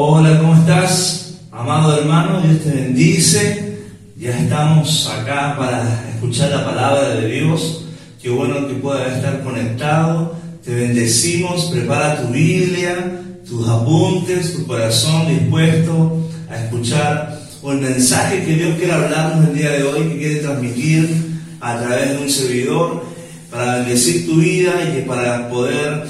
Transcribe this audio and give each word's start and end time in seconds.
Hola, 0.00 0.38
¿cómo 0.38 0.54
estás? 0.54 1.40
Amado 1.50 1.98
hermano, 1.98 2.40
Dios 2.40 2.62
te 2.62 2.70
bendice. 2.70 3.78
Ya 4.16 4.38
estamos 4.38 5.08
acá 5.08 5.56
para 5.58 6.08
escuchar 6.14 6.50
la 6.50 6.64
palabra 6.64 7.16
de 7.16 7.26
Dios. 7.26 7.84
Qué 8.22 8.28
bueno 8.28 8.68
que 8.68 8.74
puedas 8.74 9.16
estar 9.16 9.42
conectado. 9.42 10.36
Te 10.64 10.72
bendecimos. 10.72 11.64
Prepara 11.72 12.22
tu 12.22 12.28
Biblia, 12.28 13.22
tus 13.44 13.68
apuntes, 13.68 14.54
tu 14.54 14.68
corazón 14.68 15.26
dispuesto 15.26 16.16
a 16.48 16.62
escuchar 16.62 17.40
o 17.60 17.72
el 17.72 17.80
mensaje 17.80 18.44
que 18.44 18.54
Dios 18.54 18.78
quiere 18.78 18.92
hablarnos 18.92 19.48
el 19.48 19.56
día 19.56 19.70
de 19.72 19.82
hoy, 19.82 20.10
que 20.10 20.18
quiere 20.18 20.36
transmitir 20.36 21.40
a 21.60 21.76
través 21.76 22.10
de 22.10 22.18
un 22.18 22.30
servidor 22.30 23.04
para 23.50 23.78
bendecir 23.78 24.26
tu 24.26 24.36
vida 24.36 24.74
y 24.96 25.02
para 25.08 25.48
poder 25.48 26.06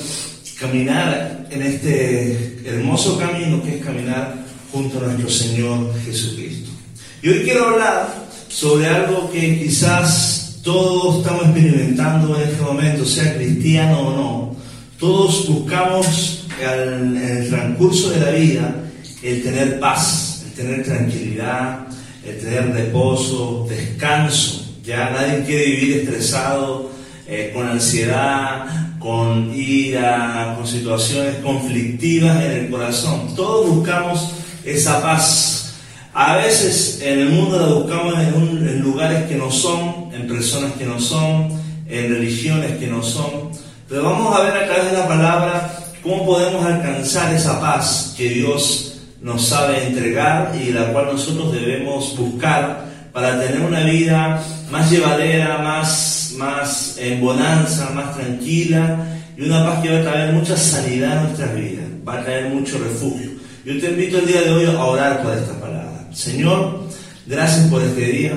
caminar 0.60 1.46
en 1.50 1.62
este 1.62 2.47
hermoso 2.68 3.18
camino 3.18 3.62
que 3.62 3.78
es 3.78 3.84
caminar 3.84 4.34
junto 4.72 4.98
a 4.98 5.02
nuestro 5.08 5.28
Señor 5.28 5.92
Jesucristo. 6.04 6.70
Y 7.22 7.28
hoy 7.28 7.42
quiero 7.42 7.68
hablar 7.68 8.28
sobre 8.48 8.86
algo 8.86 9.30
que 9.30 9.58
quizás 9.58 10.60
todos 10.62 11.18
estamos 11.18 11.44
experimentando 11.46 12.36
en 12.36 12.48
este 12.48 12.62
momento, 12.62 13.04
sea 13.04 13.34
cristiano 13.36 14.00
o 14.00 14.16
no. 14.16 14.56
Todos 14.98 15.48
buscamos 15.48 16.46
en 16.60 17.16
el 17.16 17.48
transcurso 17.48 18.10
de 18.10 18.20
la 18.20 18.30
vida 18.30 18.74
el 19.22 19.42
tener 19.42 19.80
paz, 19.80 20.42
el 20.46 20.52
tener 20.52 20.84
tranquilidad, 20.84 21.86
el 22.24 22.38
tener 22.38 22.72
reposo, 22.72 23.66
descanso. 23.68 24.64
Ya 24.84 25.10
nadie 25.10 25.44
quiere 25.44 25.64
vivir 25.66 25.96
estresado, 25.98 26.90
eh, 27.26 27.50
con 27.54 27.66
ansiedad, 27.66 28.66
con 28.98 29.54
ira, 29.54 30.54
con 30.56 30.66
situaciones 30.66 31.36
conflictivas 31.36 32.42
en 32.44 32.52
el 32.52 32.70
corazón. 32.70 33.34
Todos 33.36 33.68
buscamos 33.68 34.32
esa 34.64 35.02
paz. 35.02 35.74
A 36.14 36.36
veces 36.36 37.00
en 37.02 37.20
el 37.20 37.28
mundo 37.30 37.58
la 37.58 37.66
buscamos 37.66 38.14
en, 38.18 38.80
lugares 38.80 39.28
que 39.28 39.36
no 39.36 39.50
son, 39.50 40.10
en 40.12 40.26
personas 40.26 40.72
que 40.72 40.84
no 40.84 40.98
son, 40.98 41.48
en 41.86 42.12
religiones 42.12 42.76
que 42.78 42.86
no 42.86 43.02
son. 43.02 43.50
Pero 43.88 44.02
vamos 44.02 44.36
a 44.36 44.42
ver 44.42 44.56
a 44.56 44.66
través 44.66 44.90
de 44.90 44.98
la 44.98 45.06
palabra 45.06 45.78
cómo 46.02 46.26
podemos 46.26 46.64
alcanzar 46.64 47.32
esa 47.34 47.60
paz 47.60 48.14
que 48.16 48.28
Dios 48.30 49.00
nos 49.20 49.46
sabe 49.46 49.86
entregar 49.86 50.54
y 50.60 50.72
la 50.72 50.92
cual 50.92 51.06
nosotros 51.06 51.52
debemos 51.52 52.16
buscar 52.16 52.86
para 53.12 53.40
tener 53.40 53.60
una 53.60 53.80
vida 53.80 54.42
más 54.70 54.90
llevadera, 54.90 55.58
más, 55.58 56.27
más 56.38 56.96
en 56.98 57.20
bonanza, 57.20 57.90
más 57.90 58.16
tranquila 58.16 59.06
y 59.36 59.42
una 59.42 59.64
paz 59.64 59.82
que 59.82 59.90
va 59.90 59.98
a 59.98 60.02
traer 60.02 60.32
mucha 60.32 60.56
sanidad 60.56 61.18
a 61.18 61.22
nuestras 61.24 61.54
vidas, 61.54 61.84
va 62.06 62.20
a 62.20 62.24
traer 62.24 62.54
mucho 62.54 62.78
refugio. 62.78 63.30
Yo 63.64 63.78
te 63.78 63.90
invito 63.90 64.18
el 64.18 64.26
día 64.26 64.42
de 64.42 64.50
hoy 64.50 64.64
a 64.64 64.84
orar 64.84 65.22
por 65.22 65.36
esta 65.36 65.60
palabra. 65.60 66.08
Señor, 66.12 66.84
gracias 67.26 67.66
por 67.66 67.82
este 67.82 68.06
día. 68.06 68.32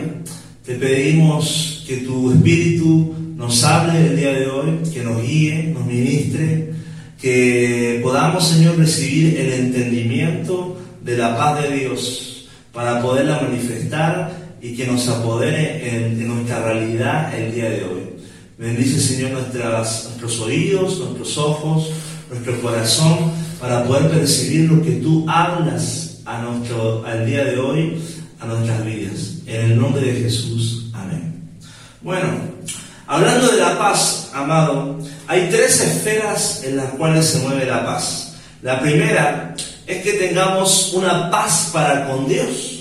Te 0.66 0.76
pedimos 0.76 1.84
que 1.88 1.98
tu 1.98 2.32
Espíritu 2.32 3.16
nos 3.36 3.64
hable 3.64 4.08
el 4.08 4.18
día 4.18 4.34
de 4.34 4.48
hoy, 4.48 4.80
que 4.94 5.04
nos 5.04 5.22
guíe, 5.22 5.72
nos 5.74 5.86
ministre, 5.86 6.74
que 7.20 8.00
podamos, 8.04 8.48
Señor, 8.48 8.78
recibir 8.78 9.40
el 9.40 9.54
entendimiento 9.54 10.78
de 11.04 11.18
la 11.18 11.38
paz 11.38 11.64
de 11.64 11.76
Dios 11.78 12.50
para 12.74 13.02
poderla 13.02 13.42
manifestar 13.42 14.41
y 14.62 14.76
que 14.76 14.86
nos 14.86 15.08
apodere 15.08 16.06
en, 16.06 16.28
nuestra 16.28 16.64
realidad 16.64 17.34
el 17.34 17.54
día 17.54 17.70
de 17.70 17.84
hoy. 17.84 18.02
Bendice, 18.58 19.00
Señor, 19.00 19.32
nuestras, 19.32 20.06
nuestros 20.06 20.40
oídos, 20.40 21.00
nuestros 21.00 21.38
ojos, 21.40 21.90
nuestro 22.30 22.62
corazón, 22.62 23.32
para 23.60 23.84
poder 23.84 24.12
percibir 24.12 24.70
lo 24.70 24.84
que 24.84 24.92
tú 24.92 25.26
hablas 25.28 26.20
a 26.26 26.42
nuestro, 26.44 27.04
al 27.06 27.26
día 27.26 27.44
de 27.44 27.58
hoy, 27.58 28.00
a 28.40 28.46
nuestras 28.46 28.86
vidas. 28.86 29.38
En 29.48 29.72
el 29.72 29.80
nombre 29.80 30.02
de 30.02 30.22
Jesús. 30.22 30.92
Amén. 30.94 31.50
Bueno, 32.02 32.28
hablando 33.08 33.52
de 33.52 33.58
la 33.58 33.80
paz, 33.80 34.30
amado, 34.34 35.00
hay 35.28 35.50
tres 35.50 35.82
esferas 35.82 36.64
en 36.64 36.78
las 36.78 36.92
cuales 36.92 37.26
se 37.26 37.40
mueve 37.40 37.66
la 37.66 37.84
paz. 37.84 38.36
La 38.62 38.80
primera 38.80 39.56
es 39.88 40.04
que 40.04 40.14
tengamos 40.14 40.94
una 40.94 41.32
paz 41.32 41.72
para 41.74 42.08
con 42.08 42.28
Dios 42.28 42.81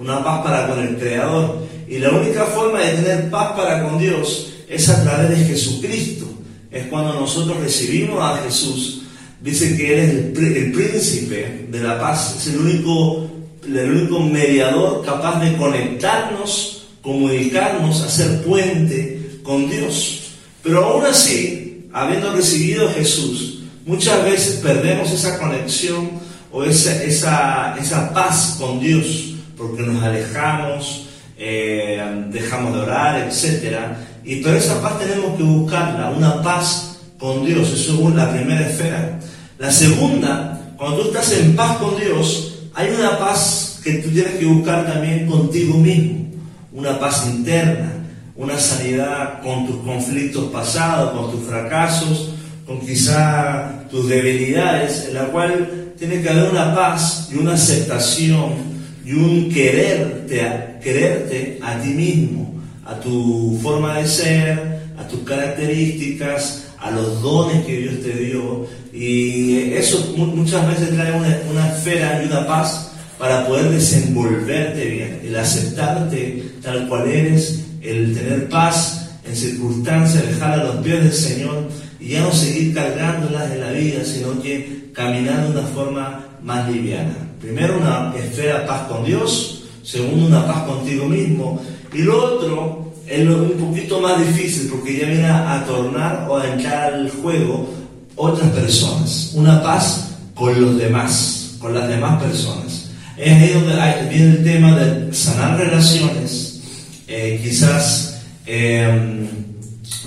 una 0.00 0.24
paz 0.24 0.42
para 0.42 0.66
con 0.66 0.80
el 0.80 0.96
Creador. 0.96 1.66
Y 1.86 1.98
la 1.98 2.10
única 2.10 2.44
forma 2.46 2.80
de 2.80 2.94
tener 2.94 3.30
paz 3.30 3.52
para 3.52 3.84
con 3.84 3.98
Dios 3.98 4.52
es 4.68 4.88
a 4.88 5.02
través 5.02 5.38
de 5.38 5.44
Jesucristo. 5.44 6.26
Es 6.70 6.86
cuando 6.86 7.14
nosotros 7.14 7.58
recibimos 7.58 8.18
a 8.22 8.42
Jesús. 8.42 9.02
Dice 9.42 9.76
que 9.76 9.92
Él 9.92 10.00
es 10.00 10.54
el, 10.56 10.72
príncipe 10.72 11.66
de 11.70 11.80
la 11.80 11.98
paz, 11.98 12.36
es 12.38 12.54
el 12.54 12.60
único, 12.60 13.26
el 13.64 13.90
único 13.90 14.20
mediador 14.20 15.04
capaz 15.04 15.40
de 15.40 15.56
conectarnos, 15.56 16.88
comunicarnos, 17.02 18.02
hacer 18.02 18.42
puente 18.42 19.40
con 19.42 19.68
Dios. 19.68 20.32
Pero 20.62 20.84
aún 20.84 21.06
así, 21.06 21.86
habiendo 21.92 22.32
recibido 22.32 22.88
a 22.88 22.92
Jesús, 22.92 23.62
muchas 23.86 24.22
veces 24.24 24.56
perdemos 24.56 25.10
esa 25.10 25.38
conexión 25.38 26.10
o 26.52 26.62
esa, 26.62 27.02
esa, 27.02 27.76
esa 27.78 28.12
paz 28.12 28.56
con 28.58 28.78
Dios 28.78 29.30
porque 29.60 29.82
nos 29.82 30.02
alejamos, 30.02 31.08
eh, 31.36 32.02
dejamos 32.30 32.74
de 32.74 32.80
orar, 32.80 33.28
etc. 33.28 33.76
Y 34.24 34.36
pero 34.36 34.56
esa 34.56 34.80
paz 34.80 34.98
tenemos 34.98 35.36
que 35.36 35.42
buscarla, 35.42 36.10
una 36.10 36.42
paz 36.42 36.98
con 37.18 37.44
Dios, 37.44 37.70
eso 37.70 38.08
es 38.08 38.14
la 38.14 38.32
primera 38.32 38.66
esfera. 38.66 39.20
La 39.58 39.70
segunda, 39.70 40.74
cuando 40.76 41.02
tú 41.02 41.08
estás 41.08 41.32
en 41.32 41.54
paz 41.54 41.76
con 41.76 41.96
Dios, 42.00 42.68
hay 42.74 42.88
una 42.98 43.18
paz 43.18 43.80
que 43.84 43.94
tú 43.94 44.08
tienes 44.10 44.34
que 44.36 44.46
buscar 44.46 44.86
también 44.86 45.26
contigo 45.26 45.76
mismo, 45.76 46.30
una 46.72 46.98
paz 46.98 47.26
interna, 47.26 47.92
una 48.36 48.58
sanidad 48.58 49.42
con 49.42 49.66
tus 49.66 49.76
conflictos 49.84 50.50
pasados, 50.50 51.12
con 51.12 51.32
tus 51.32 51.46
fracasos, 51.46 52.30
con 52.66 52.80
quizá 52.80 53.84
tus 53.90 54.08
debilidades, 54.08 55.06
en 55.08 55.14
la 55.14 55.24
cual 55.24 55.92
tiene 55.98 56.22
que 56.22 56.30
haber 56.30 56.50
una 56.50 56.74
paz 56.74 57.28
y 57.30 57.36
una 57.36 57.52
aceptación 57.54 58.79
y 59.10 59.14
un 59.14 59.50
quererte, 59.50 60.40
quererte 60.80 61.58
a 61.62 61.80
ti 61.80 61.88
mismo, 61.88 62.54
a 62.84 62.94
tu 63.00 63.58
forma 63.60 63.98
de 63.98 64.06
ser, 64.06 64.82
a 64.96 65.08
tus 65.08 65.20
características, 65.20 66.68
a 66.78 66.92
los 66.92 67.20
dones 67.20 67.64
que 67.66 67.78
Dios 67.78 67.94
te 68.02 68.12
dio. 68.12 68.66
Y 68.92 69.72
eso 69.72 70.14
muchas 70.16 70.66
veces 70.68 70.94
trae 70.94 71.12
una, 71.12 71.74
esfera 71.74 72.22
y 72.22 72.26
una 72.28 72.46
paz 72.46 72.92
para 73.18 73.46
poder 73.48 73.70
desenvolverte 73.70 74.84
bien, 74.84 75.20
el 75.24 75.36
aceptarte 75.36 76.44
tal 76.62 76.88
cual 76.88 77.08
eres, 77.08 77.64
el 77.82 78.14
tener 78.14 78.48
paz 78.48 79.10
en 79.26 79.34
circunstancias, 79.34 80.26
dejar 80.26 80.60
a 80.60 80.64
los 80.64 80.76
pies 80.76 81.02
del 81.02 81.12
Señor 81.12 81.68
y 81.98 82.10
ya 82.10 82.20
no 82.20 82.32
seguir 82.32 82.74
cargándolas 82.74 83.50
en 83.50 83.60
la 83.60 83.72
vida, 83.72 84.04
sino 84.04 84.40
que 84.40 84.90
caminar 84.94 85.44
de 85.44 85.50
una 85.58 85.66
forma 85.66 86.28
más 86.42 86.70
liviana. 86.70 87.29
Primero 87.40 87.78
una 87.78 88.12
esfera 88.16 88.66
paz 88.66 88.82
con 88.82 89.04
Dios, 89.04 89.64
segundo 89.82 90.26
una 90.26 90.46
paz 90.46 90.64
contigo 90.64 91.06
mismo, 91.06 91.60
y 91.92 92.02
lo 92.02 92.34
otro 92.34 92.92
es 93.06 93.26
un 93.26 93.52
poquito 93.52 94.00
más 94.00 94.18
difícil 94.18 94.68
porque 94.70 94.98
ya 94.98 95.06
viene 95.06 95.26
a, 95.26 95.64
tornar 95.66 96.26
o 96.28 96.36
a 96.36 96.46
entrar 96.46 96.94
al 96.94 97.10
juego 97.10 97.68
otras 98.14 98.50
personas, 98.50 99.32
una 99.34 99.62
paz 99.62 100.10
con 100.34 100.60
los 100.60 100.76
demás, 100.76 101.56
con 101.58 101.74
las 101.74 101.88
demás 101.88 102.22
personas. 102.22 102.90
Es 103.16 103.32
ahí 103.32 103.52
donde 103.52 103.74
viene 104.10 104.30
el 104.32 104.44
tema 104.44 104.76
de 104.78 105.12
sanar 105.14 105.58
relaciones, 105.58 106.60
eh, 107.08 107.40
quizás 107.42 108.20
em, 108.46 109.26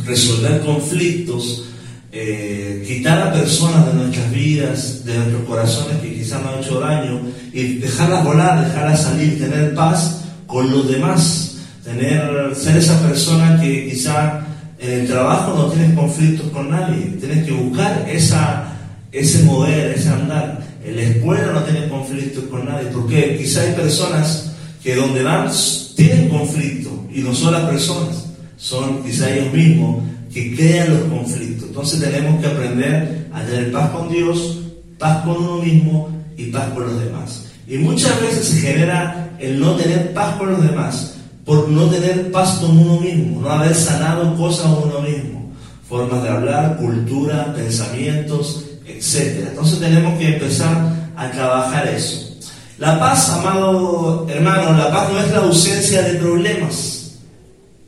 resolver 0.05 0.61
conflictos, 0.61 1.65
eh, 2.15 2.83
quitar 2.85 3.27
a 3.27 3.33
personas 3.33 3.87
de 3.87 3.93
nuestras 3.95 4.31
vidas, 4.31 5.03
de 5.03 5.17
nuestros 5.17 5.45
corazones 5.45 5.97
que 5.97 6.13
quizás 6.13 6.43
nos 6.43 6.53
han 6.53 6.59
hecho 6.59 6.79
daño 6.79 7.21
y 7.51 7.79
dejarlas 7.79 8.23
volar, 8.23 8.63
dejarlas 8.63 9.01
salir, 9.01 9.39
tener 9.39 9.73
paz 9.73 10.21
con 10.45 10.69
los 10.69 10.87
demás, 10.87 11.57
tener, 11.83 12.55
ser 12.55 12.77
esa 12.77 13.01
persona 13.01 13.59
que 13.59 13.89
quizá 13.89 14.45
en 14.77 14.91
el 14.91 15.07
trabajo 15.07 15.55
no 15.55 15.65
tienes 15.71 15.97
conflictos 15.97 16.51
con 16.51 16.69
nadie, 16.69 17.17
tienes 17.19 17.47
que 17.47 17.51
buscar 17.51 18.07
esa, 18.07 18.73
ese 19.11 19.41
mover, 19.41 19.93
ese 19.97 20.09
andar. 20.09 20.61
En 20.85 20.95
la 20.95 21.01
escuela 21.01 21.51
no 21.51 21.63
tienes 21.63 21.89
conflictos 21.89 22.43
con 22.43 22.65
nadie, 22.65 22.89
porque 22.93 23.37
quizá 23.39 23.61
hay 23.61 23.73
personas 23.73 24.51
que 24.83 24.93
donde 24.95 25.23
van 25.23 25.49
tienen 25.95 26.29
conflicto 26.29 27.07
y 27.11 27.21
no 27.21 27.33
son 27.33 27.53
las 27.53 27.63
personas, 27.63 28.25
son 28.57 29.01
quizá 29.03 29.33
ellos 29.33 29.51
mismos 29.51 30.03
que 30.33 30.55
crean 30.55 30.89
los 30.89 31.03
conflictos. 31.03 31.67
Entonces 31.67 31.99
tenemos 31.99 32.41
que 32.41 32.47
aprender 32.47 33.27
a 33.31 33.41
tener 33.43 33.71
paz 33.71 33.89
con 33.91 34.09
Dios, 34.09 34.59
paz 34.97 35.23
con 35.23 35.37
uno 35.37 35.57
mismo 35.63 36.09
y 36.37 36.45
paz 36.45 36.69
con 36.73 36.87
los 36.87 36.99
demás. 36.99 37.51
Y 37.67 37.77
muchas 37.77 38.19
veces 38.21 38.47
se 38.47 38.61
genera 38.61 39.35
el 39.39 39.59
no 39.59 39.75
tener 39.75 40.13
paz 40.13 40.35
con 40.37 40.51
los 40.51 40.63
demás 40.63 41.13
por 41.45 41.67
no 41.69 41.87
tener 41.87 42.31
paz 42.31 42.59
con 42.61 42.77
uno 42.77 42.99
mismo, 43.01 43.41
no 43.41 43.49
haber 43.49 43.75
sanado 43.75 44.35
cosas 44.37 44.67
a 44.67 44.75
uno 44.75 45.01
mismo, 45.01 45.51
formas 45.87 46.23
de 46.23 46.29
hablar, 46.29 46.77
cultura, 46.77 47.53
pensamientos, 47.53 48.65
etc. 48.87 49.47
Entonces 49.49 49.79
tenemos 49.79 50.17
que 50.17 50.35
empezar 50.35 51.11
a 51.15 51.31
trabajar 51.31 51.87
eso. 51.87 52.37
La 52.77 52.99
paz, 52.99 53.29
amado 53.29 54.25
hermano, 54.29 54.77
la 54.77 54.89
paz 54.89 55.11
no 55.11 55.19
es 55.19 55.31
la 55.31 55.39
ausencia 55.39 56.01
de 56.01 56.13
problemas, 56.15 57.19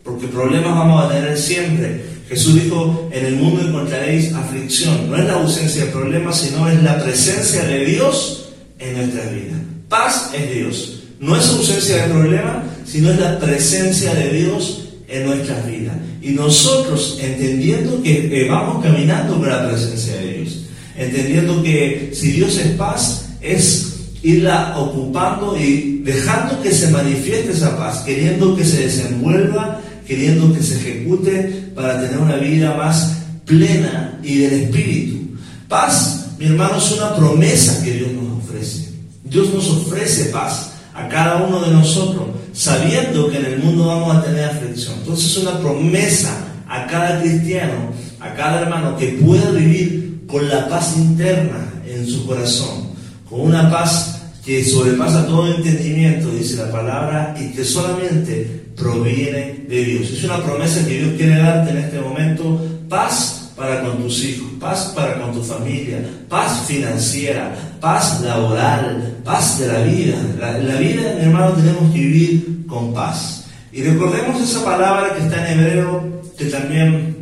porque 0.03 0.27
problemas 0.27 0.75
vamos 0.75 1.05
a 1.05 1.09
tener 1.09 1.37
siempre. 1.37 2.14
Jesús 2.27 2.63
dijo, 2.63 3.09
en 3.11 3.25
el 3.25 3.35
mundo 3.35 3.61
encontraréis 3.61 4.33
aflicción. 4.33 5.09
No 5.09 5.17
es 5.17 5.25
la 5.25 5.33
ausencia 5.33 5.85
de 5.85 5.91
problemas, 5.91 6.39
sino 6.39 6.67
es 6.69 6.81
la 6.81 7.03
presencia 7.03 7.63
de 7.65 7.85
Dios 7.85 8.49
en 8.79 8.97
nuestra 8.97 9.29
vida. 9.29 9.53
Paz 9.87 10.31
es 10.33 10.53
Dios. 10.53 11.03
No 11.19 11.35
es 11.35 11.47
ausencia 11.47 12.03
de 12.07 12.13
problemas, 12.13 12.65
sino 12.85 13.11
es 13.11 13.19
la 13.19 13.39
presencia 13.39 14.13
de 14.13 14.29
Dios 14.31 14.89
en 15.07 15.25
nuestras 15.27 15.67
vidas. 15.67 15.95
Y 16.21 16.31
nosotros 16.31 17.19
entendiendo 17.21 18.01
que 18.01 18.47
vamos 18.49 18.83
caminando 18.83 19.37
con 19.37 19.47
la 19.47 19.69
presencia 19.69 20.15
de 20.17 20.33
Dios, 20.33 20.65
entendiendo 20.97 21.61
que 21.61 22.11
si 22.13 22.31
Dios 22.31 22.57
es 22.57 22.71
paz, 22.71 23.29
es 23.41 23.95
irla 24.23 24.75
ocupando 24.77 25.55
y 25.57 26.01
dejando 26.03 26.59
que 26.61 26.71
se 26.71 26.89
manifieste 26.89 27.51
esa 27.51 27.77
paz, 27.77 27.99
queriendo 27.99 28.55
que 28.55 28.65
se 28.65 28.85
desenvuelva, 28.85 29.79
queriendo 30.07 30.51
que 30.51 30.63
se 30.63 30.75
ejecute 30.77 31.64
para 31.75 32.01
tener 32.01 32.17
una 32.17 32.37
vida 32.37 32.73
más 32.75 33.17
plena 33.45 34.17
y 34.23 34.39
del 34.39 34.53
Espíritu. 34.63 35.37
Paz, 35.67 36.27
mi 36.39 36.45
hermano, 36.45 36.77
es 36.77 36.91
una 36.93 37.15
promesa 37.15 37.83
que 37.83 37.91
Dios 37.91 38.11
nos 38.13 38.43
ofrece. 38.43 38.89
Dios 39.23 39.53
nos 39.53 39.69
ofrece 39.69 40.25
paz 40.25 40.71
a 40.93 41.07
cada 41.09 41.43
uno 41.43 41.59
de 41.59 41.71
nosotros, 41.71 42.27
sabiendo 42.53 43.29
que 43.29 43.37
en 43.37 43.45
el 43.45 43.59
mundo 43.59 43.87
vamos 43.87 44.15
a 44.15 44.23
tener 44.23 44.45
aflicción. 44.45 44.95
Entonces 44.99 45.31
es 45.31 45.37
una 45.37 45.59
promesa 45.59 46.37
a 46.67 46.87
cada 46.87 47.21
cristiano, 47.21 47.91
a 48.19 48.33
cada 48.33 48.61
hermano, 48.61 48.95
que 48.95 49.19
pueda 49.21 49.51
vivir 49.51 50.23
con 50.27 50.47
la 50.47 50.69
paz 50.69 50.95
interna 50.95 51.73
en 51.85 52.07
su 52.07 52.25
corazón, 52.25 52.89
con 53.29 53.41
una 53.41 53.69
paz 53.69 54.21
que 54.45 54.63
sobrepasa 54.63 55.25
todo 55.25 55.47
entendimiento, 55.47 56.29
dice 56.29 56.57
la 56.57 56.71
palabra, 56.71 57.35
y 57.39 57.51
que 57.51 57.65
solamente 57.65 58.65
proviene 58.77 59.65
de 59.67 59.83
Dios. 59.83 60.11
Es 60.11 60.23
una 60.23 60.43
promesa 60.43 60.85
que 60.85 60.99
Dios 60.99 61.13
quiere 61.17 61.37
darte 61.37 61.71
en 61.71 61.77
este 61.77 61.99
momento, 61.99 62.61
paz 62.87 63.51
para 63.55 63.81
con 63.81 64.03
tus 64.03 64.23
hijos, 64.23 64.47
paz 64.59 64.93
para 64.95 65.19
con 65.19 65.33
tu 65.33 65.41
familia, 65.41 65.97
paz 66.29 66.65
financiera, 66.67 67.55
paz 67.81 68.21
laboral, 68.21 69.17
paz 69.23 69.59
de 69.59 69.67
la 69.67 69.79
vida. 69.81 70.15
La, 70.39 70.59
la 70.59 70.75
vida, 70.75 71.15
mi 71.17 71.25
hermano, 71.25 71.53
tenemos 71.53 71.91
que 71.91 71.99
vivir 71.99 72.65
con 72.67 72.93
paz. 72.93 73.45
Y 73.73 73.81
recordemos 73.81 74.39
esa 74.41 74.63
palabra 74.63 75.15
que 75.15 75.23
está 75.23 75.51
en 75.51 75.59
hebreo, 75.59 76.21
que 76.37 76.45
también 76.45 77.15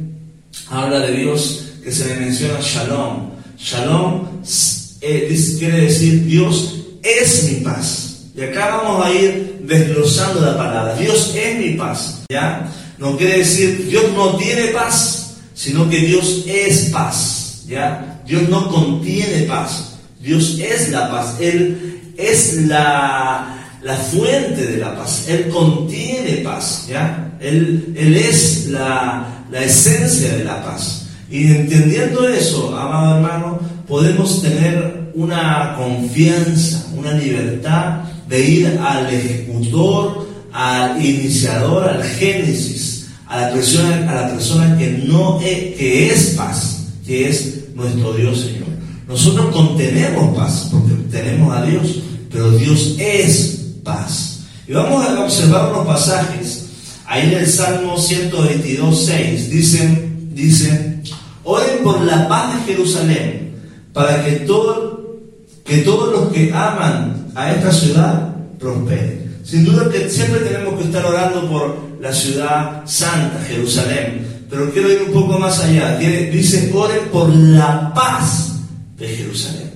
habla 0.70 1.00
de 1.00 1.14
Dios, 1.14 1.74
que 1.82 1.92
se 1.92 2.10
le 2.10 2.20
menciona 2.20 2.60
shalom. 2.60 3.30
Shalom 3.58 4.28
eh, 5.02 5.56
quiere 5.58 5.82
decir 5.82 6.26
Dios 6.26 6.83
es 7.04 7.44
mi 7.44 7.56
paz. 7.60 8.10
Y 8.36 8.42
acá 8.42 8.78
vamos 8.78 9.06
a 9.06 9.12
ir 9.12 9.60
desglosando 9.64 10.42
la 10.42 10.58
palabra. 10.58 10.96
Dios 10.96 11.34
es 11.36 11.60
mi 11.60 11.74
paz. 11.74 12.24
¿Ya? 12.30 12.72
No 12.98 13.18
quiere 13.18 13.40
decir 13.40 13.88
Dios 13.90 14.06
no 14.16 14.38
tiene 14.38 14.68
paz, 14.68 15.36
sino 15.54 15.90
que 15.90 16.00
Dios 16.00 16.46
es 16.48 16.90
paz. 16.92 17.64
¿Ya? 17.68 18.22
Dios 18.26 18.50
no 18.50 18.70
contiene 18.70 19.44
paz. 19.44 19.98
Dios 20.20 20.58
es 20.60 20.90
la 20.90 21.12
paz. 21.12 21.36
Él 21.40 22.14
es 22.18 22.64
la, 22.64 23.68
la 23.84 23.96
fuente 23.96 24.66
de 24.66 24.78
la 24.78 24.96
paz. 24.96 25.26
Él 25.28 25.50
contiene 25.50 26.38
paz. 26.38 26.88
¿Ya? 26.90 27.38
Él, 27.40 27.94
él 27.96 28.16
es 28.16 28.68
la, 28.68 29.46
la 29.52 29.64
esencia 29.64 30.38
de 30.38 30.44
la 30.44 30.64
paz. 30.64 31.08
Y 31.30 31.48
entendiendo 31.48 32.28
eso, 32.28 32.76
amado 32.78 33.18
hermano, 33.18 33.60
podemos 33.88 34.42
tener 34.42 35.12
una 35.16 35.76
confianza, 35.78 36.88
una 37.04 37.14
libertad 37.14 38.04
de 38.30 38.48
ir 38.48 38.80
al 38.82 39.14
ejecutor, 39.14 40.26
al 40.54 41.04
iniciador, 41.04 41.84
al 41.90 42.04
génesis, 42.04 43.08
a 43.28 43.42
la 43.42 43.52
persona, 43.52 44.10
a 44.10 44.16
la 44.16 44.30
persona 44.30 44.78
que 44.78 45.04
no 45.06 45.40
es, 45.42 45.76
que 45.76 46.10
es 46.10 46.36
paz, 46.38 46.86
que 47.06 47.30
es 47.30 47.66
nuestro 47.76 48.14
Dios 48.14 48.40
Señor. 48.40 48.68
Nosotros 49.08 49.54
contenemos 49.54 50.36
paz 50.36 50.70
porque 50.72 50.94
tenemos 51.12 51.56
a 51.56 51.64
Dios, 51.64 52.00
pero 52.32 52.52
Dios 52.52 52.96
es 52.98 53.74
paz. 53.84 54.40
Y 54.68 54.72
vamos 54.72 55.06
a 55.06 55.20
observar 55.24 55.74
unos 55.74 55.86
pasajes. 55.86 56.70
Ahí 57.06 57.34
en 57.34 57.40
el 57.40 57.48
Salmo 57.48 57.98
122, 57.98 59.06
6 59.06 59.50
dice, 59.50 60.10
dice, 60.32 61.02
oren 61.44 61.84
por 61.84 62.02
la 62.02 62.30
paz 62.30 62.56
de 62.56 62.74
Jerusalén, 62.74 63.56
para 63.92 64.24
que 64.24 64.32
todo 64.32 65.03
que 65.64 65.78
todos 65.80 66.12
los 66.12 66.34
que 66.34 66.52
aman 66.54 67.28
a 67.36 67.52
esta 67.52 67.72
ciudad 67.72 68.36
prosperen. 68.60 69.40
Sin 69.44 69.66
duda 69.66 69.90
que 69.90 70.10
siempre 70.10 70.42
tenemos 70.42 70.80
que 70.80 70.86
estar 70.86 71.06
orando 71.06 71.50
por 71.50 71.78
la 72.00 72.14
ciudad 72.14 72.84
santa, 72.86 73.44
Jerusalén. 73.48 74.46
Pero 74.50 74.72
quiero 74.72 74.92
ir 74.92 75.02
un 75.08 75.14
poco 75.14 75.40
más 75.40 75.60
allá. 75.60 75.98
Dice, 75.98 76.72
oren 76.74 77.10
por 77.12 77.30
la 77.34 77.94
paz 77.94 78.54
de 78.98 79.08
Jerusalén. 79.08 79.72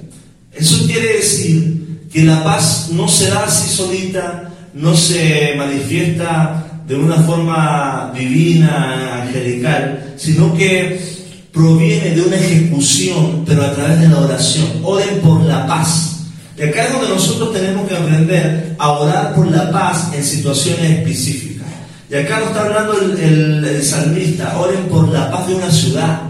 Eso 0.53 0.85
quiere 0.85 1.17
decir 1.17 2.07
que 2.11 2.23
la 2.23 2.43
paz 2.43 2.89
no 2.91 3.07
se 3.07 3.29
da 3.29 3.45
así 3.45 3.69
solita, 3.69 4.51
no 4.73 4.95
se 4.95 5.53
manifiesta 5.57 6.81
de 6.87 6.95
una 6.95 7.15
forma 7.17 8.11
divina, 8.15 9.23
angelical, 9.23 10.13
sino 10.17 10.55
que 10.55 11.16
proviene 11.57 12.11
de 12.11 12.21
una 12.21 12.35
ejecución, 12.35 13.43
pero 13.45 13.63
a 13.63 13.73
través 13.73 13.99
de 13.99 14.07
la 14.07 14.19
oración. 14.19 14.67
Oren 14.83 15.19
por 15.21 15.41
la 15.41 15.65
paz. 15.65 16.19
Y 16.57 16.63
acá 16.63 16.85
es 16.85 16.93
donde 16.93 17.09
nosotros 17.09 17.51
tenemos 17.51 17.87
que 17.87 17.95
aprender 17.95 18.75
a 18.77 18.91
orar 18.91 19.35
por 19.35 19.49
la 19.49 19.71
paz 19.71 20.11
en 20.13 20.23
situaciones 20.23 20.99
específicas. 20.99 21.67
Y 22.09 22.15
acá 22.15 22.39
nos 22.39 22.49
está 22.49 22.61
hablando 22.61 22.93
el, 22.93 23.83
salmista, 23.83 24.57
oren 24.57 24.85
por 24.85 25.09
la 25.09 25.31
paz 25.31 25.47
de 25.47 25.55
una 25.55 25.71
ciudad. 25.71 26.21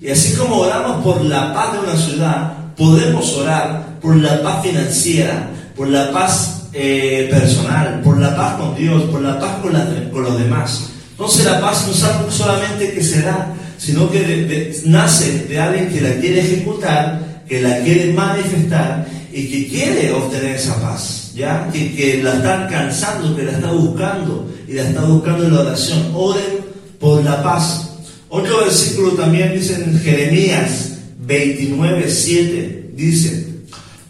Y 0.00 0.10
así 0.10 0.34
como 0.34 0.56
oramos 0.56 1.04
por 1.04 1.22
la 1.22 1.52
paz 1.52 1.74
de 1.74 1.78
una 1.78 1.96
ciudad, 1.96 2.52
podemos 2.76 3.36
orar 3.36 3.98
por 4.00 4.16
la 4.16 4.42
paz 4.42 4.64
financiera, 4.64 5.50
por 5.76 5.88
la 5.88 6.10
paz 6.10 6.68
eh, 6.72 7.28
personal, 7.30 8.00
por 8.02 8.18
la 8.18 8.34
paz 8.34 8.56
con 8.56 8.74
Dios, 8.74 9.02
por 9.04 9.20
la 9.20 9.38
paz 9.38 9.56
con, 9.62 9.72
con 10.10 10.22
los 10.22 10.38
demás. 10.38 10.90
Entonces 11.20 11.44
la 11.44 11.60
paz 11.60 11.86
no 11.86 11.92
es 11.92 12.02
algo 12.02 12.30
solamente 12.30 12.94
que 12.94 13.04
se 13.04 13.20
da, 13.20 13.54
sino 13.76 14.10
que 14.10 14.74
nace 14.86 15.44
de 15.44 15.60
alguien 15.60 15.90
que 15.90 16.00
la 16.00 16.14
quiere 16.14 16.40
ejecutar, 16.40 17.42
que 17.46 17.60
la 17.60 17.76
quiere 17.80 18.14
manifestar 18.14 19.06
y 19.30 19.46
que 19.48 19.68
quiere 19.68 20.12
obtener 20.14 20.56
esa 20.56 20.80
paz, 20.80 21.32
¿ya? 21.34 21.68
Que, 21.70 21.94
que 21.94 22.22
la 22.22 22.36
está 22.36 22.62
alcanzando, 22.62 23.36
que 23.36 23.42
la 23.42 23.52
está 23.52 23.70
buscando 23.70 24.50
y 24.66 24.72
la 24.72 24.84
está 24.84 25.02
buscando 25.02 25.44
en 25.44 25.54
la 25.54 25.60
oración. 25.60 26.10
Oren 26.14 26.64
por 26.98 27.22
la 27.22 27.42
paz. 27.42 27.90
Otro 28.30 28.60
versículo 28.60 29.10
también 29.10 29.52
dice 29.52 29.74
en 29.74 30.00
Jeremías 30.00 30.92
29, 31.18 32.10
7, 32.10 32.92
dice, 32.94 33.46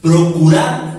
procurad 0.01 0.95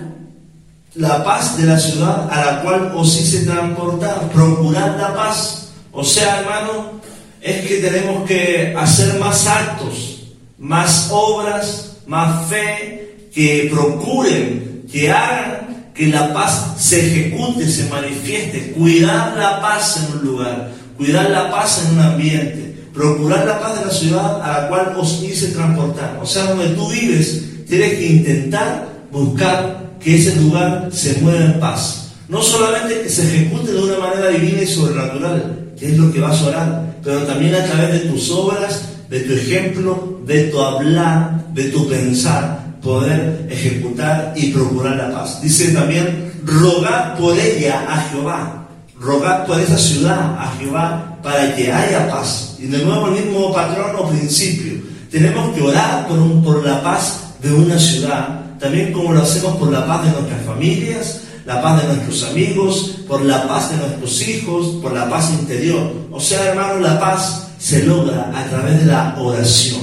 la 0.96 1.24
paz 1.24 1.58
de 1.58 1.68
la 1.68 1.80
ciudad 1.80 2.30
a 2.30 2.46
la 2.46 2.62
cual 2.64 2.92
os 2.98 3.18
hice 3.18 3.46
transportar, 3.46 4.30
procurad 4.34 5.00
la 5.00 5.16
paz. 5.16 5.62
O 5.92 6.04
sea, 6.04 6.40
hermano, 6.40 7.02
es 7.42 7.68
que 7.68 7.78
tenemos 7.78 8.28
que 8.28 8.74
hacer 8.78 9.20
más 9.20 9.48
actos, 9.48 10.28
más 10.58 11.10
obras, 11.12 11.98
más 12.08 12.48
fe, 12.50 13.30
que 13.34 13.70
procuren, 13.72 14.86
que 14.92 15.10
hagan 15.10 15.92
que 15.94 16.08
la 16.08 16.34
paz 16.34 16.76
se 16.78 17.06
ejecute, 17.06 17.68
se 17.68 17.90
manifieste, 17.90 18.72
cuidar 18.72 19.36
la 19.38 19.62
paz 19.62 19.98
en 19.98 20.18
un 20.18 20.26
lugar, 20.26 20.72
cuidar 20.98 21.30
la 21.30 21.52
paz 21.52 21.86
en 21.86 21.98
un 21.98 22.00
ambiente, 22.00 22.76
procurar 22.94 23.46
la 23.46 23.60
paz 23.60 23.80
de 23.80 23.86
la 23.86 23.92
ciudad 23.92 24.42
a 24.42 24.62
la 24.62 24.70
cual 24.70 24.94
os 24.98 25.22
hice 25.24 25.48
transportar. 25.48 26.20
O 26.22 26.26
sea, 26.26 26.46
donde 26.46 26.70
tú 26.70 26.90
vives, 26.90 27.44
tienes 27.68 27.94
que 27.96 28.08
intentar 28.08 28.88
buscar 29.12 29.92
que 30.00 30.16
ese 30.16 30.36
lugar 30.38 30.90
se 30.92 31.16
mueva 31.22 31.46
en 31.46 31.60
paz. 31.60 32.14
No 32.28 32.42
solamente 32.42 33.02
que 33.02 33.10
se 33.10 33.24
ejecute 33.24 33.74
de 33.74 33.84
una 33.84 33.98
manera 33.98 34.30
divina 34.30 34.62
y 34.62 34.68
sobrenatural, 34.68 35.61
es 35.82 35.98
lo 35.98 36.12
que 36.12 36.20
vas 36.20 36.40
a 36.42 36.48
orar, 36.48 36.96
pero 37.04 37.24
también 37.24 37.56
a 37.56 37.66
través 37.66 37.92
de 37.92 38.10
tus 38.10 38.30
obras, 38.30 38.90
de 39.10 39.20
tu 39.22 39.34
ejemplo, 39.34 40.22
de 40.26 40.46
tu 40.46 40.62
hablar, 40.62 41.46
de 41.54 41.66
tu 41.66 41.88
pensar, 41.90 42.78
poder 42.82 43.48
ejecutar 43.50 44.34
y 44.36 44.52
procurar 44.52 44.96
la 44.96 45.14
paz. 45.14 45.42
Dice 45.42 45.72
también, 45.72 46.32
rogad 46.46 47.18
por 47.18 47.38
ella 47.38 47.86
a 47.90 48.02
Jehová, 48.10 48.68
rogad 49.00 49.46
por 49.46 49.60
esa 49.60 49.78
ciudad 49.78 50.38
a 50.38 50.54
Jehová 50.60 51.18
para 51.24 51.56
que 51.56 51.72
haya 51.72 52.10
paz. 52.10 52.56
Y 52.60 52.68
de 52.68 52.86
nuevo 52.86 53.08
el 53.08 53.24
mismo 53.24 53.54
patrón 53.54 53.96
o 53.98 54.10
principio. 54.10 54.74
Tenemos 55.10 55.54
que 55.56 55.62
orar 55.62 56.08
por, 56.08 56.44
por 56.44 56.66
la 56.66 56.82
paz 56.82 57.34
de 57.42 57.52
una 57.54 57.78
ciudad, 57.78 58.58
también 58.60 58.94
como 58.94 59.14
lo 59.14 59.24
hacemos 59.24 59.58
por 59.58 59.72
la 59.72 59.86
paz 59.86 60.06
de 60.06 60.12
nuestras 60.12 60.46
familias, 60.46 61.22
la 61.46 61.62
paz 61.62 61.82
de 61.82 61.88
nuestros 61.88 62.24
amigos, 62.30 62.98
por 63.08 63.22
la 63.22 63.48
paz 63.48 63.72
de 63.72 63.78
nuestros 63.78 64.28
hijos, 64.28 64.80
por 64.82 64.94
la 64.94 65.10
paz 65.10 65.32
interior. 65.32 65.92
O 66.12 66.20
sea, 66.20 66.46
hermano, 66.46 66.80
la 66.80 67.00
paz 67.00 67.48
se 67.58 67.84
logra 67.84 68.32
a 68.36 68.46
través 68.50 68.80
de 68.80 68.86
la 68.86 69.16
oración. 69.20 69.82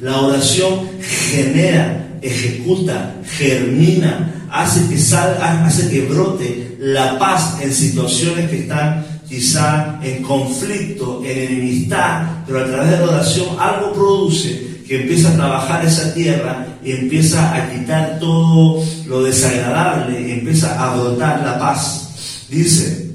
La 0.00 0.18
oración 0.20 0.88
genera 1.00 2.18
ejecuta, 2.22 3.16
germina, 3.24 4.48
hace 4.50 4.88
que 4.88 4.98
salga, 4.98 5.64
hace 5.64 5.90
que 5.90 6.06
brote 6.06 6.76
la 6.80 7.18
paz 7.18 7.58
en 7.60 7.72
situaciones 7.72 8.50
que 8.50 8.60
están 8.60 9.04
quizá 9.28 10.00
en 10.02 10.22
conflicto, 10.22 11.22
en 11.24 11.52
enemistad, 11.52 12.22
pero 12.46 12.60
a 12.60 12.66
través 12.66 12.90
de 12.90 12.96
la 12.98 13.04
oración 13.04 13.46
algo 13.60 13.92
produce 13.92 14.80
que 14.86 15.02
empieza 15.02 15.30
a 15.30 15.36
trabajar 15.36 15.84
esa 15.84 16.12
tierra 16.12 16.66
y 16.82 16.92
empieza 16.92 17.54
a 17.54 17.70
quitar 17.70 18.18
todo 18.18 18.82
lo 19.06 19.22
desagradable 19.22 20.20
y 20.20 20.32
empieza 20.32 20.82
a 20.82 20.96
brotar 20.96 21.42
la 21.42 21.58
paz. 21.58 22.46
Dice, 22.48 23.10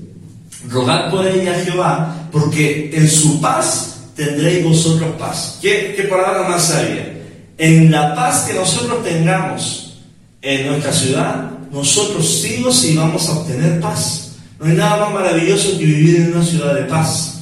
rogad 0.70 1.10
por 1.10 1.26
ella 1.26 1.56
Jehová, 1.64 2.30
porque 2.32 2.92
en 2.94 3.10
su 3.10 3.42
paz 3.42 3.98
tendréis 4.16 4.64
vosotros 4.64 5.16
paz. 5.18 5.60
¿Qué, 5.62 5.94
qué 5.96 6.04
palabra 6.04 6.48
más 6.48 6.66
sabia? 6.66 7.14
En 7.58 7.92
la 7.92 8.14
paz 8.14 8.46
que 8.48 8.54
nosotros 8.54 9.04
tengamos 9.04 9.98
en 10.42 10.68
nuestra 10.68 10.94
ciudad, 10.94 11.52
nosotros 11.72 12.42
sí 12.42 12.64
o 12.66 12.72
sí 12.72 12.96
vamos 12.96 13.28
a 13.28 13.40
obtener 13.40 13.80
paz. 13.80 14.34
No 14.60 14.68
hay 14.68 14.74
nada 14.74 15.06
más 15.06 15.14
maravilloso 15.14 15.78
que 15.78 15.86
vivir 15.86 16.16
en 16.18 16.34
una 16.36 16.46
ciudad 16.46 16.76
de 16.76 16.84
paz, 16.84 17.42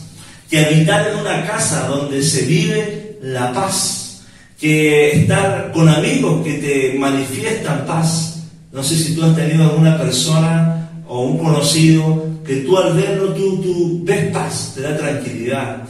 que 0.50 0.66
habitar 0.66 1.10
en 1.10 1.20
una 1.20 1.46
casa 1.46 1.88
donde 1.88 2.24
se 2.24 2.44
vive 2.44 3.20
la 3.22 3.54
paz 3.54 4.03
que 4.64 5.12
estar 5.12 5.74
con 5.74 5.90
amigos 5.90 6.42
que 6.42 6.54
te 6.54 6.98
manifiestan 6.98 7.86
paz. 7.86 8.44
No 8.72 8.82
sé 8.82 8.96
si 8.96 9.14
tú 9.14 9.22
has 9.26 9.36
tenido 9.36 9.66
alguna 9.66 9.98
persona 9.98 10.90
o 11.06 11.26
un 11.26 11.38
conocido 11.38 12.26
que 12.46 12.56
tú 12.62 12.78
al 12.78 12.94
verlo 12.94 13.34
tú, 13.34 13.62
tú 13.62 14.02
ves 14.06 14.32
paz, 14.32 14.72
te 14.74 14.84
da 14.84 14.96
tranquilidad, 14.96 15.84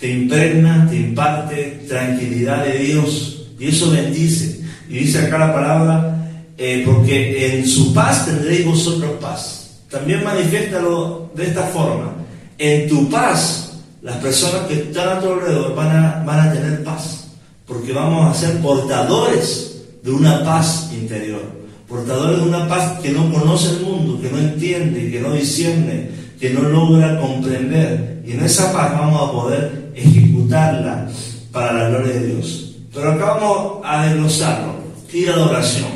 te 0.00 0.10
impregna, 0.10 0.88
te 0.90 0.96
imparte 0.96 1.84
tranquilidad 1.86 2.64
de 2.64 2.78
Dios 2.78 3.46
y 3.56 3.68
eso 3.68 3.92
bendice. 3.92 4.62
Y 4.88 4.94
dice 4.94 5.20
acá 5.20 5.38
la 5.38 5.54
palabra, 5.54 6.28
eh, 6.58 6.82
porque 6.84 7.54
en 7.54 7.68
su 7.68 7.94
paz 7.94 8.26
tendréis 8.26 8.66
vosotros 8.66 9.12
paz. 9.20 9.78
También 9.88 10.24
manifiéstalo 10.24 11.30
de 11.36 11.46
esta 11.46 11.62
forma. 11.68 12.16
En 12.58 12.88
tu 12.88 13.08
paz, 13.08 13.74
las 14.02 14.16
personas 14.16 14.62
que 14.62 14.74
están 14.74 15.18
a 15.18 15.20
tu 15.20 15.34
alrededor 15.34 15.76
van 15.76 15.96
a, 15.96 16.24
van 16.26 16.48
a 16.48 16.52
tener 16.52 16.82
paz 16.82 17.27
porque 17.68 17.92
vamos 17.92 18.26
a 18.26 18.34
ser 18.34 18.60
portadores 18.62 19.82
de 20.02 20.10
una 20.10 20.42
paz 20.42 20.90
interior, 20.90 21.42
portadores 21.86 22.38
de 22.38 22.48
una 22.48 22.66
paz 22.66 22.98
que 23.00 23.10
no 23.10 23.30
conoce 23.30 23.76
el 23.76 23.80
mundo, 23.82 24.18
que 24.20 24.30
no 24.30 24.38
entiende, 24.38 25.10
que 25.10 25.20
no 25.20 25.34
discierne, 25.34 26.08
que 26.40 26.50
no 26.50 26.62
logra 26.62 27.20
comprender. 27.20 28.22
Y 28.26 28.32
en 28.32 28.44
esa 28.44 28.72
paz 28.72 28.92
vamos 28.92 29.28
a 29.28 29.32
poder 29.32 29.92
ejecutarla 29.94 31.08
para 31.52 31.74
la 31.74 31.88
gloria 31.90 32.14
de 32.14 32.26
Dios. 32.28 32.76
Pero 32.92 33.12
acá 33.12 33.34
vamos 33.34 33.80
a 33.84 34.06
desglosarlo. 34.06 34.78
Ir 35.12 35.30
a 35.30 35.36
la 35.36 35.46
oración. 35.46 35.88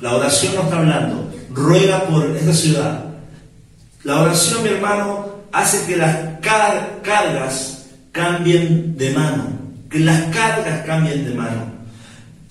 La 0.00 0.14
oración 0.14 0.54
no 0.54 0.62
está 0.62 0.78
hablando. 0.78 1.30
Ruega 1.50 2.04
por 2.04 2.24
esta 2.36 2.52
ciudad. 2.52 3.04
La 4.04 4.22
oración, 4.22 4.62
mi 4.62 4.68
hermano, 4.68 5.26
hace 5.52 5.86
que 5.86 5.96
las 5.96 6.40
cargas 6.40 7.86
cambien 8.12 8.96
de 8.96 9.10
mano 9.10 9.55
las 9.92 10.34
cargas 10.34 10.84
cambien 10.84 11.24
de 11.24 11.34
mano. 11.34 11.72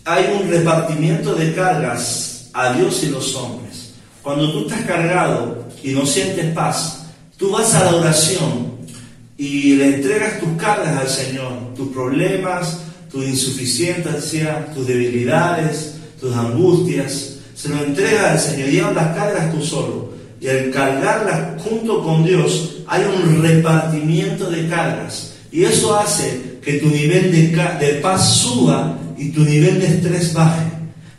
Hay 0.05 0.25
un 0.39 0.49
repartimiento 0.49 1.35
de 1.35 1.53
cargas 1.53 2.49
a 2.53 2.73
Dios 2.73 3.03
y 3.03 3.09
los 3.09 3.35
hombres. 3.35 3.93
Cuando 4.21 4.51
tú 4.51 4.67
estás 4.67 4.81
cargado 4.85 5.67
y 5.83 5.91
no 5.91 6.05
sientes 6.05 6.53
paz, 6.53 7.07
tú 7.37 7.51
vas 7.51 7.73
a 7.75 7.85
la 7.85 7.95
oración 7.97 8.75
y 9.37 9.75
le 9.75 9.95
entregas 9.95 10.39
tus 10.39 10.49
cargas 10.57 10.97
al 10.97 11.09
Señor, 11.09 11.73
tus 11.75 11.89
problemas, 11.89 12.79
tus 13.11 13.25
insuficiencias, 13.25 14.73
tus 14.73 14.87
debilidades, 14.87 15.95
tus 16.19 16.35
angustias. 16.35 17.37
Se 17.53 17.69
lo 17.69 17.83
entregas 17.83 18.31
al 18.31 18.39
Señor, 18.39 18.69
y 18.69 18.95
las 18.95 19.15
cargas 19.15 19.51
tú 19.53 19.61
solo. 19.61 20.13
Y 20.39 20.47
al 20.47 20.71
cargarlas 20.71 21.61
junto 21.61 22.03
con 22.03 22.23
Dios, 22.23 22.77
hay 22.87 23.03
un 23.03 23.41
repartimiento 23.41 24.49
de 24.49 24.67
cargas. 24.67 25.33
Y 25.51 25.63
eso 25.63 25.97
hace 25.97 26.44
que 26.65 26.79
tu 26.79 26.89
nivel 26.89 27.31
de, 27.31 27.99
paz 28.01 28.37
suba 28.37 28.97
y 29.15 29.29
tu 29.29 29.45
nivel 29.45 29.79
de 29.79 29.85
estrés 29.85 30.33
baje, 30.33 30.65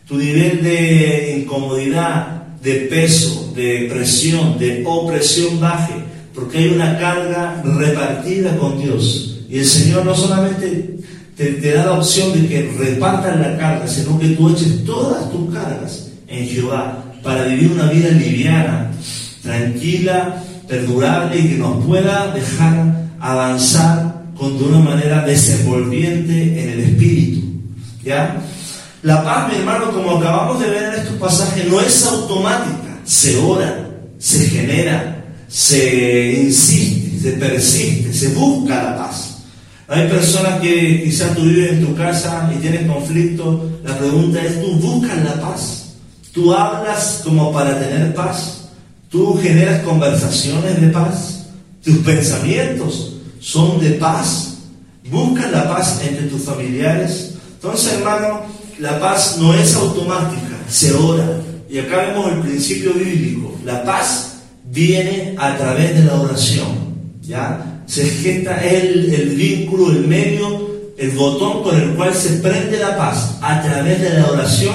tu 0.05 0.19
nivel 0.19 0.61
de 0.61 1.39
incomodidad, 1.41 2.43
de 2.61 2.75
peso, 2.91 3.53
de 3.55 3.87
presión, 3.89 4.59
de 4.59 4.83
opresión 4.85 5.61
baje, 5.61 5.95
porque 6.35 6.59
hay 6.59 6.69
una 6.71 6.99
carga 6.99 7.63
repartida 7.65 8.57
con 8.59 8.83
Dios. 8.83 9.45
Y 9.49 9.59
el 9.59 9.67
Señor 9.67 10.05
no 10.05 10.17
solamente 10.17 10.97
te, 11.37 11.45
te 11.53 11.73
da 11.73 11.87
la 11.87 11.93
opción 11.93 12.33
de 12.33 12.49
que 12.49 12.73
repartan 12.77 13.41
la 13.41 13.57
carga, 13.57 13.87
sino 13.87 14.19
que 14.19 14.31
tú 14.31 14.51
eches 14.51 14.85
todas 14.85 15.31
tus 15.31 15.55
cargas 15.55 16.09
en 16.27 16.45
Jehová 16.45 17.05
para 17.23 17.45
vivir 17.45 17.71
una 17.71 17.89
vida 17.89 18.09
liviana, 18.09 18.91
tranquila, 19.43 20.43
perdurable 20.67 21.39
y 21.39 21.49
que 21.51 21.55
nos 21.55 21.85
pueda 21.85 22.33
dejar 22.35 23.09
avanzar 23.21 24.16
con, 24.37 24.59
de 24.59 24.65
una 24.65 24.79
manera 24.79 25.25
desenvolviente 25.25 26.63
en 26.63 26.69
el 26.71 26.81
espíritu. 26.81 27.47
¿Ya? 28.05 28.43
La 29.03 29.23
paz, 29.25 29.53
mi 29.53 29.59
hermano, 29.59 29.93
como 29.93 30.19
acabamos 30.19 30.61
de 30.61 30.71
ver 30.71 30.95
en 30.95 31.01
estos 31.01 31.17
pasajes, 31.17 31.69
no 31.69 31.81
es 31.81 32.05
automática, 32.05 33.01
se 33.05 33.37
ora, 33.39 33.91
se 34.19 34.49
genera, 34.49 35.25
se 35.49 36.43
insiste, 36.43 37.21
se 37.21 37.33
persiste, 37.37 38.13
se 38.13 38.29
busca 38.29 38.83
la 38.83 38.97
paz. 38.97 39.39
Hay 39.89 40.09
personas 40.09 40.61
que 40.61 41.05
quizás 41.05 41.35
tú 41.37 41.43
vives 41.43 41.73
en 41.73 41.87
tu 41.87 41.95
casa 41.95 42.51
y 42.53 42.61
tienes 42.61 42.87
conflicto, 42.91 43.71
la 43.85 43.97
pregunta 43.97 44.43
es, 44.43 44.61
¿tú 44.61 44.73
buscas 44.81 45.23
la 45.23 45.41
paz? 45.41 45.95
¿Tú 46.33 46.53
hablas 46.53 47.21
como 47.25 47.53
para 47.53 47.79
tener 47.79 48.13
paz? 48.15 48.69
¿Tú 49.09 49.39
generas 49.41 49.83
conversaciones 49.83 50.81
de 50.81 50.89
paz? 50.89 51.47
¿Tus 51.85 51.99
pensamientos 51.99 53.16
son 53.47 53.79
de 53.79 53.91
paz. 53.91 54.55
Busca 55.09 55.49
la 55.49 55.69
paz 55.69 56.01
entre 56.05 56.27
tus 56.27 56.43
familiares. 56.43 57.35
Entonces, 57.55 57.93
hermano, 57.93 58.41
la 58.81 58.99
paz 58.99 59.37
no 59.39 59.55
es 59.55 59.73
automática, 59.77 60.59
se 60.69 60.93
ora. 60.93 61.43
Y 61.71 61.79
acá 61.79 62.09
vemos 62.09 62.33
el 62.33 62.41
principio 62.41 62.93
bíblico. 62.93 63.57
La 63.65 63.85
paz 63.85 64.39
viene 64.65 65.37
a 65.39 65.57
través 65.57 65.95
de 65.95 66.05
la 66.05 66.21
oración. 66.21 66.97
¿Ya? 67.23 67.83
Se 67.87 68.05
gesta 68.05 68.57
el, 68.67 69.15
el 69.15 69.29
vínculo, 69.37 69.93
el 69.93 70.09
medio, 70.09 70.69
el 70.99 71.11
botón 71.11 71.63
con 71.63 71.81
el 71.81 71.95
cual 71.95 72.13
se 72.15 72.31
prende 72.39 72.79
la 72.79 72.97
paz 72.97 73.37
a 73.43 73.63
través 73.63 74.01
de 74.01 74.11
la 74.11 74.27
oración 74.27 74.75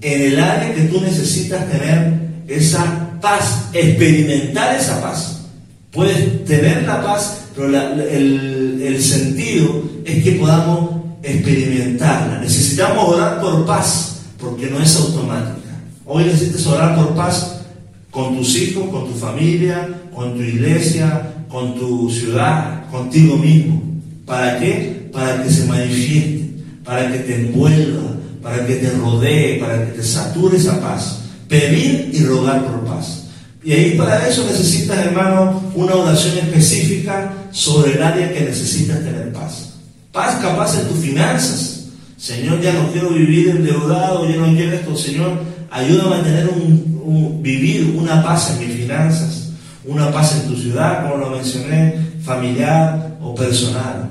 en 0.00 0.22
el 0.22 0.40
área 0.40 0.74
que 0.74 0.84
tú 0.84 1.02
necesitas 1.02 1.70
tener 1.70 2.14
esa 2.48 3.18
paz, 3.20 3.68
experimentar 3.74 4.74
esa 4.74 5.02
paz. 5.02 5.42
Puedes 5.90 6.46
tener 6.46 6.84
la 6.84 7.02
paz 7.02 7.45
pero 7.56 7.68
el, 7.68 9.02
sentido 9.02 9.82
es 10.04 10.22
que 10.22 10.32
podamos 10.32 10.90
experimentarla. 11.22 12.38
Necesitamos 12.40 13.14
orar 13.14 13.40
por 13.40 13.64
paz, 13.64 14.20
porque 14.38 14.68
no 14.68 14.78
es 14.80 14.94
automática. 14.96 15.70
Hoy 16.04 16.24
necesitas 16.24 16.66
orar 16.66 16.94
por 16.96 17.14
paz 17.14 17.62
con 18.10 18.36
tus 18.36 18.54
hijos, 18.56 18.88
con 18.90 19.10
tu 19.10 19.18
familia, 19.18 19.88
con 20.14 20.34
tu 20.34 20.42
iglesia, 20.42 21.46
con 21.48 21.78
tu 21.78 22.10
ciudad, 22.10 22.90
contigo 22.90 23.38
mismo. 23.38 23.82
¿Para 24.26 24.58
qué? 24.58 25.08
Para 25.10 25.42
que 25.42 25.50
se 25.50 25.64
manifieste, 25.64 26.50
para 26.84 27.10
que 27.10 27.20
te 27.20 27.36
envuelva, 27.36 28.16
para 28.42 28.66
que 28.66 28.74
te 28.76 28.90
rodee, 28.90 29.58
para 29.58 29.86
que 29.86 29.92
te 29.92 30.02
sature 30.02 30.58
esa 30.58 30.78
paz. 30.80 31.20
Pedir 31.48 32.10
y 32.12 32.22
rogar 32.24 32.66
por 32.66 32.84
paz. 32.84 33.25
Y 33.64 33.72
ahí 33.72 33.98
para 33.98 34.28
eso 34.28 34.44
necesitas, 34.44 34.98
hermano, 34.98 35.62
una 35.74 35.94
oración 35.94 36.38
específica 36.38 37.32
sobre 37.50 37.94
el 37.94 38.02
área 38.02 38.32
que 38.32 38.42
necesitas 38.42 38.98
tener 38.98 39.32
paz. 39.32 39.74
Paz 40.12 40.36
capaz 40.40 40.78
en 40.78 40.88
tus 40.88 40.98
finanzas. 40.98 41.86
Señor, 42.16 42.60
ya 42.60 42.72
no 42.72 42.90
quiero 42.92 43.10
vivir 43.10 43.50
endeudado, 43.50 44.28
ya 44.28 44.36
no 44.36 44.54
quiero 44.54 44.72
esto. 44.72 44.96
Señor, 44.96 45.40
ayúdame 45.70 46.16
a 46.16 46.22
tener 46.22 46.48
un, 46.48 47.42
vivir 47.42 47.96
una 47.96 48.22
paz 48.22 48.50
en 48.50 48.66
mis 48.66 48.76
finanzas, 48.76 49.50
una 49.84 50.10
paz 50.10 50.36
en 50.36 50.48
tu 50.48 50.56
ciudad, 50.56 51.02
como 51.02 51.16
lo 51.16 51.30
mencioné, 51.30 51.94
familiar 52.22 53.16
o 53.20 53.34
personal. 53.34 54.08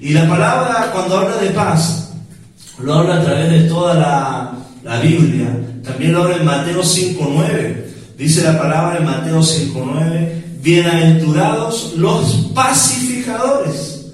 Y 0.00 0.10
la 0.10 0.28
palabra, 0.28 0.90
cuando 0.92 1.18
habla 1.18 1.36
de 1.36 1.50
paz, 1.50 2.10
lo 2.80 2.94
habla 2.94 3.20
a 3.20 3.24
través 3.24 3.50
de 3.50 3.60
toda 3.68 3.94
la, 3.94 4.52
la 4.84 5.00
Biblia. 5.00 5.48
También 5.84 6.12
lo 6.12 6.22
habla 6.22 6.36
en 6.36 6.44
Mateo 6.44 6.82
5.9 6.82 7.87
Dice 8.18 8.42
la 8.42 8.58
palabra 8.58 8.98
en 8.98 9.04
Mateo 9.04 9.38
5.9, 9.38 10.60
bienaventurados 10.60 11.92
los 11.98 12.50
pacificadores, 12.52 14.06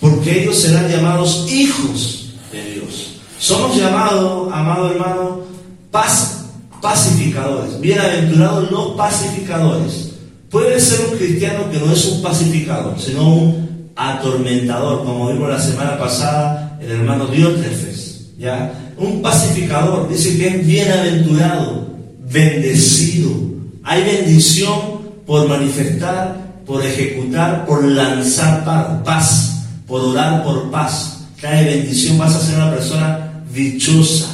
porque 0.00 0.42
ellos 0.42 0.56
serán 0.56 0.88
llamados 0.88 1.46
hijos 1.48 2.30
de 2.50 2.72
Dios. 2.72 3.20
Somos 3.38 3.76
llamados, 3.76 4.52
amado 4.52 4.90
hermano, 4.90 5.40
pacificadores. 6.82 7.80
Bienaventurados 7.80 8.68
los 8.68 8.96
pacificadores. 8.96 10.10
Puede 10.50 10.80
ser 10.80 11.06
un 11.12 11.16
cristiano 11.16 11.70
que 11.70 11.78
no 11.78 11.92
es 11.92 12.04
un 12.04 12.22
pacificador, 12.22 12.98
sino 12.98 13.32
un 13.32 13.92
atormentador, 13.94 15.04
como 15.04 15.30
vimos 15.32 15.48
la 15.48 15.60
semana 15.60 15.96
pasada 15.96 16.80
el 16.82 16.90
hermano 16.90 17.28
Diótrefes, 17.28 18.26
¿ya? 18.38 18.72
un 18.98 19.22
pacificador, 19.22 20.08
dice 20.08 20.36
que 20.36 20.48
es 20.48 20.66
bienaventurado, 20.66 21.95
bendecido. 22.30 23.30
Hay 23.82 24.02
bendición 24.04 24.80
por 25.26 25.48
manifestar, 25.48 26.62
por 26.66 26.84
ejecutar, 26.84 27.66
por 27.66 27.84
lanzar 27.84 28.64
paz, 29.04 29.64
por 29.86 30.02
orar 30.02 30.42
por 30.44 30.70
paz. 30.70 31.26
Cae 31.40 31.64
bendición, 31.64 32.18
vas 32.18 32.34
a 32.34 32.40
ser 32.40 32.56
una 32.56 32.70
persona 32.70 33.44
dichosa, 33.52 34.28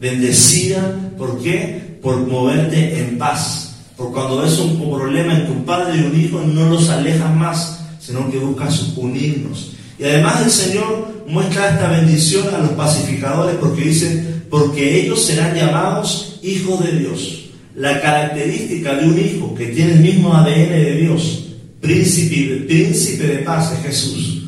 bendecida. 0.00 0.94
¿Por 1.16 1.40
qué? 1.42 1.98
Por 2.02 2.26
moverte 2.26 3.00
en 3.00 3.18
paz. 3.18 3.76
Por 3.96 4.12
cuando 4.12 4.42
ves 4.42 4.58
un 4.58 4.78
problema 4.78 5.34
en 5.34 5.46
tu 5.46 5.64
padre 5.64 5.98
y 5.98 6.04
un 6.04 6.20
hijo, 6.20 6.40
no 6.40 6.68
los 6.68 6.88
alejas 6.88 7.34
más, 7.34 7.80
sino 8.00 8.30
que 8.30 8.38
buscas 8.38 8.92
unirnos. 8.96 9.72
Y 9.98 10.04
además 10.04 10.42
el 10.44 10.50
Señor 10.50 11.24
muestra 11.26 11.70
esta 11.70 11.88
bendición 11.88 12.54
a 12.54 12.58
los 12.58 12.70
pacificadores 12.70 13.56
porque 13.56 13.82
dice, 13.82 14.24
porque 14.48 15.00
ellos 15.00 15.24
serán 15.24 15.54
llamados 15.54 16.38
hijos 16.42 16.84
de 16.84 16.92
Dios. 16.92 17.37
La 17.78 18.00
característica 18.00 18.94
de 18.96 19.06
un 19.06 19.18
hijo 19.18 19.54
que 19.54 19.66
tiene 19.66 19.92
el 19.92 20.00
mismo 20.00 20.34
ADN 20.34 20.70
de 20.70 20.96
Dios, 20.96 21.44
príncipe, 21.80 22.64
príncipe 22.66 23.24
de 23.24 23.38
paz 23.38 23.72
es 23.72 23.86
Jesús. 23.86 24.42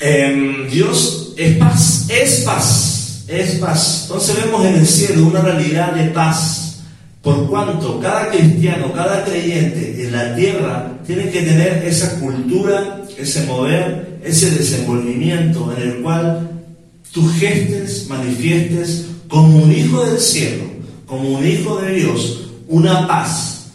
Em, 0.00 0.66
Dios 0.70 1.34
es 1.36 1.58
paz, 1.58 2.06
es 2.08 2.40
paz, 2.40 3.24
es 3.28 3.56
paz. 3.56 4.04
Entonces 4.06 4.36
vemos 4.42 4.64
en 4.64 4.74
el 4.76 4.86
cielo 4.86 5.26
una 5.26 5.42
realidad 5.42 5.92
de 5.92 6.04
paz. 6.12 6.80
Por 7.20 7.46
cuanto 7.46 8.00
cada 8.00 8.30
cristiano, 8.30 8.90
cada 8.94 9.22
creyente 9.22 10.04
en 10.04 10.12
la 10.12 10.34
tierra 10.34 10.98
tiene 11.06 11.28
que 11.28 11.42
tener 11.42 11.84
esa 11.84 12.18
cultura, 12.20 13.02
ese 13.18 13.44
mover, 13.44 14.18
ese 14.24 14.50
desenvolvimiento 14.50 15.74
en 15.76 15.90
el 15.90 15.96
cual 16.02 16.50
tú 17.12 17.30
gestes, 17.38 18.06
manifiestes 18.08 19.08
como 19.28 19.58
un 19.58 19.72
hijo 19.72 20.06
del 20.06 20.18
cielo, 20.18 20.73
como 21.06 21.38
un 21.38 21.46
hijo 21.46 21.80
de 21.80 21.94
Dios, 21.94 22.50
una 22.68 23.06
paz 23.06 23.72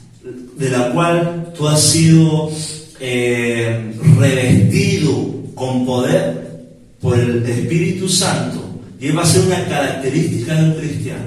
de 0.57 0.69
la 0.69 0.91
cual 0.91 1.53
tú 1.57 1.67
has 1.67 1.81
sido 1.81 2.51
eh, 3.00 3.93
revestido 4.17 5.33
con 5.55 5.86
poder 5.86 6.67
por 7.01 7.17
el 7.17 7.45
Espíritu 7.45 8.09
Santo 8.09 8.59
y 9.00 9.12
va 9.12 9.24
a 9.24 9.25
ser 9.25 9.45
una 9.45 9.65
característica 9.65 10.55
de 10.55 10.63
un 10.63 10.74
cristiano, 10.75 11.24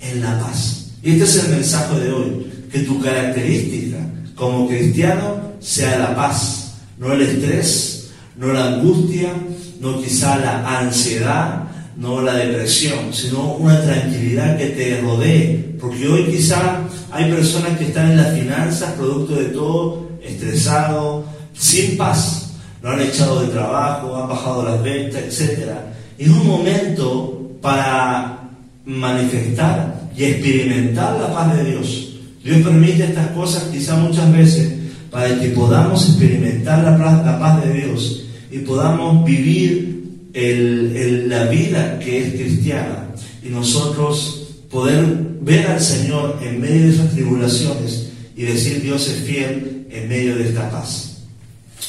en 0.00 0.22
la 0.22 0.38
paz. 0.38 0.92
Y 1.02 1.12
este 1.12 1.24
es 1.24 1.44
el 1.44 1.50
mensaje 1.50 2.00
de 2.00 2.12
hoy, 2.12 2.46
que 2.70 2.80
tu 2.80 3.00
característica 3.00 3.98
como 4.34 4.68
cristiano 4.68 5.52
sea 5.60 5.98
la 5.98 6.14
paz, 6.14 6.74
no 6.98 7.12
el 7.12 7.22
estrés, 7.22 8.10
no 8.36 8.52
la 8.52 8.74
angustia, 8.74 9.32
no 9.80 10.00
quizá 10.00 10.38
la 10.38 10.78
ansiedad, 10.78 11.64
no 11.96 12.20
la 12.20 12.34
depresión, 12.34 13.12
sino 13.12 13.54
una 13.54 13.80
tranquilidad 13.82 14.56
que 14.58 14.66
te 14.66 15.00
rodee. 15.00 15.76
Porque 15.80 16.08
hoy 16.08 16.24
quizá 16.26 16.82
hay 17.10 17.30
personas 17.30 17.78
que 17.78 17.86
están 17.86 18.12
en 18.12 18.16
las 18.18 18.38
finanzas, 18.38 18.92
producto 18.92 19.34
de 19.34 19.46
todo, 19.46 20.08
estresado, 20.22 21.24
sin 21.54 21.96
paz. 21.96 22.50
Lo 22.82 22.90
han 22.90 23.00
echado 23.00 23.42
de 23.42 23.48
trabajo, 23.48 24.16
han 24.16 24.28
bajado 24.28 24.64
las 24.64 24.82
ventas, 24.82 25.22
etc. 25.22 25.70
Es 26.18 26.28
un 26.28 26.46
momento 26.46 27.50
para 27.60 28.50
manifestar 28.84 30.08
y 30.16 30.24
experimentar 30.24 31.18
la 31.18 31.34
paz 31.34 31.56
de 31.56 31.64
Dios. 31.64 32.12
Dios 32.44 32.58
permite 32.62 33.04
estas 33.04 33.28
cosas 33.28 33.64
quizá 33.72 33.96
muchas 33.96 34.32
veces 34.32 34.72
para 35.10 35.38
que 35.40 35.48
podamos 35.48 36.08
experimentar 36.08 36.84
la 36.84 36.96
paz, 36.96 37.26
la 37.26 37.38
paz 37.38 37.64
de 37.64 37.72
Dios 37.72 38.22
y 38.50 38.58
podamos 38.58 39.24
vivir 39.24 39.95
la 40.36 41.44
vida 41.44 41.98
que 41.98 42.18
es 42.18 42.34
cristiana 42.34 43.08
y 43.42 43.48
nosotros 43.48 44.48
poder 44.70 45.04
ver 45.40 45.66
al 45.68 45.80
Señor 45.80 46.38
en 46.42 46.60
medio 46.60 46.82
de 46.82 46.90
esas 46.90 47.12
tribulaciones 47.12 48.10
y 48.36 48.42
decir 48.42 48.82
Dios 48.82 49.08
es 49.08 49.22
fiel 49.22 49.86
en 49.90 50.08
medio 50.08 50.36
de 50.36 50.48
esta 50.48 50.70
paz. 50.70 51.22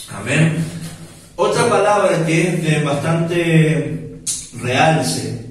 Amén. 0.09 0.55
Otra 1.35 1.69
palabra 1.69 2.25
que 2.25 2.47
es 2.47 2.63
de 2.63 2.83
bastante 2.83 4.21
realce 4.61 5.45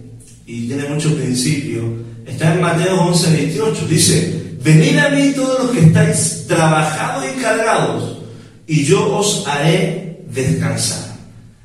y 0.46 0.66
tiene 0.66 0.88
mucho 0.88 1.14
principio 1.14 1.82
está 2.26 2.54
en 2.54 2.62
Mateo 2.62 3.02
11, 3.02 3.30
28. 3.30 3.86
Dice, 3.88 4.42
venid 4.62 4.96
a 4.98 5.10
mí 5.10 5.32
todos 5.34 5.64
los 5.64 5.70
que 5.72 5.86
estáis 5.86 6.46
trabajados 6.48 7.24
y 7.26 7.40
cargados 7.42 8.18
y 8.66 8.84
yo 8.84 9.16
os 9.16 9.46
haré 9.46 10.22
descansar. 10.30 11.16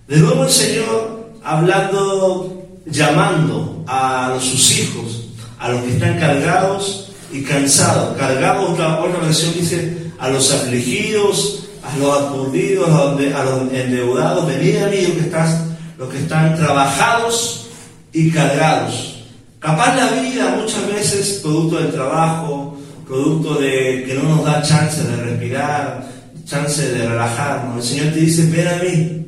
De 0.07 0.17
nuevo 0.17 0.43
el 0.43 0.51
Señor 0.51 1.10
hablando, 1.43 2.67
llamando 2.85 3.83
a 3.87 4.37
sus 4.39 4.79
hijos, 4.79 5.29
a 5.59 5.69
los 5.69 5.81
que 5.83 5.93
están 5.93 6.19
cargados 6.19 7.11
y 7.31 7.43
cansados. 7.43 8.17
Cargados, 8.17 8.71
otra, 8.71 9.01
otra 9.01 9.27
dice, 9.27 10.11
a 10.19 10.29
los 10.29 10.51
afligidos, 10.53 11.63
a 11.83 11.97
los 11.97 12.21
aturdidos, 12.21 12.89
a 12.89 13.43
los 13.43 13.73
endeudados, 13.73 14.47
venid 14.47 14.77
a 14.77 14.87
mí 14.87 15.01
los 15.01 15.11
que, 15.11 15.21
estás, 15.21 15.61
los 15.97 16.09
que 16.09 16.19
están 16.19 16.55
trabajados 16.55 17.67
y 18.13 18.29
cargados. 18.31 19.25
Capaz 19.59 19.95
la 19.95 20.21
vida 20.21 20.55
muchas 20.59 20.87
veces, 20.87 21.39
producto 21.43 21.77
del 21.77 21.91
trabajo, 21.91 22.77
producto 23.07 23.55
de 23.55 24.05
que 24.07 24.15
no 24.15 24.23
nos 24.35 24.45
da 24.45 24.61
chance 24.61 25.03
de 25.03 25.15
respirar, 25.17 26.07
chance 26.45 26.91
de 26.91 27.07
relajarnos, 27.07 27.77
el 27.77 27.83
Señor 27.83 28.13
te 28.13 28.19
dice, 28.21 28.49
ven 28.49 28.67
a 28.67 28.75
mí, 28.83 29.25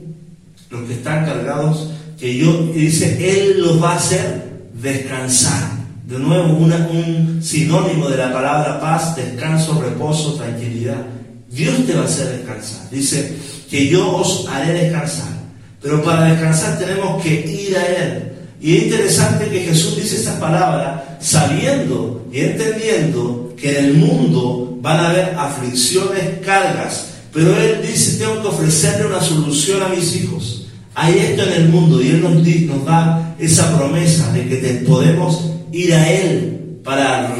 los 0.69 0.87
que 0.87 0.93
están 0.93 1.25
cargados, 1.25 1.89
que 2.23 2.37
yo, 2.37 2.71
dice, 2.73 3.17
Él 3.19 3.59
los 3.59 3.83
va 3.83 3.91
a 3.91 3.95
hacer 3.97 4.69
descansar. 4.81 5.71
De 6.07 6.17
nuevo, 6.17 6.53
un 6.53 7.43
sinónimo 7.43 8.07
de 8.07 8.15
la 8.15 8.31
palabra 8.31 8.79
paz, 8.79 9.13
descanso, 9.17 9.81
reposo, 9.81 10.35
tranquilidad. 10.35 11.05
Dios 11.49 11.85
te 11.85 11.93
va 11.93 12.03
a 12.03 12.05
hacer 12.05 12.37
descansar. 12.37 12.89
Dice 12.89 13.35
que 13.69 13.89
yo 13.89 14.09
os 14.15 14.47
haré 14.47 14.71
descansar. 14.71 15.33
Pero 15.81 16.01
para 16.01 16.31
descansar 16.31 16.79
tenemos 16.79 17.21
que 17.21 17.41
ir 17.41 17.75
a 17.75 17.87
Él. 17.87 18.31
Y 18.61 18.77
es 18.77 18.83
interesante 18.83 19.49
que 19.49 19.59
Jesús 19.59 19.97
dice 19.97 20.15
esta 20.15 20.39
palabra 20.39 21.17
sabiendo 21.19 22.25
y 22.31 22.39
entendiendo 22.39 23.53
que 23.57 23.79
en 23.79 23.85
el 23.85 23.93
mundo 23.95 24.77
van 24.79 24.97
a 24.97 25.09
haber 25.09 25.35
aflicciones, 25.37 26.39
cargas. 26.45 27.07
Pero 27.33 27.53
Él 27.57 27.81
dice, 27.85 28.17
tengo 28.17 28.41
que 28.41 28.47
ofrecerle 28.47 29.07
una 29.07 29.19
solución 29.19 29.83
a 29.83 29.89
mis 29.89 30.15
hijos. 30.15 30.62
Hay 30.95 31.17
esto 31.17 31.43
en 31.43 31.53
el 31.53 31.69
mundo 31.69 32.01
y 32.01 32.09
Él 32.09 32.21
nos, 32.21 32.85
da 32.85 33.35
esa 33.39 33.75
promesa 33.77 34.31
de 34.31 34.47
que 34.47 34.83
podemos 34.87 35.49
ir 35.71 35.93
a 35.93 36.09
Él 36.09 36.79
para 36.83 37.35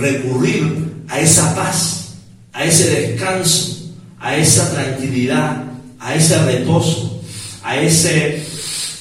recurrir 0.00 1.04
a 1.08 1.20
esa 1.20 1.54
paz, 1.54 2.14
a 2.52 2.64
ese 2.64 2.90
descanso, 2.90 3.92
a 4.18 4.36
esa 4.36 4.72
tranquilidad, 4.72 5.64
a 5.98 6.14
ese 6.14 6.38
reposo, 6.44 7.22
a 7.62 7.76
ese, 7.76 8.42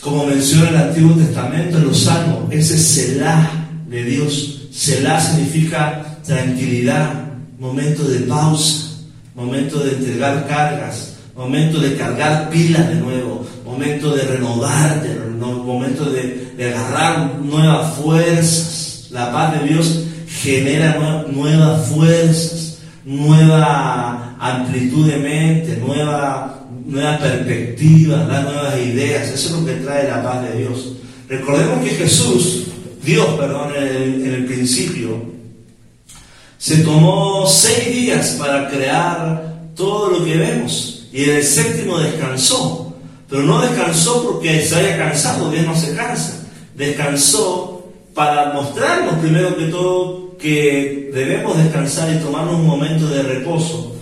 como 0.01 0.25
menciona 0.25 0.69
el 0.69 0.77
Antiguo 0.77 1.15
Testamento 1.15 1.77
en 1.77 1.85
los 1.85 1.99
Salmos, 1.99 2.51
ese 2.51 2.77
Selah 2.77 3.69
de 3.87 4.03
Dios. 4.03 4.67
Selah 4.71 5.19
significa 5.19 6.19
tranquilidad, 6.25 7.27
momento 7.57 8.03
de 8.03 8.19
pausa, 8.19 8.89
momento 9.35 9.79
de 9.79 9.91
entregar 9.91 10.47
cargas, 10.47 11.15
momento 11.35 11.79
de 11.79 11.95
cargar 11.95 12.49
pilas 12.49 12.87
de 12.89 12.95
nuevo, 12.95 13.45
momento 13.79 14.13
de 14.13 14.23
renovarte, 14.23 15.07
momento 15.39 16.09
de, 16.09 16.49
agarrar 16.59 17.35
nuevas 17.39 17.95
fuerzas. 17.95 19.07
La 19.09 19.31
paz 19.31 19.59
de 19.59 19.69
Dios 19.69 20.03
genera 20.27 21.25
nuevas 21.31 21.87
fuerzas, 21.87 22.79
nueva 23.05 24.35
amplitud 24.37 25.09
de 25.09 25.17
mente, 25.17 25.77
nueva, 25.77 26.67
nueva 26.85 27.17
perspectiva, 27.19 28.17
nuevas 28.17 28.77
ideas. 28.79 29.29
Eso 29.29 29.47
es 29.47 29.61
lo 29.61 29.65
que 29.65 29.75
trae 29.75 30.09
la 30.09 30.21
paz 30.21 30.43
de 30.43 30.59
Dios. 30.59 30.93
Recordemos 31.29 31.81
que 31.85 31.95
Jesús, 31.95 32.65
Dios, 33.01 33.27
perdón, 33.39 33.71
en 33.77 34.33
el 34.33 34.45
principio, 34.45 35.23
se 36.57 36.79
tomó 36.79 37.47
seis 37.47 37.95
días 37.95 38.35
para 38.37 38.69
crear 38.69 39.71
todo 39.73 40.19
lo 40.19 40.25
que 40.25 40.35
vemos 40.35 41.07
y 41.13 41.23
en 41.23 41.37
el 41.37 41.43
séptimo 41.43 41.97
descansó. 41.97 42.78
Pero 43.29 43.43
no 43.43 43.61
descansó 43.61 44.23
porque 44.23 44.61
se 44.61 44.75
haya 44.75 44.97
cansado, 44.97 45.51
Dios 45.51 45.65
no 45.65 45.75
se 45.75 45.95
cansa. 45.95 46.41
Descansó 46.75 47.87
para 48.13 48.53
mostrarnos 48.53 49.19
primero 49.19 49.55
que 49.55 49.65
todo 49.65 50.37
que 50.39 51.11
debemos 51.13 51.57
descansar 51.57 52.09
y 52.13 52.19
tomarnos 52.19 52.55
un 52.55 52.65
momento 52.65 53.07
de 53.07 53.23
reposo. 53.23 53.95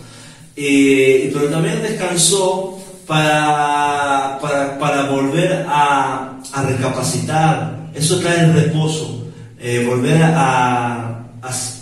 Eh, 0.55 1.29
pero 1.33 1.49
también 1.49 1.81
descansó 1.81 2.79
para, 3.05 4.37
para, 4.39 5.09
volver 5.09 5.65
a, 5.67 6.39
recapacitar. 6.67 7.89
Eso 7.93 8.19
trae 8.19 8.41
el 8.41 8.53
reposo. 8.53 9.27
Eh, 9.59 9.85
volver 9.89 10.21
a, 10.23 11.23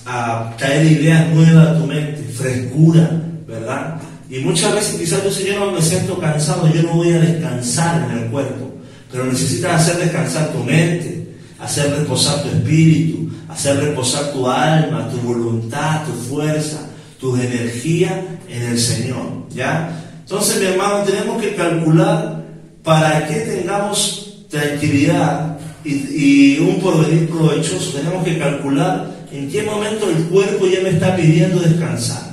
a, 0.05 0.53
traer 0.57 0.85
ideas 0.85 1.27
nuevas 1.29 1.67
a 1.67 1.77
tu 1.77 1.85
mente, 1.85 2.23
frescura, 2.33 3.09
¿verdad? 3.45 3.95
Y 4.35 4.39
muchas 4.39 4.75
veces 4.75 4.99
quizás 4.99 5.23
yo, 5.23 5.31
si 5.31 5.45
yo 5.45 5.57
no 5.57 5.71
me 5.71 5.81
siento 5.81 6.19
cansado, 6.19 6.67
yo 6.67 6.83
no 6.83 6.95
voy 6.95 7.13
a 7.13 7.19
descansar 7.19 8.09
en 8.11 8.17
el 8.17 8.29
cuerpo. 8.29 8.69
Pero 9.09 9.23
necesitas 9.27 9.81
hacer 9.81 10.03
descansar 10.03 10.51
tu 10.51 10.61
mente, 10.61 11.37
hacer 11.57 11.89
reposar 11.91 12.43
tu 12.43 12.49
espíritu, 12.49 13.29
hacer 13.47 13.79
reposar 13.79 14.33
tu 14.33 14.45
alma, 14.45 15.09
tu 15.09 15.25
voluntad, 15.25 16.03
tu 16.05 16.11
fuerza, 16.11 16.85
tu 17.17 17.37
energía 17.37 18.25
en 18.49 18.61
el 18.61 18.77
Señor. 18.77 19.47
¿Ya? 19.51 20.03
Entonces, 20.19 20.59
mi 20.59 20.65
hermano, 20.65 21.05
tenemos 21.05 21.41
que 21.41 21.55
calcular 21.55 22.43
para 22.83 23.25
que 23.27 23.35
tengamos 23.35 24.47
tranquilidad 24.49 25.59
y, 25.85 26.59
un 26.59 26.81
porvenir 26.81 27.29
provechoso. 27.29 27.97
Tenemos 27.97 28.21
que 28.25 28.37
calcular 28.37 29.15
en 29.31 29.49
qué 29.49 29.63
momento 29.63 30.09
el 30.09 30.25
cuerpo 30.25 30.67
ya 30.67 30.81
me 30.81 30.89
está 30.89 31.15
pidiendo 31.15 31.61
descansar. 31.61 32.24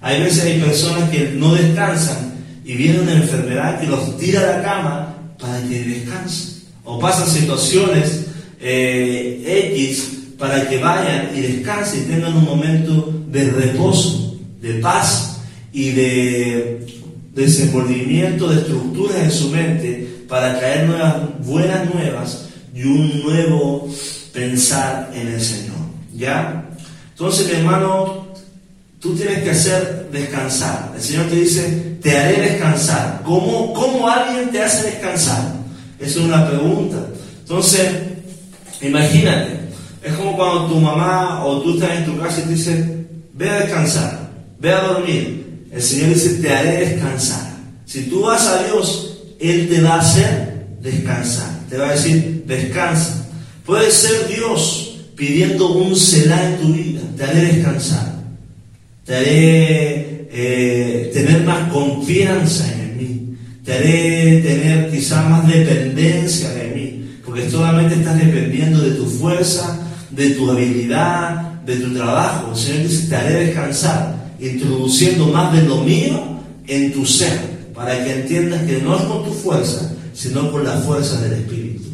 Hay 0.00 0.22
veces 0.22 0.44
hay 0.44 0.60
personas 0.60 1.10
que 1.10 1.32
no 1.34 1.54
descansan 1.54 2.34
y 2.64 2.74
viene 2.74 3.00
una 3.00 3.14
enfermedad 3.14 3.80
que 3.80 3.86
los 3.86 4.16
tira 4.18 4.40
a 4.40 4.56
la 4.58 4.62
cama 4.62 5.14
para 5.38 5.60
que 5.62 5.84
descansen. 5.84 6.62
O 6.84 6.98
pasan 6.98 7.28
situaciones 7.28 8.26
eh, 8.60 9.72
X 9.74 10.18
para 10.38 10.68
que 10.68 10.78
vayan 10.78 11.30
y 11.34 11.40
descansen 11.40 12.02
y 12.02 12.12
tengan 12.12 12.36
un 12.36 12.44
momento 12.44 13.12
de 13.28 13.50
reposo, 13.50 14.38
de 14.60 14.74
paz 14.74 15.40
y 15.72 15.90
de 15.90 16.86
desenvolvimiento 17.34 18.48
de 18.48 18.60
estructuras 18.60 19.16
en 19.16 19.30
su 19.30 19.50
mente 19.50 20.24
para 20.28 20.58
traer 20.58 20.86
nuevas, 20.86 21.16
buenas 21.44 21.94
nuevas 21.94 22.48
y 22.74 22.82
un 22.82 23.22
nuevo 23.22 23.88
pensar 24.32 25.10
en 25.14 25.28
el 25.28 25.40
Señor. 25.40 25.76
¿Ya? 26.14 26.68
Entonces, 27.10 27.48
mi 27.48 27.54
hermano, 27.54 28.27
tú 29.00 29.14
tienes 29.14 29.42
que 29.42 29.50
hacer 29.50 30.08
descansar. 30.12 30.92
El 30.94 31.02
Señor 31.02 31.26
te 31.26 31.36
dice, 31.36 31.98
te 32.02 32.16
haré 32.16 32.40
descansar. 32.40 33.22
¿Cómo, 33.24 33.72
cómo 33.72 34.08
alguien 34.08 34.50
te 34.50 34.62
hace 34.62 34.90
descansar? 34.90 35.58
es 35.98 36.16
una 36.16 36.48
pregunta. 36.48 37.08
Entonces, 37.40 37.88
imagínate, 38.80 39.60
es 40.02 40.12
como 40.14 40.36
cuando 40.36 40.66
tu 40.66 40.76
mamá 40.76 41.44
o 41.44 41.60
tú 41.60 41.74
estás 41.74 41.98
en 41.98 42.04
tu 42.04 42.18
casa 42.20 42.40
y 42.40 42.42
te 42.42 42.54
dice, 42.54 43.06
ve 43.32 43.50
a 43.50 43.60
descansar, 43.60 44.30
ve 44.58 44.72
a 44.72 44.80
dormir. 44.80 45.66
El 45.72 45.82
Señor 45.82 46.10
dice, 46.10 46.34
te 46.34 46.52
haré 46.52 46.86
descansar. 46.88 47.56
Si 47.84 48.04
tú 48.04 48.22
vas 48.22 48.46
a 48.46 48.64
Dios, 48.64 49.18
Él 49.40 49.68
te 49.68 49.80
va 49.80 49.94
a 49.94 50.00
hacer 50.00 50.66
descansar. 50.80 51.50
Te 51.68 51.76
va 51.76 51.88
a 51.88 51.92
decir, 51.92 52.44
descansa. 52.46 53.26
Puede 53.64 53.90
ser 53.90 54.28
Dios 54.28 55.00
pidiendo 55.14 55.72
un 55.72 55.94
celá 55.94 56.48
en 56.48 56.58
tu 56.58 56.72
vida. 56.72 57.00
Te 57.16 57.24
haré 57.24 57.40
descansar. 57.52 58.17
Te 59.08 59.16
haré 59.16 60.28
eh, 60.30 61.10
tener 61.14 61.42
más 61.42 61.72
confianza 61.72 62.70
en 62.74 62.98
mí. 62.98 63.36
Te 63.64 63.72
haré 63.72 64.42
tener 64.42 64.90
quizás 64.90 65.26
más 65.30 65.48
dependencia 65.48 66.50
de 66.50 66.68
mí. 66.74 67.10
Porque 67.24 67.48
solamente 67.48 67.94
estás 67.94 68.18
dependiendo 68.18 68.82
de 68.82 68.90
tu 68.90 69.06
fuerza, 69.06 69.80
de 70.10 70.32
tu 70.32 70.50
habilidad, 70.50 71.62
de 71.64 71.76
tu 71.76 71.94
trabajo. 71.94 72.52
El 72.52 72.58
Señor 72.58 72.82
dice, 72.82 73.08
te 73.08 73.16
haré 73.16 73.46
descansar, 73.46 74.14
introduciendo 74.40 75.28
más 75.28 75.54
de 75.54 75.62
lo 75.62 75.78
mío 75.78 76.40
en 76.66 76.92
tu 76.92 77.06
ser 77.06 77.38
para 77.74 78.04
que 78.04 78.12
entiendas 78.12 78.62
que 78.64 78.82
no 78.82 78.94
es 78.94 79.04
con 79.04 79.24
tu 79.24 79.32
fuerza, 79.32 79.90
sino 80.12 80.52
con 80.52 80.64
la 80.64 80.72
fuerza 80.80 81.18
del 81.22 81.32
Espíritu. 81.32 81.84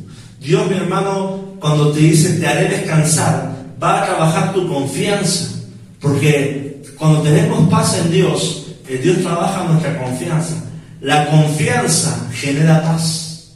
Dios, 0.40 0.68
mi 0.68 0.74
hermano, 0.78 1.54
cuando 1.60 1.92
te 1.92 2.00
dice 2.00 2.40
te 2.40 2.46
haré 2.48 2.70
descansar, 2.70 3.54
va 3.80 4.02
a 4.02 4.06
trabajar 4.06 4.52
tu 4.52 4.66
confianza, 4.66 5.62
porque 6.00 6.63
cuando 7.04 7.20
tenemos 7.20 7.68
paz 7.68 7.98
en 8.02 8.10
Dios, 8.10 8.64
el 8.88 9.02
Dios 9.02 9.18
trabaja 9.20 9.64
nuestra 9.64 10.02
confianza. 10.02 10.54
La 11.02 11.26
confianza 11.26 12.30
genera 12.32 12.82
paz. 12.82 13.50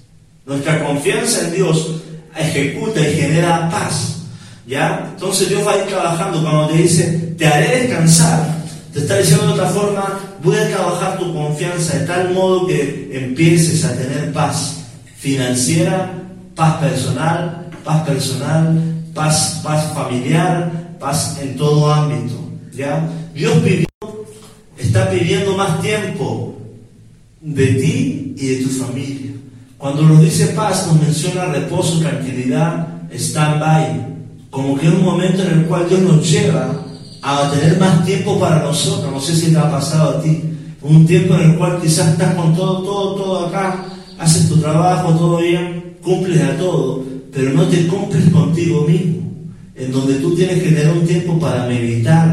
Nuestra 0.44 0.84
confianza 0.84 1.46
en 1.46 1.54
Dios 1.54 1.92
ejecuta 2.36 3.00
y 3.00 3.14
genera 3.14 3.70
paz. 3.70 4.16
¿Ya? 4.66 5.12
Entonces 5.14 5.48
Dios 5.48 5.66
va 5.66 5.72
a 5.72 5.76
ir 5.78 5.84
trabajando 5.84 6.42
cuando 6.42 6.66
te 6.66 6.74
dice, 6.74 7.34
te 7.38 7.46
haré 7.46 7.84
descansar. 7.84 8.54
Te 8.92 8.98
está 8.98 9.16
diciendo 9.16 9.46
de 9.46 9.52
otra 9.54 9.70
forma, 9.70 10.20
voy 10.44 10.56
a 10.58 10.68
trabajar 10.68 11.18
tu 11.18 11.32
confianza 11.32 11.96
de 11.96 12.06
tal 12.06 12.34
modo 12.34 12.66
que 12.66 13.12
empieces 13.14 13.82
a 13.86 13.96
tener 13.96 14.30
paz 14.30 14.80
financiera, 15.16 16.12
paz 16.54 16.76
personal, 16.76 17.70
paz 17.82 18.06
personal, 18.06 18.78
paz, 19.14 19.62
paz 19.64 19.90
familiar, 19.94 20.70
paz 21.00 21.38
en 21.40 21.56
todo 21.56 21.90
ámbito. 21.90 22.46
¿ya? 22.78 23.08
Dios 23.38 23.54
está 24.76 25.08
pidiendo 25.10 25.56
más 25.56 25.80
tiempo 25.80 26.58
de 27.40 27.66
ti 27.66 28.34
y 28.36 28.46
de 28.48 28.56
tu 28.64 28.68
familia. 28.68 29.30
Cuando 29.78 30.02
nos 30.02 30.22
dice 30.22 30.46
paz, 30.48 30.88
nos 30.88 31.00
menciona 31.00 31.44
reposo, 31.44 32.00
tranquilidad, 32.00 32.88
stand-by, 33.12 34.06
como 34.50 34.76
que 34.76 34.88
es 34.88 34.92
un 34.92 35.04
momento 35.04 35.44
en 35.44 35.60
el 35.60 35.66
cual 35.66 35.88
Dios 35.88 36.00
nos 36.00 36.28
lleva 36.28 36.84
a 37.22 37.50
tener 37.52 37.78
más 37.78 38.04
tiempo 38.04 38.40
para 38.40 38.60
nosotros. 38.60 39.12
No 39.12 39.20
sé 39.20 39.36
si 39.36 39.52
te 39.52 39.58
ha 39.58 39.70
pasado 39.70 40.18
a 40.18 40.20
ti. 40.20 40.42
Un 40.82 41.06
tiempo 41.06 41.36
en 41.36 41.52
el 41.52 41.58
cual 41.58 41.80
quizás 41.80 42.14
estás 42.14 42.34
con 42.34 42.56
todo, 42.56 42.82
todo, 42.82 43.14
todo 43.14 43.46
acá, 43.46 43.86
haces 44.18 44.48
tu 44.48 44.56
trabajo, 44.56 45.12
todo 45.12 45.36
bien, 45.36 45.96
cumples 46.02 46.42
a 46.42 46.56
todo, 46.56 47.04
pero 47.32 47.52
no 47.52 47.68
te 47.68 47.86
cumples 47.86 48.30
contigo 48.30 48.84
mismo. 48.84 49.18
En 49.76 49.92
donde 49.92 50.14
tú 50.14 50.34
tienes 50.34 50.60
que 50.60 50.70
tener 50.70 50.90
un 50.90 51.06
tiempo 51.06 51.38
para 51.38 51.66
meditar, 51.66 52.27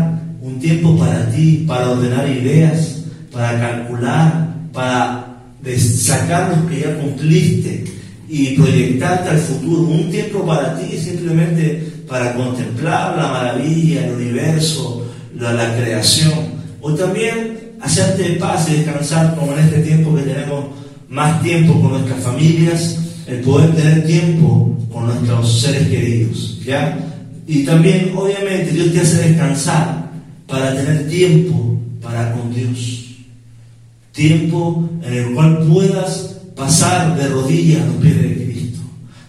un 0.56 0.62
tiempo 0.62 0.98
para 0.98 1.30
ti, 1.32 1.66
para 1.68 1.92
ordenar 1.92 2.30
ideas, 2.30 3.04
para 3.32 3.60
calcular, 3.60 4.56
para 4.72 5.38
sacar 5.78 6.56
lo 6.56 6.68
que 6.68 6.82
ya 6.82 6.98
cumpliste 6.98 7.84
y 8.30 8.56
proyectarte 8.56 9.30
al 9.30 9.38
futuro. 9.38 9.82
Un 9.82 10.10
tiempo 10.10 10.46
para 10.46 10.80
ti 10.80 10.98
simplemente 10.98 11.92
para 12.08 12.34
contemplar 12.36 13.18
la 13.18 13.28
maravilla, 13.28 14.08
el 14.08 14.14
universo, 14.14 15.06
la, 15.38 15.76
creación. 15.76 16.56
O 16.82 16.94
también 16.94 17.74
hacerte 17.82 18.38
paz 18.40 18.70
y 18.70 18.78
descansar, 18.78 19.36
como 19.36 19.54
en 19.54 19.60
este 19.60 19.80
tiempo 19.82 20.16
que 20.16 20.22
tenemos 20.22 20.66
más 21.10 21.42
tiempo 21.42 21.82
con 21.82 21.92
nuestras 21.92 22.24
familias, 22.24 23.00
el 23.28 23.42
poder 23.42 23.76
tener 23.76 24.06
tiempo 24.06 24.78
con 24.92 25.08
nuestros 25.08 25.62
seres 25.62 25.88
queridos. 25.90 26.62
¿ya? 26.64 26.98
Y 27.48 27.64
también, 27.66 28.14
obviamente, 28.16 28.72
Dios 28.72 28.94
te 28.94 29.02
hace 29.02 29.30
descansar 29.30 30.05
para 30.48 30.76
tener 30.76 31.08
tiempo 31.08 31.78
para 32.02 32.34
con 32.34 32.54
Dios. 32.54 33.06
Tiempo 34.12 34.90
en 35.04 35.14
el 35.14 35.34
cual 35.34 35.66
puedas 35.68 36.38
pasar 36.56 37.18
de 37.18 37.28
rodillas 37.28 37.82
a 37.82 37.88
los 37.88 37.96
pies 37.96 38.16
de 38.16 38.34
Cristo. 38.34 38.80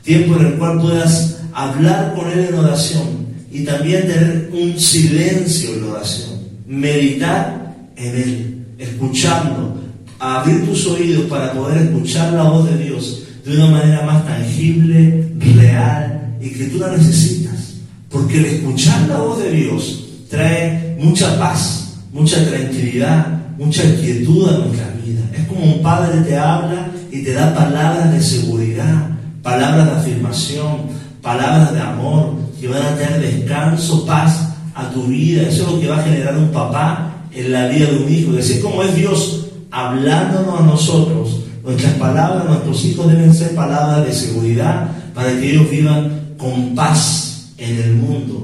Tiempo 0.03 0.37
en 0.37 0.47
el 0.47 0.53
cual 0.55 0.81
puedas 0.81 1.39
hablar 1.53 2.15
con 2.15 2.31
Él 2.31 2.47
en 2.51 2.55
oración 2.55 3.27
y 3.51 3.65
también 3.65 4.03
tener 4.03 4.51
un 4.53 4.79
silencio 4.79 5.75
en 5.75 5.85
oración, 5.85 6.31
meditar 6.67 7.75
en 7.97 8.15
Él, 8.15 8.67
escuchando, 8.79 9.81
abrir 10.19 10.67
tus 10.67 10.87
oídos 10.87 11.25
para 11.25 11.53
poder 11.53 11.83
escuchar 11.83 12.33
la 12.35 12.45
voz 12.45 12.69
de 12.71 12.85
Dios 12.85 13.23
de 13.45 13.57
una 13.57 13.71
manera 13.71 14.03
más 14.03 14.27
tangible, 14.27 15.33
real 15.57 16.37
y 16.41 16.51
que 16.51 16.67
tú 16.67 16.79
la 16.79 16.97
necesitas. 16.97 17.75
Porque 18.11 18.39
el 18.39 18.45
escuchar 18.47 19.09
la 19.09 19.19
voz 19.19 19.43
de 19.43 19.51
Dios 19.51 20.05
trae 20.29 20.86
mucha 20.99 21.39
paz, 21.39 21.95
mucha 22.13 22.45
tranquilidad, 22.49 23.27
mucha 23.59 23.83
quietud 23.97 24.49
a 24.49 24.59
nuestra 24.59 24.91
vida. 25.05 25.21
Es 25.35 25.47
como 25.47 25.65
un 25.65 25.83
padre 25.83 26.21
te 26.21 26.37
habla 26.37 26.91
y 27.11 27.23
te 27.23 27.33
da 27.33 27.55
palabras 27.55 28.13
de 28.13 28.21
seguridad, 28.21 29.11
palabras 29.43 29.87
de 29.87 29.93
afirmación, 29.93 30.77
palabras 31.23 31.73
de 31.73 31.81
amor 31.81 32.35
que 32.61 32.69
van 32.69 32.83
a 32.83 32.97
tener 32.97 33.21
descanso, 33.21 34.05
paz 34.07 34.55
a 34.75 34.91
tu 34.91 35.05
vida. 35.05 35.43
Eso 35.43 35.67
es 35.67 35.73
lo 35.73 35.81
que 35.81 35.89
va 35.89 35.99
a 35.99 36.05
generar 36.05 36.37
un 36.37 36.51
papá 36.51 37.13
en 37.33 37.53
la 37.53 37.69
vida 37.69 37.87
de 37.87 37.97
un 37.97 38.13
hijo. 38.13 38.33
Y 38.35 38.39
así 38.39 38.61
como 38.61 38.83
es 38.83 38.95
Dios 38.95 39.47
hablándonos 39.71 40.61
a 40.61 40.65
nosotros, 40.65 41.41
nuestras 41.63 41.95
palabras, 41.95 42.45
nuestros 42.45 42.85
hijos 42.85 43.09
deben 43.09 43.35
ser 43.35 43.55
palabras 43.55 44.07
de 44.07 44.13
seguridad 44.13 44.89
para 45.15 45.31
que 45.39 45.53
ellos 45.53 45.71
vivan 45.71 46.35
con 46.39 46.75
paz 46.75 47.53
en 47.59 47.77
el 47.81 47.95
mundo, 47.95 48.36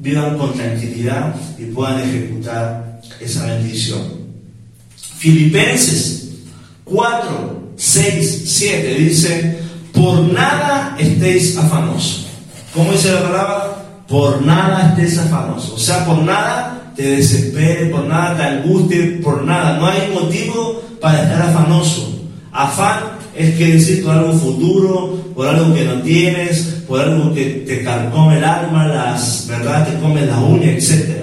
vivan 0.00 0.38
con 0.38 0.54
tranquilidad 0.54 1.34
y 1.58 1.66
puedan 1.66 2.00
ejecutar 2.00 3.00
esa 3.20 3.46
bendición. 3.46 4.02
Filipenses 5.18 6.30
4, 6.84 7.72
6, 7.76 8.42
7 8.46 8.94
dice, 8.94 9.58
por 9.92 10.20
nada 10.32 10.96
estéis 10.98 11.56
afanosos. 11.56 12.26
¿Cómo 12.74 12.92
dice 12.92 13.12
la 13.12 13.22
palabra? 13.22 13.76
Por 14.08 14.42
nada 14.42 14.88
estés 14.90 15.18
afanoso. 15.18 15.74
O 15.74 15.78
sea, 15.78 16.04
por 16.04 16.18
nada 16.18 16.92
te 16.96 17.16
desesperes, 17.16 17.92
por 17.92 18.04
nada 18.06 18.36
te 18.36 18.42
angusties, 18.42 19.22
por 19.22 19.44
nada. 19.44 19.78
No 19.78 19.86
hay 19.86 20.10
motivo 20.12 20.82
para 21.00 21.22
estar 21.22 21.42
afanoso. 21.42 22.28
Afán 22.52 23.19
es 23.40 23.56
que 23.56 23.72
decir 23.72 24.04
por 24.04 24.12
algo 24.12 24.32
futuro, 24.32 25.32
por 25.34 25.48
algo 25.48 25.74
que 25.74 25.84
no 25.84 26.02
tienes, 26.02 26.82
por 26.86 27.00
algo 27.00 27.32
que 27.32 27.64
te 27.66 27.82
carcome 27.82 28.38
el 28.38 28.44
alma, 28.44 28.86
las 28.86 29.46
verdad 29.48 29.86
te 29.86 29.98
come 30.00 30.26
la 30.26 30.38
uña, 30.38 30.70
etc. 30.72 31.20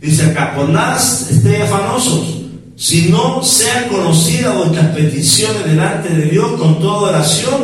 Dice 0.00 0.26
acá, 0.26 0.54
por 0.54 0.68
nada 0.68 0.96
estéis 0.96 1.62
afanosos, 1.62 2.42
sino 2.76 3.42
sean 3.42 3.88
conocidas 3.88 4.56
vuestras 4.56 4.94
peticiones 4.94 5.64
delante 5.64 6.08
de 6.10 6.30
Dios 6.30 6.52
con 6.58 6.78
toda 6.78 7.10
oración 7.10 7.54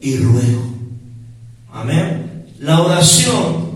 y 0.00 0.16
ruego. 0.16 0.62
Amén. 1.72 2.44
La 2.60 2.80
oración, 2.80 3.66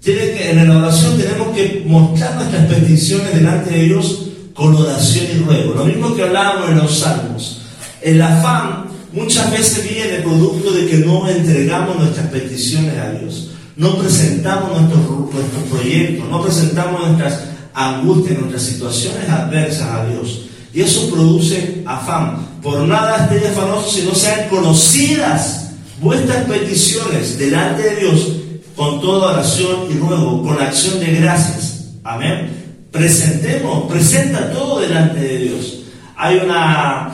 tiene 0.00 0.32
que, 0.32 0.50
en 0.50 0.68
la 0.68 0.78
oración 0.78 1.18
tenemos 1.18 1.48
que 1.56 1.84
mostrar 1.86 2.36
nuestras 2.36 2.66
peticiones 2.66 3.34
delante 3.34 3.70
de 3.70 3.82
Dios 3.82 4.28
con 4.54 4.74
oración 4.74 5.26
y 5.34 5.38
ruego. 5.44 5.74
Lo 5.74 5.84
mismo 5.84 6.14
que 6.14 6.22
hablábamos 6.22 6.70
en 6.70 6.78
los 6.78 6.98
salmos. 6.98 7.62
El 8.00 8.22
afán 8.22 8.77
muchas 9.18 9.50
veces 9.50 9.88
viene 9.88 10.18
producto 10.18 10.72
de 10.72 10.86
que 10.86 10.98
no 10.98 11.28
entregamos 11.28 11.96
nuestras 11.96 12.26
peticiones 12.28 12.96
a 12.98 13.10
Dios. 13.12 13.50
No 13.76 13.96
presentamos 13.96 14.80
nuestros, 14.80 15.32
nuestros 15.32 15.62
proyectos, 15.70 16.28
no 16.28 16.42
presentamos 16.42 17.00
nuestras 17.06 17.40
angustias, 17.74 18.38
nuestras 18.38 18.62
situaciones 18.62 19.28
adversas 19.28 19.88
a 19.88 20.06
Dios. 20.06 20.42
Y 20.74 20.82
eso 20.82 21.10
produce 21.10 21.82
afán. 21.86 22.48
Por 22.62 22.80
nada 22.80 23.24
estéis 23.24 23.52
afanosos 23.52 23.92
si 23.92 24.02
no 24.02 24.14
sean 24.14 24.48
conocidas 24.48 25.70
vuestras 26.00 26.44
peticiones 26.44 27.38
delante 27.38 27.82
de 27.82 27.96
Dios 27.96 28.32
con 28.76 29.00
toda 29.00 29.32
oración 29.32 29.90
y 29.90 29.94
ruego, 29.94 30.42
con 30.42 30.60
acción 30.60 31.00
de 31.00 31.16
gracias. 31.16 31.86
Amén. 32.04 32.86
Presentemos, 32.92 33.90
presenta 33.90 34.52
todo 34.52 34.80
delante 34.80 35.20
de 35.20 35.38
Dios. 35.38 35.80
Hay 36.16 36.38
una, 36.38 37.12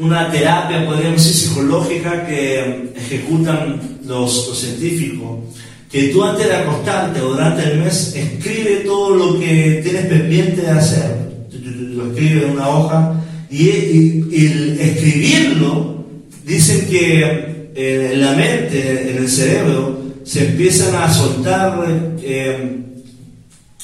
una 0.00 0.30
terapia, 0.30 0.86
podríamos 0.86 1.22
decir, 1.22 1.48
psicológica 1.48 2.26
que 2.26 2.92
ejecutan 2.96 3.80
los, 4.04 4.48
los 4.48 4.58
científicos 4.58 5.40
que 5.90 6.08
tú 6.08 6.22
antes 6.22 6.46
de 6.46 6.54
acostarte 6.54 7.20
o 7.20 7.30
durante 7.30 7.64
el 7.64 7.80
mes 7.80 8.14
escribe 8.14 8.82
todo 8.86 9.10
lo 9.10 9.40
que 9.40 9.80
tienes 9.82 10.06
pendiente 10.06 10.62
de 10.62 10.70
hacer 10.70 11.30
lo 12.00 12.10
escribe 12.12 12.46
en 12.46 12.50
una 12.52 12.68
hoja, 12.68 13.14
y, 13.50 13.68
el 13.70 14.78
escribirlo, 14.80 16.04
dicen 16.46 16.86
que 16.88 17.70
eh, 17.74 18.10
en 18.12 18.20
la 18.20 18.32
mente, 18.32 19.10
en 19.10 19.16
el 19.18 19.28
cerebro, 19.28 20.00
se 20.24 20.50
empiezan 20.50 20.94
a 20.94 21.12
soltar 21.12 21.84
eh, 22.22 22.78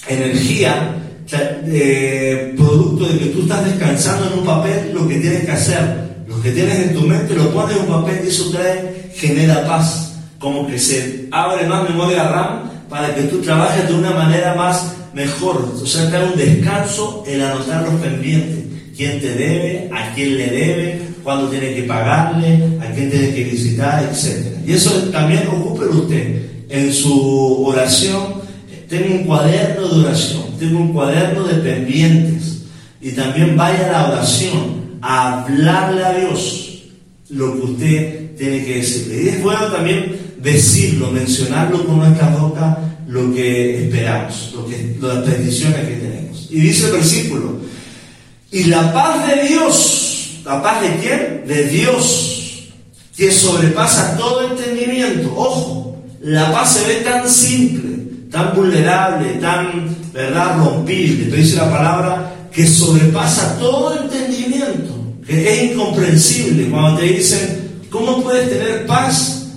energía, 0.08 0.92
eh, 1.32 2.54
producto 2.56 3.06
de 3.06 3.18
que 3.18 3.26
tú 3.26 3.42
estás 3.42 3.64
descansando 3.64 4.32
en 4.32 4.38
un 4.38 4.46
papel 4.46 4.92
lo 4.94 5.08
que 5.08 5.16
tienes 5.16 5.44
que 5.44 5.50
hacer. 5.50 6.05
Que 6.46 6.52
tienes 6.52 6.78
en 6.78 6.94
tu 6.94 7.00
mente 7.00 7.34
lo 7.34 7.50
pones 7.50 7.76
en 7.76 7.82
un 7.82 7.88
papel 7.88 8.20
y 8.24 8.28
eso 8.28 8.52
trae, 8.52 9.10
genera 9.16 9.66
paz. 9.66 10.12
Como 10.38 10.64
que 10.64 10.78
se 10.78 11.26
abre 11.32 11.66
más 11.66 11.90
memoria 11.90 12.28
RAM 12.28 12.70
para 12.88 13.12
que 13.16 13.22
tú 13.22 13.40
trabajes 13.40 13.88
de 13.88 13.94
una 13.94 14.12
manera 14.12 14.54
más 14.54 14.92
mejor, 15.12 15.74
o 15.82 15.84
sea, 15.84 16.08
te 16.08 16.22
un 16.22 16.36
descanso 16.36 17.24
el 17.26 17.42
anotar 17.42 17.82
los 17.82 18.00
pendientes. 18.00 18.60
¿Quién 18.96 19.20
te 19.20 19.34
debe? 19.34 19.90
¿A 19.92 20.14
quién 20.14 20.36
le 20.36 20.46
debe? 20.46 21.00
¿Cuándo 21.24 21.48
tiene 21.48 21.74
que 21.74 21.82
pagarle? 21.82 22.78
¿A 22.80 22.92
quién 22.94 23.10
tiene 23.10 23.34
que 23.34 23.42
visitar? 23.42 24.08
Etcétera. 24.08 24.60
Y 24.64 24.72
eso 24.72 24.90
también 25.10 25.48
ocupe 25.48 25.86
usted 25.86 26.42
en 26.68 26.92
su 26.92 27.66
oración. 27.66 28.34
Tengo 28.88 29.16
un 29.16 29.24
cuaderno 29.24 29.88
de 29.88 30.04
oración, 30.06 30.44
tengo 30.60 30.78
un 30.78 30.92
cuaderno 30.92 31.42
de 31.42 31.54
pendientes. 31.54 32.62
Y 33.00 33.10
también 33.10 33.56
vaya 33.56 33.88
a 33.88 33.90
la 33.90 34.08
oración 34.12 34.75
hablarle 35.00 36.04
a 36.04 36.12
Dios 36.14 36.82
lo 37.30 37.54
que 37.54 37.60
usted 37.60 38.36
tiene 38.36 38.64
que 38.64 38.76
decirle. 38.76 39.22
Y 39.22 39.28
es 39.28 39.42
bueno 39.42 39.66
también 39.66 40.16
decirlo, 40.38 41.10
mencionarlo 41.10 41.84
con 41.86 41.98
nuestra 41.98 42.28
boca 42.36 42.78
lo 43.08 43.32
que 43.32 43.84
esperamos, 43.84 44.52
lo 44.54 44.66
que, 44.66 44.96
las 45.00 45.18
peticiones 45.24 45.88
que 45.88 45.94
tenemos. 45.96 46.48
Y 46.50 46.60
dice 46.60 46.86
el 46.86 46.92
versículo, 46.92 47.56
y 48.50 48.64
la 48.64 48.92
paz 48.92 49.26
de 49.28 49.48
Dios, 49.48 50.40
¿la 50.44 50.62
paz 50.62 50.82
de 50.82 50.96
quién? 50.96 51.44
De 51.46 51.68
Dios, 51.68 52.68
que 53.16 53.30
sobrepasa 53.30 54.16
todo 54.16 54.50
entendimiento. 54.50 55.32
Ojo, 55.36 56.04
la 56.20 56.52
paz 56.52 56.74
se 56.74 56.88
ve 56.88 56.94
tan 56.96 57.28
simple, 57.28 57.96
tan 58.30 58.54
vulnerable, 58.54 59.34
tan, 59.34 59.88
¿verdad?, 60.12 60.58
rompible. 60.58 61.26
Pero 61.26 61.42
dice 61.42 61.56
la 61.56 61.70
palabra 61.70 62.25
que 62.56 62.66
sobrepasa 62.66 63.58
todo 63.58 64.00
entendimiento, 64.00 64.94
que 65.26 65.46
es 65.46 65.72
incomprensible. 65.72 66.70
Cuando 66.70 67.00
te 67.00 67.04
dicen, 67.04 67.82
¿cómo 67.90 68.22
puedes 68.22 68.48
tener 68.48 68.86
paz 68.86 69.48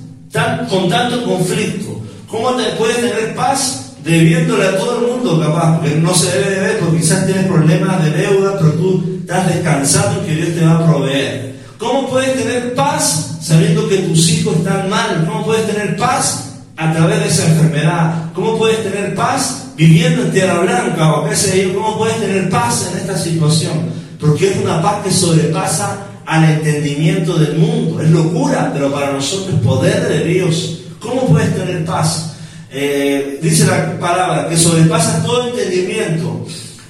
con 0.70 0.90
tanto 0.90 1.24
conflicto? 1.24 2.02
¿Cómo 2.28 2.52
te 2.56 2.66
puedes 2.78 2.98
tener 2.98 3.34
paz 3.36 3.94
debiéndole 4.04 4.68
a 4.68 4.78
todo 4.78 5.00
el 5.00 5.14
mundo 5.14 5.40
capaz? 5.40 5.78
Porque 5.78 5.96
no 5.96 6.14
se 6.14 6.30
debe 6.30 6.56
de 6.56 6.60
ver, 6.60 6.80
porque 6.80 6.98
quizás 6.98 7.26
tienes 7.26 7.46
problemas 7.48 8.04
de 8.04 8.12
deuda, 8.12 8.58
pero 8.60 8.74
tú 8.74 9.20
estás 9.22 9.48
descansando 9.48 10.26
que 10.26 10.36
Dios 10.36 10.50
te 10.56 10.66
va 10.66 10.80
a 10.80 10.86
proveer. 10.86 11.56
¿Cómo 11.78 12.10
puedes 12.10 12.36
tener 12.36 12.76
paz 12.76 13.38
sabiendo 13.42 13.88
que 13.88 14.00
tus 14.00 14.30
hijos 14.30 14.58
están 14.58 14.90
mal? 14.90 15.26
¿Cómo 15.26 15.46
puedes 15.46 15.66
tener 15.68 15.96
paz 15.96 16.49
a 16.80 16.94
través 16.94 17.20
de 17.20 17.28
esa 17.28 17.46
enfermedad? 17.46 18.32
¿Cómo 18.34 18.58
puedes 18.58 18.82
tener 18.82 19.14
paz 19.14 19.74
viviendo 19.76 20.24
en 20.24 20.32
tierra 20.32 20.60
blanca 20.60 21.14
o 21.14 21.30
qué 21.30 21.36
sé 21.36 21.62
yo? 21.62 21.74
¿Cómo 21.76 21.98
puedes 21.98 22.18
tener 22.22 22.50
paz 22.50 22.90
en 22.90 23.00
esta 23.00 23.18
situación? 23.18 23.92
Porque 24.18 24.52
es 24.52 24.58
una 24.58 24.82
paz 24.82 25.04
que 25.04 25.12
sobrepasa 25.12 26.08
al 26.26 26.46
entendimiento 26.46 27.38
del 27.38 27.58
mundo. 27.58 28.02
Es 28.02 28.10
locura, 28.10 28.72
pero 28.74 28.92
para 28.94 29.12
nosotros 29.12 29.56
es 29.56 29.62
poder 29.62 30.08
de 30.08 30.24
Dios. 30.24 30.80
¿Cómo 31.02 31.28
puedes 31.28 31.54
tener 31.54 31.84
paz? 31.84 32.36
Eh, 32.72 33.40
dice 33.42 33.66
la 33.66 34.00
palabra 34.00 34.48
que 34.48 34.56
sobrepasa 34.56 35.22
todo 35.22 35.50
entendimiento. 35.50 36.46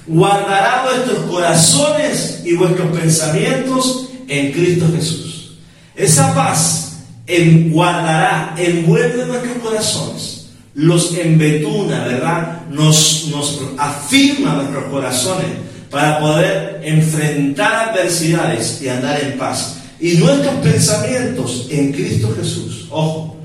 Guardará 0.06 0.84
vuestros 0.84 1.24
corazones 1.28 2.42
y 2.44 2.54
vuestros 2.54 2.96
pensamientos 2.96 4.08
en 4.28 4.52
Cristo 4.52 4.86
Jesús. 4.94 5.58
Esa 5.96 6.32
paz 6.32 6.89
en, 7.36 7.70
guardará, 7.70 8.54
envuelve 8.58 9.26
nuestros 9.26 9.58
corazones, 9.58 10.46
los 10.74 11.14
embetuna, 11.16 12.04
¿verdad? 12.04 12.66
Nos, 12.70 13.28
nos 13.30 13.60
afirma 13.78 14.54
nuestros 14.54 14.84
corazones 14.84 15.46
para 15.90 16.20
poder 16.20 16.80
enfrentar 16.84 17.90
adversidades 17.90 18.80
y 18.82 18.88
andar 18.88 19.20
en 19.22 19.38
paz. 19.38 19.76
Y 20.00 20.14
nuestros 20.14 20.54
pensamientos 20.56 21.66
en 21.70 21.92
Cristo 21.92 22.34
Jesús. 22.38 22.86
Ojo, 22.90 23.36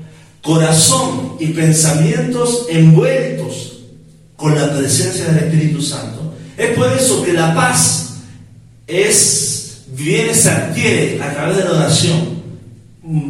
corazón 0.42 1.36
y 1.40 1.48
pensamientos 1.48 2.66
envueltos 2.70 3.80
con 4.36 4.54
la 4.54 4.74
presencia 4.74 5.26
del 5.26 5.44
Espíritu 5.44 5.82
Santo. 5.82 6.34
Es 6.56 6.70
por 6.70 6.90
eso 6.92 7.22
que 7.22 7.32
la 7.32 7.54
paz 7.54 8.18
es, 8.86 9.82
viene, 9.88 10.32
se 10.32 10.50
adquiere 10.50 11.20
a 11.22 11.34
través 11.34 11.56
de 11.56 11.64
la 11.64 11.72
oración, 11.72 12.35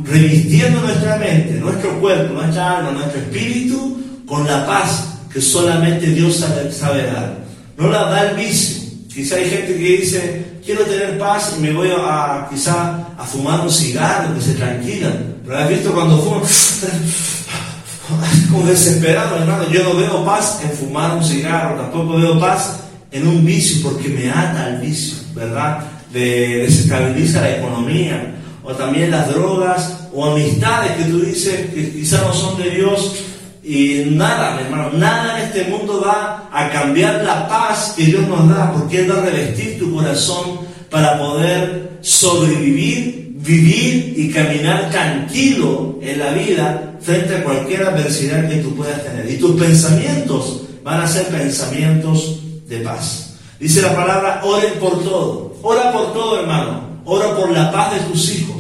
revistiendo 0.05 0.81
nuestra 0.81 1.17
mente, 1.17 1.55
nuestro 1.55 2.01
cuerpo, 2.01 2.35
nuestra 2.35 2.79
alma, 2.79 2.93
nuestro 2.93 3.21
espíritu 3.21 4.01
con 4.27 4.47
la 4.47 4.67
paz 4.67 5.05
que 5.33 5.41
solamente 5.41 6.07
Dios 6.07 6.45
sabe, 6.71 7.07
dar. 7.07 7.39
No 7.77 7.89
la 7.89 8.05
da 8.05 8.31
el 8.31 8.37
vicio. 8.37 8.85
Quizá 9.13 9.37
hay 9.37 9.51
gente 9.51 9.75
que 9.75 9.97
dice, 9.99 10.45
quiero 10.65 10.85
tener 10.85 11.19
paz 11.19 11.55
y 11.59 11.61
me 11.61 11.73
voy 11.73 11.91
a, 11.91 12.47
quizá 12.51 13.07
a 13.19 13.25
fumar 13.25 13.61
un 13.61 13.71
cigarro, 13.71 14.35
que 14.35 14.41
se 14.41 14.55
tranquilan. 14.55 15.37
Pero 15.45 15.59
has 15.59 15.69
visto 15.69 15.93
cuando 15.93 16.23
fuman, 16.23 16.43
como 18.51 18.67
desesperado, 18.67 19.37
hermano. 19.37 19.69
Yo 19.71 19.85
no 19.85 19.97
veo 19.97 20.25
paz 20.25 20.61
en 20.63 20.71
fumar 20.71 21.17
un 21.17 21.25
cigarro, 21.25 21.81
tampoco 21.81 22.17
veo 22.17 22.41
paz 22.41 22.81
en 23.11 23.27
un 23.27 23.45
vicio, 23.45 23.83
porque 23.83 24.09
me 24.09 24.31
ata 24.31 24.67
al 24.67 24.81
vicio, 24.81 25.17
¿verdad? 25.35 25.81
De, 26.13 26.63
desestabiliza 26.63 27.43
la 27.43 27.59
economía, 27.59 28.36
o 28.67 28.75
también 28.75 29.13
las 29.13 29.29
drogas, 29.33 30.09
o 30.13 30.27
amistades 30.27 30.97
que 30.97 31.05
tú 31.05 31.21
dices 31.21 31.71
que 31.71 31.93
quizá 31.93 32.23
no 32.23 32.35
son 32.35 32.61
de 32.61 32.71
Dios, 32.71 33.15
y 33.63 34.05
nada, 34.11 34.61
hermano, 34.61 34.91
nada 34.93 35.39
en 35.39 35.47
este 35.47 35.65
mundo 35.65 36.03
va 36.05 36.49
a 36.53 36.71
cambiar 36.71 37.25
la 37.25 37.49
paz 37.49 37.95
que 37.97 38.05
Dios 38.05 38.27
nos 38.27 38.49
da, 38.49 38.73
porque 38.73 39.01
Él 39.01 39.11
va 39.11 39.19
a 39.19 39.27
revestir 39.27 39.79
tu 39.79 39.95
corazón 39.95 40.61
para 40.91 41.19
poder 41.19 41.99
sobrevivir, 42.01 43.35
vivir 43.37 44.15
y 44.17 44.31
caminar 44.31 44.91
tranquilo 44.91 45.99
en 46.01 46.19
la 46.19 46.33
vida 46.33 46.95
frente 47.01 47.37
a 47.37 47.45
cualquier 47.45 47.85
adversidad 47.85 48.49
que 48.49 48.57
tú 48.57 48.75
puedas 48.75 49.03
tener. 49.05 49.31
Y 49.31 49.37
tus 49.37 49.61
pensamientos 49.61 50.63
van 50.83 51.01
a 51.01 51.09
ser 51.09 51.27
pensamientos 51.27 52.41
de 52.69 52.79
paz. 52.79 53.35
Dice 53.59 53.83
la 53.83 53.95
palabra, 53.95 54.41
oren 54.45 54.75
por 54.79 55.03
todo. 55.03 55.57
Ora 55.63 55.93
por 55.93 56.13
todo, 56.13 56.41
hermano. 56.41 56.87
Ora 57.05 57.37
por 57.37 57.51
la 57.51 57.71
paz 57.71 57.95
de 57.95 58.01
tus 58.01 58.33
hijos, 58.35 58.56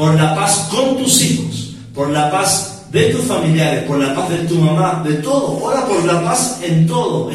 por 0.00 0.14
la 0.14 0.34
paz 0.34 0.68
con 0.70 0.96
tus 0.96 1.20
hijos, 1.20 1.76
por 1.94 2.08
la 2.08 2.30
paz 2.30 2.86
de 2.90 3.12
tus 3.12 3.22
familiares, 3.26 3.82
por 3.82 3.98
la 3.98 4.14
paz 4.14 4.30
de 4.30 4.38
tu 4.48 4.54
mamá, 4.54 5.02
de 5.06 5.16
todo. 5.16 5.62
Ora 5.62 5.84
por 5.84 6.02
la 6.06 6.24
paz 6.24 6.58
en 6.62 6.86
todo. 6.86 7.30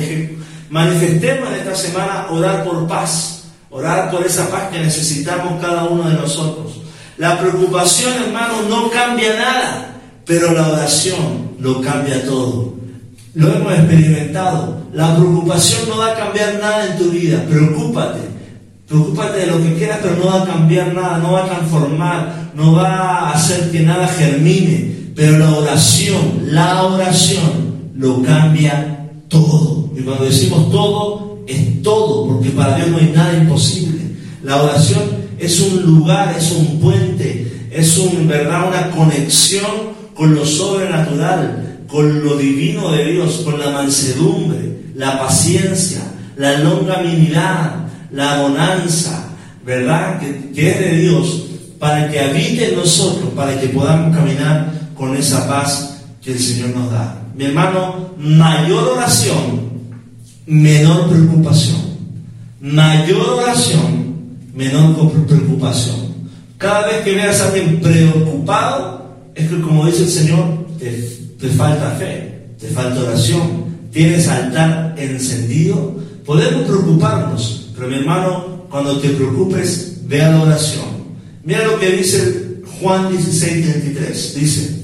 Manifestemos 0.71 1.47
en 1.49 1.55
esta 1.59 1.75
semana 1.75 2.25
orar 2.31 2.63
por 2.63 2.87
paz, 2.87 3.43
orar 3.69 4.09
por 4.09 4.25
esa 4.25 4.49
paz 4.49 4.71
que 4.71 4.79
necesitamos 4.79 5.61
cada 5.61 5.83
uno 5.83 6.09
de 6.09 6.15
nosotros. 6.15 6.81
La 7.19 7.39
preocupación, 7.39 8.11
hermano, 8.23 8.63
no 8.67 8.89
cambia 8.89 9.35
nada, 9.35 9.97
pero 10.25 10.51
la 10.51 10.67
oración 10.67 11.51
lo 11.59 11.81
cambia 11.81 12.25
todo. 12.25 12.73
Lo 13.35 13.53
hemos 13.53 13.73
experimentado. 13.73 14.81
La 14.91 15.15
preocupación 15.15 15.87
no 15.87 15.97
va 15.97 16.13
a 16.13 16.15
cambiar 16.15 16.55
nada 16.55 16.87
en 16.87 16.97
tu 16.97 17.11
vida. 17.11 17.45
Preocúpate. 17.47 18.34
Preocúpate 18.87 19.39
de 19.39 19.47
lo 19.47 19.61
que 19.63 19.73
quieras, 19.73 19.99
pero 20.01 20.15
no 20.17 20.25
va 20.25 20.43
a 20.43 20.45
cambiar 20.45 20.93
nada, 20.93 21.17
no 21.17 21.31
va 21.31 21.45
a 21.45 21.47
transformar, 21.47 22.51
no 22.55 22.73
va 22.73 23.29
a 23.29 23.31
hacer 23.31 23.71
que 23.71 23.79
nada 23.79 24.07
germine 24.07 24.93
Pero 25.15 25.39
la 25.39 25.51
oración, 25.57 26.49
la 26.51 26.83
oración 26.83 27.91
lo 27.95 28.21
cambia 28.21 29.09
todo. 29.27 29.89
Y 29.95 30.01
cuando 30.01 30.25
decimos 30.25 30.69
todo, 30.71 31.39
es 31.47 31.81
todo, 31.81 32.27
porque 32.27 32.49
para 32.49 32.75
Dios 32.75 32.89
no 32.89 32.97
hay 32.97 33.11
nada 33.15 33.37
imposible. 33.37 34.01
La 34.43 34.61
oración 34.61 35.03
es 35.39 35.59
un 35.61 35.83
lugar, 35.83 36.35
es 36.37 36.51
un 36.51 36.79
puente, 36.79 37.67
es 37.71 37.97
un, 37.97 38.27
¿verdad? 38.27 38.67
una 38.67 38.91
conexión 38.91 39.95
con 40.13 40.35
lo 40.35 40.45
sobrenatural, 40.45 41.79
con 41.87 42.23
lo 42.23 42.37
divino 42.37 42.91
de 42.91 43.13
Dios, 43.13 43.41
con 43.43 43.59
la 43.59 43.69
mansedumbre, 43.71 44.79
la 44.95 45.19
paciencia, 45.19 46.01
la 46.37 46.59
longanimidad, 46.59 47.84
la 48.15 48.41
bonanza, 48.41 49.27
¿verdad? 49.65 50.19
Que, 50.19 50.69
es 50.69 50.79
de 50.79 50.97
Dios, 50.99 51.47
para 51.77 52.09
que 52.09 52.19
habite 52.19 52.69
en 52.69 52.77
nosotros, 52.77 53.29
para 53.35 53.59
que 53.59 53.67
podamos 53.67 54.15
caminar 54.15 54.71
con 54.95 55.15
esa 55.17 55.47
paz 55.47 55.97
que 56.23 56.31
el 56.31 56.39
Señor 56.39 56.69
nos 56.69 56.91
da. 56.91 57.21
Mi 57.35 57.45
hermano, 57.45 58.11
mayor 58.17 58.87
oración, 58.87 59.69
menor 60.45 61.09
preocupación. 61.09 61.95
Mayor 62.61 63.41
oración, 63.41 64.15
menor 64.55 65.11
preocupación. 65.27 66.15
Cada 66.57 66.87
vez 66.87 67.03
que 67.03 67.15
veas 67.15 67.41
a 67.41 67.47
alguien 67.49 67.81
preocupado, 67.81 69.13
es 69.35 69.49
que 69.49 69.59
como 69.59 69.85
dice 69.85 70.03
el 70.03 70.09
Señor, 70.09 70.67
te, 70.79 70.91
te 71.37 71.49
falta 71.49 71.91
fe, 71.99 72.47
te 72.57 72.67
falta 72.69 73.01
oración, 73.01 73.65
tienes 73.91 74.27
altar 74.29 74.95
encendido. 74.97 75.95
Podemos 76.25 76.63
preocuparnos, 76.63 77.64
pero 77.75 77.87
mi 77.89 77.95
hermano, 77.95 78.65
cuando 78.69 78.99
te 78.99 79.09
preocupes, 79.09 79.97
ve 80.03 80.21
a 80.21 80.31
la 80.31 80.43
oración. 80.43 80.85
Mira 81.43 81.65
lo 81.65 81.79
que 81.79 81.91
dice 81.91 82.61
Juan 82.79 83.11
16, 83.11 83.71
33. 83.71 84.35
Dice, 84.35 84.75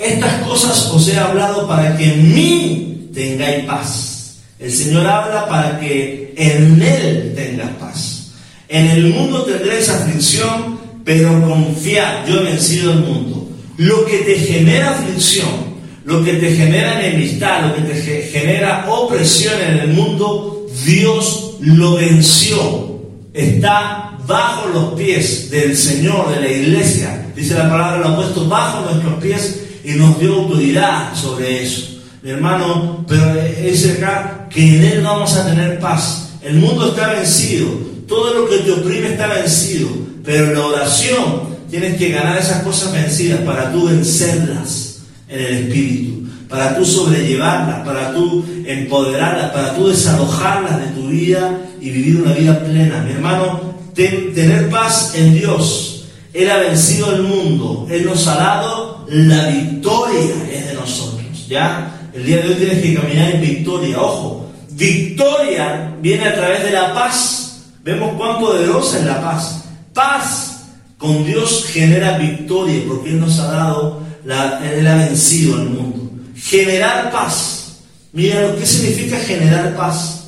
estas 0.00 0.42
cosas 0.42 0.90
os 0.92 1.08
he 1.08 1.16
hablado 1.16 1.66
para 1.66 1.96
que 1.96 2.12
en 2.12 2.34
mí 2.34 3.10
tengáis 3.12 3.64
paz. 3.64 4.36
El 4.58 4.72
Señor 4.72 5.06
habla 5.06 5.48
para 5.48 5.80
que 5.80 6.34
en 6.36 6.80
Él 6.80 7.32
tengas 7.34 7.70
paz. 7.76 8.32
En 8.68 8.86
el 8.86 9.06
mundo 9.12 9.42
tendréis 9.42 9.88
aflicción, 9.88 10.78
pero 11.04 11.42
confiad, 11.46 12.26
yo 12.28 12.40
he 12.40 12.44
vencido 12.44 12.92
el 12.92 13.00
mundo. 13.00 13.48
Lo 13.76 14.04
que 14.06 14.18
te 14.18 14.36
genera 14.36 14.92
aflicción, 14.92 15.72
lo 16.04 16.24
que 16.24 16.34
te 16.34 16.54
genera 16.54 17.04
enemistad, 17.04 17.66
lo 17.66 17.74
que 17.74 17.82
te 17.82 18.22
genera 18.32 18.86
opresión 18.88 19.54
en 19.60 19.78
el 19.78 19.88
mundo, 19.88 20.66
Dios 20.84 21.41
lo 21.62 21.96
venció. 21.96 23.00
Está 23.32 24.18
bajo 24.26 24.68
los 24.68 24.94
pies 24.94 25.50
del 25.50 25.76
Señor, 25.76 26.34
de 26.34 26.40
la 26.40 26.50
iglesia. 26.50 27.26
Dice 27.34 27.54
la 27.54 27.70
palabra, 27.70 27.98
lo 27.98 28.08
ha 28.08 28.16
puesto 28.16 28.48
bajo 28.48 28.84
nuestros 28.84 29.22
pies 29.22 29.60
y 29.84 29.92
nos 29.92 30.18
dio 30.20 30.34
autoridad 30.34 31.14
sobre 31.14 31.62
eso. 31.62 31.88
Mi 32.22 32.30
hermano, 32.30 33.04
pero 33.08 33.34
es 33.40 33.88
acá 33.96 34.46
que 34.48 34.76
en 34.76 34.84
Él 34.84 35.02
vamos 35.02 35.34
a 35.34 35.46
tener 35.46 35.80
paz. 35.80 36.34
El 36.42 36.56
mundo 36.56 36.88
está 36.88 37.12
vencido, 37.12 37.68
todo 38.06 38.34
lo 38.34 38.48
que 38.48 38.58
te 38.58 38.72
oprime 38.72 39.12
está 39.12 39.26
vencido, 39.28 39.88
pero 40.24 40.46
en 40.46 40.54
la 40.54 40.66
oración 40.66 41.52
tienes 41.70 41.96
que 41.96 42.10
ganar 42.10 42.38
esas 42.38 42.62
cosas 42.62 42.92
vencidas 42.92 43.40
para 43.40 43.72
tú 43.72 43.86
vencerlas 43.86 44.98
en 45.28 45.38
el 45.40 45.54
Espíritu, 45.54 46.21
para 46.52 46.76
tú 46.76 46.84
sobrellevarlas, 46.84 47.80
para 47.84 48.12
tú 48.12 48.44
empoderarlas, 48.66 49.52
para 49.52 49.74
tú 49.74 49.88
desalojarlas 49.88 50.78
de 50.80 50.86
tu 50.88 51.08
vida 51.08 51.58
y 51.80 51.88
vivir 51.88 52.20
una 52.20 52.34
vida 52.34 52.62
plena. 52.62 53.02
Mi 53.06 53.12
hermano, 53.12 53.72
tener 53.94 54.68
paz 54.68 55.14
en 55.16 55.32
Dios. 55.32 56.04
Él 56.34 56.50
ha 56.50 56.58
vencido 56.58 57.14
el 57.14 57.22
mundo, 57.22 57.86
Él 57.90 58.04
nos 58.04 58.26
ha 58.26 58.36
dado 58.36 59.06
la 59.08 59.46
victoria 59.46 60.34
es 60.50 60.68
de 60.68 60.74
nosotros. 60.74 61.48
¿Ya? 61.48 62.10
El 62.12 62.24
día 62.26 62.38
de 62.38 62.48
hoy 62.48 62.54
tienes 62.54 62.82
que 62.82 62.94
caminar 62.94 63.30
en 63.30 63.40
victoria. 63.40 64.00
Ojo, 64.00 64.50
victoria 64.72 65.94
viene 66.02 66.28
a 66.28 66.34
través 66.34 66.64
de 66.64 66.70
la 66.70 66.92
paz. 66.92 67.62
Vemos 67.82 68.14
cuán 68.18 68.38
poderosa 68.38 68.98
es 68.98 69.06
la 69.06 69.22
paz. 69.22 69.64
Paz 69.94 70.64
con 70.98 71.24
Dios 71.24 71.64
genera 71.72 72.18
victoria 72.18 72.82
porque 72.86 73.08
Él 73.08 73.20
nos 73.20 73.38
ha 73.40 73.50
dado, 73.50 74.02
la, 74.24 74.60
Él 74.70 74.86
ha 74.86 74.96
vencido 74.96 75.56
al 75.56 75.70
mundo. 75.70 76.01
Generar 76.42 77.10
paz. 77.10 77.78
Mira 78.12 78.42
lo 78.42 78.56
que 78.56 78.66
significa 78.66 79.16
generar 79.18 79.74
paz. 79.76 80.24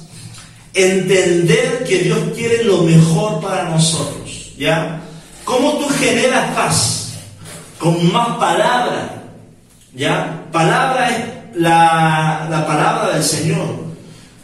Entender 0.73 1.85
que 1.87 1.99
Dios 1.99 2.19
quiere 2.35 2.65
lo 2.65 2.83
mejor 2.83 3.41
para 3.41 3.65
nosotros. 3.69 4.53
¿Ya? 4.57 5.01
¿Cómo 5.45 5.75
tú 5.79 5.89
generas 5.89 6.55
paz? 6.55 7.05
con 7.85 8.13
más 8.13 8.39
palabra. 8.39 9.23
¿Ya? 9.95 10.47
Palabra 10.51 11.11
es 11.11 11.61
la, 11.61 12.65
palabra 12.67 13.15
del 13.15 13.23
Señor. 13.23 13.85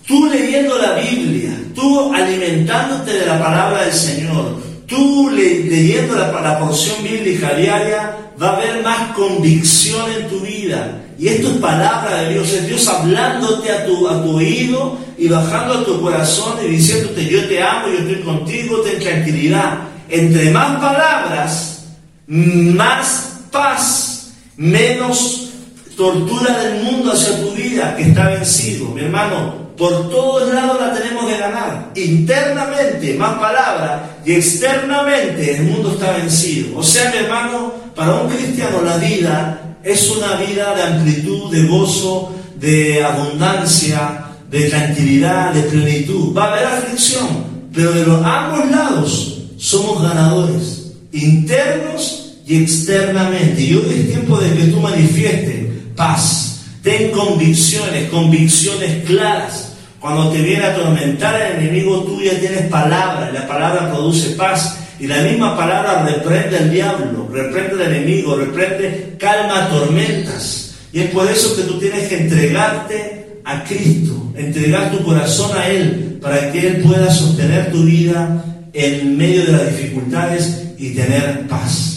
Tú 0.07 0.27
leyendo 0.27 0.77
la 0.79 0.93
Biblia, 0.95 1.53
tú 1.75 2.13
alimentándote 2.13 3.13
de 3.13 3.27
la 3.27 3.39
palabra 3.39 3.85
del 3.85 3.95
Señor, 3.95 4.61
tú 4.87 5.31
leyendo 5.31 6.17
la, 6.17 6.33
la, 6.33 6.59
porción 6.59 7.03
bíblica 7.03 7.55
diaria, 7.55 8.17
va 8.41 8.51
a 8.51 8.57
haber 8.57 8.83
más 8.83 9.13
convicción 9.13 10.11
en 10.13 10.29
tu 10.29 10.41
vida. 10.41 11.03
Y 11.19 11.29
esto 11.29 11.51
es 11.51 11.57
palabra 11.59 12.23
de 12.23 12.35
Dios, 12.35 12.51
es 12.53 12.67
Dios 12.67 12.89
hablándote 12.89 13.71
a 13.71 13.85
tu, 13.85 14.09
a 14.09 14.23
tu 14.23 14.37
oído 14.37 14.97
y 15.19 15.29
bajando 15.29 15.75
a 15.75 15.85
tu 15.85 16.01
corazón 16.01 16.59
y 16.65 16.69
diciéndote, 16.69 17.27
yo 17.27 17.47
te 17.47 17.63
amo, 17.63 17.89
yo 17.89 17.99
estoy 17.99 18.23
contigo, 18.23 18.81
ten 18.81 18.99
tranquilidad. 18.99 19.81
Entre 20.09 20.51
más 20.51 20.81
palabras, 20.81 21.85
más 22.27 23.41
paz, 23.51 24.33
menos 24.57 25.51
tortura 25.97 26.59
del 26.61 26.83
mundo 26.85 27.13
hacia 27.13 27.39
tu 27.41 27.51
vida 27.51 27.95
que 27.97 28.05
está 28.05 28.29
vencido. 28.31 28.87
Mi 28.87 29.03
hermano, 29.03 29.70
por 29.81 30.11
todos 30.11 30.53
lados 30.53 30.77
la 30.79 30.93
tenemos 30.93 31.27
de 31.27 31.39
ganar. 31.39 31.91
Internamente, 31.95 33.15
más 33.15 33.39
palabra, 33.39 34.19
y 34.27 34.33
externamente 34.33 35.57
el 35.57 35.63
mundo 35.63 35.93
está 35.93 36.13
vencido. 36.19 36.77
O 36.77 36.83
sea, 36.83 37.11
mi 37.11 37.17
hermano, 37.17 37.73
para 37.97 38.17
un 38.17 38.29
cristiano 38.29 38.83
la 38.85 38.99
vida 38.99 39.79
es 39.83 40.11
una 40.11 40.37
vida 40.37 40.75
de 40.75 40.83
amplitud, 40.83 41.51
de 41.51 41.67
gozo, 41.67 42.31
de 42.57 43.03
abundancia, 43.03 44.27
de 44.51 44.69
tranquilidad, 44.69 45.55
de 45.55 45.63
plenitud. 45.63 46.37
Va 46.37 46.45
a 46.45 46.53
haber 46.53 46.67
aflicción, 46.67 47.47
pero 47.73 47.93
de 47.93 48.05
los 48.05 48.23
ambos 48.23 48.71
lados 48.71 49.45
somos 49.57 50.03
ganadores, 50.03 50.93
internos 51.11 52.35
y 52.47 52.63
externamente. 52.65 53.63
Y 53.63 53.77
hoy 53.77 53.95
es 53.99 54.09
tiempo 54.11 54.37
de 54.37 54.55
que 54.55 54.65
tú 54.65 54.79
manifiestes 54.79 55.69
paz. 55.97 56.65
Ten 56.83 57.11
convicciones, 57.13 58.11
convicciones 58.11 59.07
claras. 59.07 59.70
Cuando 60.01 60.31
te 60.31 60.41
viene 60.41 60.65
a 60.65 60.73
atormentar 60.73 61.41
el 61.41 61.63
enemigo, 61.63 62.03
tú 62.05 62.19
tienes 62.19 62.63
palabra. 62.71 63.31
La 63.33 63.47
palabra 63.47 63.91
produce 63.91 64.31
paz. 64.31 64.79
Y 64.99 65.07
la 65.07 65.19
misma 65.23 65.57
palabra 65.57 66.05
reprende 66.05 66.59
al 66.59 66.71
diablo, 66.71 67.29
reprende 67.33 67.85
al 67.85 67.95
enemigo, 67.95 68.37
reprende, 68.37 69.17
calma 69.19 69.69
tormentas. 69.71 70.75
Y 70.93 71.01
es 71.01 71.11
por 71.11 71.27
eso 71.31 71.57
que 71.57 71.63
tú 71.63 71.79
tienes 71.79 72.09
que 72.09 72.19
entregarte 72.19 73.41
a 73.45 73.65
Cristo, 73.65 74.33
entregar 74.37 74.91
tu 74.91 75.03
corazón 75.03 75.57
a 75.57 75.69
Él, 75.69 76.19
para 76.21 76.53
que 76.53 76.67
Él 76.67 76.77
pueda 76.83 77.11
sostener 77.11 77.73
tu 77.73 77.85
vida 77.85 78.45
en 78.75 79.17
medio 79.17 79.47
de 79.47 79.53
las 79.53 79.77
dificultades 79.77 80.65
y 80.77 80.91
tener 80.91 81.47
paz 81.49 81.91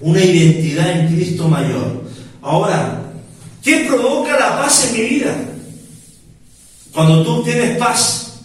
una 0.00 0.22
identidad 0.22 1.00
en 1.00 1.14
Cristo 1.14 1.48
mayor. 1.48 2.04
Ahora, 2.42 3.02
¿qué 3.62 3.86
provoca 3.88 4.38
la 4.38 4.58
paz 4.58 4.88
en 4.88 5.00
mi 5.00 5.08
vida? 5.08 5.36
Cuando 6.96 7.22
tú 7.22 7.42
tienes 7.42 7.76
paz 7.76 8.38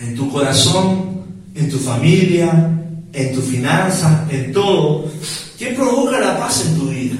en 0.00 0.16
tu 0.16 0.28
corazón, 0.32 1.22
en 1.54 1.70
tu 1.70 1.78
familia, 1.78 2.50
en 3.12 3.32
tu 3.32 3.40
finanza, 3.40 4.26
en 4.28 4.52
todo, 4.52 5.04
¿qué 5.56 5.66
provoca 5.66 6.18
la 6.18 6.40
paz 6.40 6.66
en 6.66 6.74
tu 6.74 6.88
vida? 6.88 7.14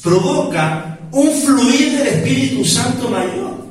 Provoca 0.00 0.96
un 1.10 1.28
fluir 1.28 1.98
del 1.98 2.06
Espíritu 2.06 2.64
Santo 2.64 3.10
mayor. 3.10 3.66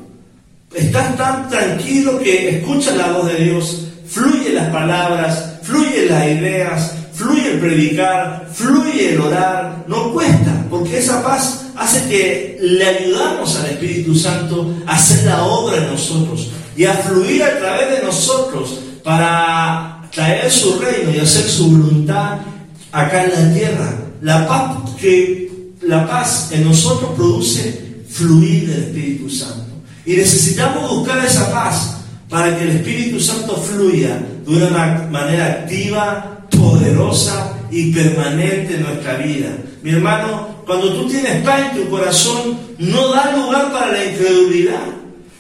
Estás 0.76 1.16
tan 1.16 1.48
tranquilo 1.48 2.20
que 2.20 2.58
escuchas 2.58 2.98
la 2.98 3.14
voz 3.14 3.28
de 3.28 3.46
Dios, 3.46 3.88
fluye 4.06 4.52
las 4.52 4.70
palabras, 4.72 5.54
fluye 5.62 6.08
las 6.10 6.26
ideas, 6.26 6.92
fluye 7.14 7.54
el 7.54 7.60
predicar, 7.60 8.50
fluye 8.52 9.14
el 9.14 9.22
orar, 9.22 9.86
no 9.88 10.12
cuesta, 10.12 10.66
porque 10.70 10.98
esa 10.98 11.24
paz 11.24 11.63
hace 11.76 12.08
que 12.08 12.58
le 12.62 12.86
ayudamos 12.86 13.56
al 13.58 13.72
Espíritu 13.72 14.16
Santo 14.16 14.74
a 14.86 14.94
hacer 14.94 15.26
la 15.26 15.44
obra 15.44 15.78
en 15.78 15.88
nosotros 15.88 16.50
y 16.76 16.86
a 16.86 16.94
fluir 16.94 17.44
a 17.44 17.60
través 17.60 17.90
de 17.92 18.06
nosotros 18.06 18.80
para 19.04 20.10
traer 20.14 20.52
su 20.52 20.80
reino 20.80 21.12
y 21.14 21.20
hacer 21.20 21.44
su 21.44 21.70
voluntad 21.70 22.40
acá 22.92 23.26
en 23.26 23.32
la 23.32 23.54
tierra. 23.54 24.00
La 24.22 24.48
paz 24.48 24.92
que 25.00 25.74
la 25.82 26.08
paz 26.08 26.50
en 26.52 26.64
nosotros 26.64 27.12
produce 27.16 28.06
fluir 28.10 28.70
del 28.70 28.84
Espíritu 28.84 29.30
Santo. 29.30 29.74
Y 30.06 30.16
necesitamos 30.16 30.90
buscar 30.90 31.24
esa 31.26 31.52
paz 31.52 31.98
para 32.30 32.58
que 32.58 32.64
el 32.64 32.78
Espíritu 32.78 33.20
Santo 33.20 33.56
fluya 33.58 34.22
de 34.46 34.66
una 34.66 35.08
manera 35.12 35.46
activa, 35.46 36.48
poderosa 36.50 37.54
y 37.72 37.92
permanente 37.92 38.76
en 38.76 38.84
nuestra 38.84 39.16
vida. 39.18 39.50
Mi 39.82 39.92
hermano, 39.92 40.53
cuando 40.66 40.94
tú 40.94 41.08
tienes 41.08 41.44
paz 41.44 41.62
en 41.72 41.84
tu 41.84 41.90
corazón, 41.90 42.58
no 42.78 43.14
da 43.14 43.36
lugar 43.36 43.72
para 43.72 43.92
la 43.92 44.06
incredulidad, 44.06 44.86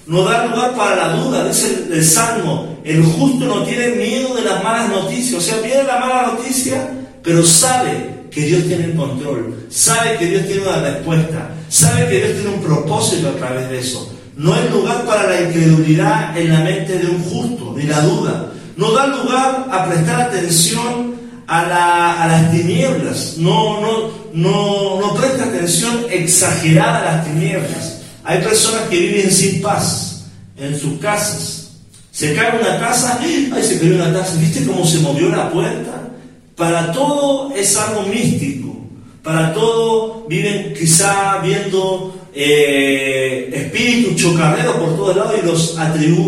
no 0.07 0.23
da 0.23 0.47
lugar 0.47 0.75
para 0.75 0.95
la 0.95 1.15
duda. 1.15 1.47
Dice 1.47 1.87
el, 1.91 2.03
Salmo, 2.03 2.79
el 2.83 3.03
justo 3.03 3.45
no 3.45 3.63
tiene 3.63 3.89
miedo 3.95 4.35
de 4.35 4.41
las 4.41 4.63
malas 4.63 4.89
noticias. 4.89 5.41
O 5.41 5.41
sea, 5.41 5.59
viene 5.61 5.83
la 5.83 5.99
mala 5.99 6.33
noticia, 6.33 6.89
pero 7.21 7.43
sabe 7.43 8.23
que 8.29 8.41
Dios 8.41 8.63
tiene 8.65 8.85
el 8.85 8.95
control, 8.95 9.67
sabe 9.69 10.17
que 10.17 10.25
Dios 10.25 10.45
tiene 10.47 10.63
una 10.63 10.81
respuesta, 10.81 11.49
sabe 11.69 12.07
que 12.07 12.17
Dios 12.17 12.41
tiene 12.41 12.55
un 12.55 12.61
propósito 12.61 13.29
a 13.29 13.35
través 13.35 13.69
de 13.69 13.79
eso. 13.79 14.11
No 14.35 14.53
hay 14.53 14.67
lugar 14.69 15.05
para 15.05 15.29
la 15.29 15.41
incredulidad 15.41 16.35
en 16.35 16.51
la 16.51 16.59
mente 16.61 16.97
de 16.97 17.07
un 17.07 17.21
justo, 17.23 17.73
ni 17.77 17.83
la 17.83 18.01
duda. 18.01 18.51
No 18.75 18.91
da 18.91 19.05
lugar 19.05 19.67
a 19.71 19.85
prestar 19.85 20.21
atención 20.21 21.12
a, 21.47 22.25
las 22.27 22.51
tinieblas. 22.51 23.35
No, 23.37 23.81
no, 23.81 24.09
no, 24.33 25.01
no 25.01 25.13
presta 25.15 25.45
atención 25.45 26.05
exagerada 26.09 26.99
a 26.99 27.15
las 27.15 27.25
tinieblas. 27.25 28.01
Hay 28.23 28.41
personas 28.41 28.83
que 28.89 28.99
viven 28.99 29.31
sin 29.31 29.61
paz 29.61 30.25
en 30.57 30.79
sus 30.79 30.99
casas. 30.99 31.71
Se 32.11 32.33
cae 32.35 32.59
una 32.59 32.79
casa, 32.79 33.19
¡ay, 33.21 33.63
se 33.63 33.79
cayó 33.79 33.95
una 33.95 34.13
casa! 34.13 34.35
¿Viste 34.39 34.65
cómo 34.65 34.85
se 34.85 34.99
movió 34.99 35.29
la 35.29 35.49
puerta? 35.51 36.09
Para 36.55 36.91
todo 36.91 37.53
es 37.55 37.75
algo 37.75 38.03
místico. 38.03 38.77
Para 39.23 39.53
todo 39.53 40.25
viven 40.27 40.73
quizá 40.77 41.39
viendo 41.39 42.15
eh, 42.35 43.49
espíritus 43.53 44.21
chocarreros 44.21 44.75
por 44.75 44.95
todos 44.95 45.15
lados 45.15 45.35
y 45.41 45.45
los, 45.45 45.75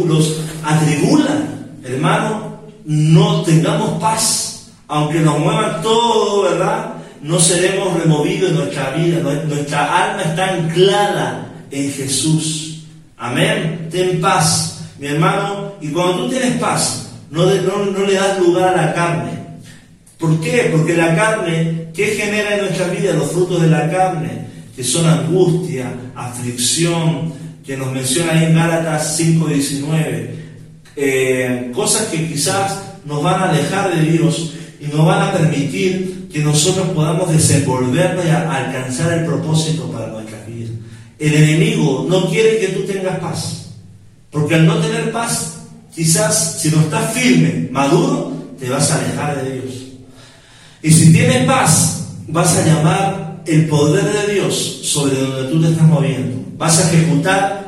los 0.08 0.38
atribulan. 0.64 1.80
Hermano, 1.84 2.62
no 2.86 3.44
tengamos 3.44 4.02
paz. 4.02 4.45
Aunque 4.88 5.20
nos 5.20 5.40
muevan 5.40 5.82
todo, 5.82 6.44
¿verdad? 6.44 6.94
No 7.22 7.40
seremos 7.40 8.00
removidos 8.00 8.52
en 8.52 8.56
nuestra 8.58 8.92
vida. 8.92 9.20
Nuestra 9.20 10.06
alma 10.06 10.24
está 10.24 10.54
anclada 10.54 11.48
en 11.72 11.92
Jesús. 11.92 12.86
Amén. 13.18 13.88
Ten 13.92 14.22
paz, 14.22 14.86
mi 15.00 15.08
hermano. 15.08 15.74
Y 15.82 15.90
cuando 15.90 16.24
tú 16.24 16.30
tienes 16.30 16.58
paz, 16.60 17.10
no, 17.32 17.46
le 17.46 18.14
das 18.14 18.40
lugar 18.40 18.78
a 18.78 18.86
la 18.86 18.94
carne. 18.94 19.32
¿Por 20.20 20.40
qué? 20.40 20.70
Porque 20.72 20.96
la 20.96 21.16
carne, 21.16 21.90
¿qué 21.94 22.08
genera 22.08 22.56
en 22.56 22.66
nuestra 22.66 22.88
vida 22.88 23.14
los 23.14 23.32
frutos 23.32 23.62
de 23.62 23.68
la 23.68 23.90
carne? 23.90 24.46
que 24.76 24.84
son 24.84 25.06
angustia, 25.08 25.92
aflicción, 26.16 27.34
que 27.66 27.78
nos 27.78 27.92
menciona 27.94 28.34
ahí 28.34 28.46
en 28.46 28.56
Gálatas 28.56 29.18
5:19, 29.18 30.30
eh, 30.98 31.72
cosas 31.74 32.08
que 32.08 32.28
quizás 32.28 32.82
nos 33.06 33.24
van 33.24 33.42
a 33.42 33.50
alejar 33.50 33.96
de 33.96 34.02
Dios 34.12 34.54
y 34.86 34.96
nos 34.96 35.06
van 35.06 35.30
a 35.30 35.34
permitir 35.34 36.30
que 36.32 36.40
nosotros 36.40 36.90
podamos 36.90 37.32
desenvolvernos 37.32 38.26
y 38.26 38.30
alcanzar 38.30 39.20
el 39.20 39.26
propósito 39.26 39.92
para 39.92 40.08
nuestra 40.08 40.44
vida. 40.46 40.70
El 41.18 41.34
enemigo 41.34 42.06
no 42.10 42.30
quiere 42.30 42.60
que 42.60 42.68
tú 42.70 42.82
tengas 42.84 43.20
paz, 43.20 43.72
porque 44.32 44.56
al 44.56 44.68
no 44.68 44.78
tener 44.80 45.12
paz, 45.12 45.60
quizás 45.94 46.60
si 46.60 46.70
no 46.70 46.82
estás 46.82 47.14
firme, 47.14 47.70
maduro, 47.72 48.34
te 48.60 48.70
vas 48.70 48.92
a 48.92 49.00
alejar 49.00 49.44
de 49.44 49.54
Dios. 49.54 49.74
Y 50.82 50.92
si 50.92 51.12
tienes 51.14 51.46
paz, 51.46 52.10
vas 52.28 52.58
a 52.58 52.66
llamar 52.66 53.42
el 53.46 53.68
poder 53.68 54.04
de 54.04 54.34
Dios 54.34 54.82
sobre 54.84 55.20
donde 55.20 55.52
tú 55.52 55.62
te 55.62 55.70
estás 55.70 55.88
moviendo. 55.88 56.44
Vas 56.58 56.80
a 56.80 56.92
ejecutar 56.92 57.66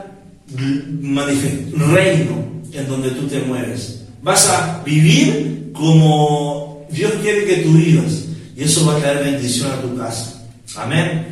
reino 1.93 2.47
en 2.73 2.87
donde 2.87 3.11
tú 3.11 3.27
te 3.27 3.39
mueves. 3.41 4.03
Vas 4.21 4.49
a 4.49 4.83
vivir 4.83 5.71
como 5.73 6.66
Dios 6.89 7.13
quiere 7.21 7.45
que 7.45 7.57
tú 7.57 7.73
vivas. 7.73 8.25
Y 8.55 8.63
eso 8.63 8.85
va 8.85 8.95
a 8.95 8.99
traer 8.99 9.23
bendición 9.23 9.71
a 9.71 9.81
tu 9.81 9.95
casa. 9.97 10.43
Amén. 10.75 11.27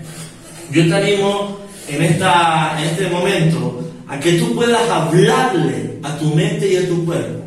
Yo 0.71 0.87
te 0.87 0.95
animo 0.95 1.59
en, 1.87 2.01
esta, 2.03 2.75
en 2.79 2.89
este 2.89 3.07
momento 3.07 3.81
a 4.07 4.19
que 4.19 4.33
tú 4.33 4.55
puedas 4.55 4.89
hablarle 4.89 5.99
a 6.03 6.17
tu 6.17 6.35
mente 6.35 6.71
y 6.71 6.75
a 6.77 6.87
tu 6.87 7.05
cuerpo. 7.05 7.43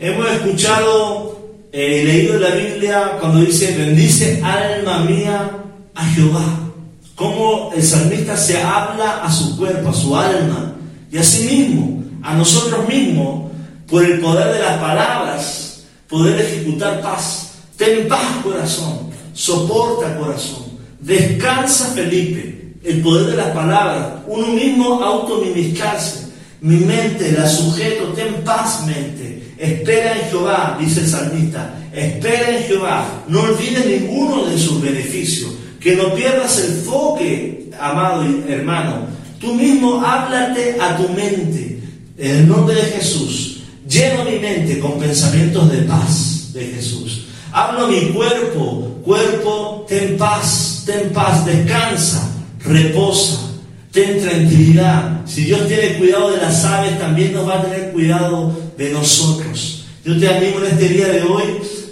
Hemos 0.00 0.28
escuchado 0.30 1.32
eh, 1.72 2.00
y 2.02 2.06
leído 2.06 2.34
en 2.34 2.40
la 2.40 2.50
Biblia 2.50 3.12
cuando 3.20 3.40
dice, 3.40 3.76
bendice 3.76 4.42
alma 4.42 5.04
mía 5.04 5.50
a 5.94 6.04
Jehová. 6.06 6.58
Como 7.14 7.72
el 7.74 7.82
salmista 7.82 8.36
se 8.36 8.60
habla 8.60 9.22
a 9.22 9.30
su 9.30 9.56
cuerpo, 9.56 9.90
a 9.90 9.94
su 9.94 10.16
alma, 10.16 10.74
y 11.10 11.18
a 11.18 11.22
sí 11.22 11.44
mismo, 11.44 12.02
a 12.22 12.34
nosotros 12.34 12.88
mismos, 12.88 13.52
por 13.88 14.04
el 14.04 14.18
poder 14.20 14.52
de 14.52 14.60
las 14.60 14.78
palabras, 14.78 15.71
poder 16.12 16.38
ejecutar 16.42 17.00
paz. 17.00 17.52
Ten 17.78 18.06
paz, 18.06 18.44
corazón. 18.44 19.10
Soporta, 19.32 20.14
corazón. 20.18 20.64
Descansa, 21.00 21.86
Felipe. 21.94 22.74
El 22.84 23.00
poder 23.00 23.30
de 23.30 23.36
las 23.38 23.48
palabras. 23.48 24.20
Uno 24.26 24.48
mismo 24.48 25.02
autoministrarse. 25.02 26.26
Mi 26.60 26.76
mente 26.76 27.32
la 27.32 27.48
sujeto. 27.48 28.12
Ten 28.14 28.44
paz, 28.44 28.86
mente. 28.86 29.54
Espera 29.56 30.18
en 30.18 30.28
Jehová, 30.28 30.76
dice 30.78 31.00
el 31.00 31.08
salmista. 31.08 31.74
Espera 31.94 32.58
en 32.58 32.64
Jehová. 32.64 33.24
No 33.28 33.40
olvides 33.40 33.86
ninguno 33.86 34.44
de 34.44 34.58
sus 34.58 34.82
beneficios. 34.82 35.52
Que 35.80 35.96
no 35.96 36.14
pierdas 36.14 36.58
el 36.58 36.72
enfoque, 36.76 37.70
amado 37.80 38.22
hermano. 38.46 39.06
Tú 39.40 39.54
mismo 39.54 40.00
háblate 40.04 40.76
a 40.78 40.96
tu 40.96 41.08
mente. 41.08 41.80
En 42.18 42.36
el 42.36 42.48
nombre 42.48 42.76
de 42.76 42.82
Jesús. 42.82 43.51
Lleno 43.92 44.24
mi 44.24 44.38
mente 44.38 44.78
con 44.78 44.98
pensamientos 44.98 45.70
de 45.70 45.82
paz 45.82 46.50
de 46.54 46.64
Jesús. 46.64 47.26
Hablo 47.52 47.88
mi 47.88 48.08
cuerpo. 48.08 48.88
Cuerpo, 49.04 49.84
ten 49.86 50.16
paz, 50.16 50.84
ten 50.86 51.10
paz, 51.10 51.44
descansa, 51.44 52.26
reposa, 52.60 53.38
ten 53.90 54.18
tranquilidad. 54.22 55.20
Si 55.26 55.44
Dios 55.44 55.68
tiene 55.68 55.98
cuidado 55.98 56.30
de 56.30 56.38
las 56.38 56.64
aves, 56.64 56.98
también 56.98 57.34
nos 57.34 57.46
va 57.46 57.58
a 57.58 57.62
tener 57.64 57.92
cuidado 57.92 58.56
de 58.78 58.90
nosotros. 58.92 59.84
Yo 60.06 60.18
te 60.18 60.26
animo 60.26 60.60
en 60.60 60.72
este 60.72 60.88
día 60.88 61.08
de 61.08 61.22
hoy 61.24 61.42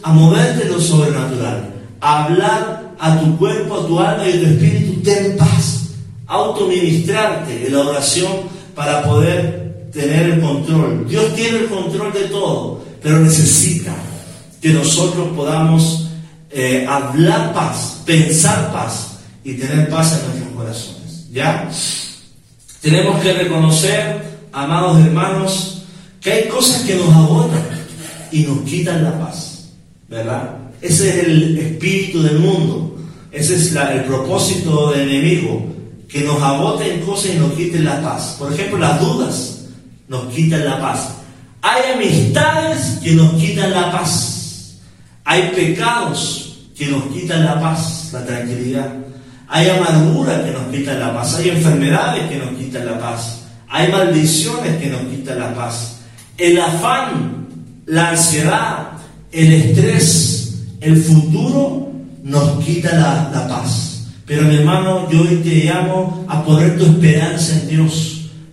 a 0.02 0.10
moverte 0.10 0.62
en 0.62 0.72
lo 0.72 0.80
sobrenatural, 0.80 1.70
a 2.00 2.24
hablar 2.24 2.94
a 2.98 3.20
tu 3.20 3.36
cuerpo, 3.36 3.74
a 3.74 3.86
tu 3.86 4.00
alma 4.00 4.26
y 4.26 4.38
a 4.38 4.40
tu 4.40 4.46
espíritu, 4.46 5.02
ten 5.02 5.36
paz. 5.36 5.90
Autoministrarte 6.26 7.66
en 7.66 7.74
la 7.74 7.80
oración 7.80 8.32
para 8.74 9.02
poder 9.02 9.59
tener 9.92 10.30
el 10.30 10.40
control. 10.40 11.08
Dios 11.08 11.34
tiene 11.34 11.58
el 11.60 11.66
control 11.66 12.12
de 12.12 12.24
todo, 12.24 12.84
pero 13.02 13.20
necesita 13.20 13.94
que 14.60 14.70
nosotros 14.70 15.28
podamos 15.36 16.08
eh, 16.50 16.86
hablar 16.88 17.52
paz, 17.52 18.02
pensar 18.04 18.72
paz 18.72 19.18
y 19.44 19.54
tener 19.54 19.88
paz 19.88 20.18
en 20.18 20.28
nuestros 20.28 20.54
corazones. 20.54 21.30
¿Ya? 21.30 21.70
Tenemos 22.80 23.20
que 23.22 23.32
reconocer, 23.32 24.22
amados 24.52 24.98
hermanos, 25.04 25.82
que 26.20 26.32
hay 26.32 26.48
cosas 26.48 26.82
que 26.82 26.96
nos 26.96 27.14
agotan 27.14 27.62
y 28.32 28.42
nos 28.42 28.60
quitan 28.60 29.04
la 29.04 29.18
paz. 29.18 29.70
¿Verdad? 30.08 30.56
Ese 30.80 31.08
es 31.08 31.24
el 31.26 31.58
espíritu 31.58 32.22
del 32.22 32.38
mundo. 32.38 32.96
Ese 33.30 33.54
es 33.54 33.74
el 33.74 34.04
propósito 34.04 34.90
del 34.90 35.08
enemigo, 35.08 35.64
que 36.08 36.22
nos 36.22 36.42
agoten 36.42 37.00
cosas 37.02 37.34
y 37.34 37.38
nos 37.38 37.52
quiten 37.52 37.84
la 37.84 38.02
paz. 38.02 38.36
Por 38.38 38.52
ejemplo, 38.52 38.78
las 38.78 39.00
dudas 39.00 39.59
nos 40.10 40.34
quitan 40.34 40.64
la 40.64 40.80
paz. 40.80 41.08
Hay 41.62 41.92
amistades 41.94 42.98
que 43.00 43.12
nos 43.12 43.32
quitan 43.34 43.70
la 43.70 43.92
paz. 43.92 44.80
Hay 45.24 45.52
pecados 45.54 46.58
que 46.76 46.88
nos 46.88 47.04
quitan 47.04 47.44
la 47.44 47.60
paz, 47.60 48.10
la 48.12 48.26
tranquilidad. 48.26 48.92
Hay 49.48 49.70
amargura 49.70 50.44
que 50.44 50.50
nos 50.50 50.66
quitan 50.72 50.98
la 50.98 51.14
paz. 51.14 51.36
Hay 51.36 51.50
enfermedades 51.50 52.28
que 52.28 52.38
nos 52.38 52.50
quitan 52.58 52.86
la 52.86 52.98
paz. 52.98 53.42
Hay 53.68 53.92
maldiciones 53.92 54.82
que 54.82 54.90
nos 54.90 55.02
quitan 55.02 55.38
la 55.38 55.54
paz. 55.54 56.00
El 56.36 56.60
afán, 56.60 57.46
la 57.86 58.10
ansiedad, 58.10 58.88
el 59.30 59.52
estrés, 59.52 60.64
el 60.80 60.96
futuro 61.00 61.92
nos 62.24 62.64
quita 62.64 63.30
la, 63.32 63.46
paz. 63.46 64.08
Pero 64.26 64.42
mi 64.42 64.56
hermano, 64.56 65.08
yo 65.08 65.20
hoy 65.20 65.36
te 65.36 65.66
llamo 65.66 66.24
a 66.28 66.42
poner 66.42 66.76
tu 66.76 66.86
esperanza 66.86 67.60
en 67.60 67.68
Dios, 67.68 68.09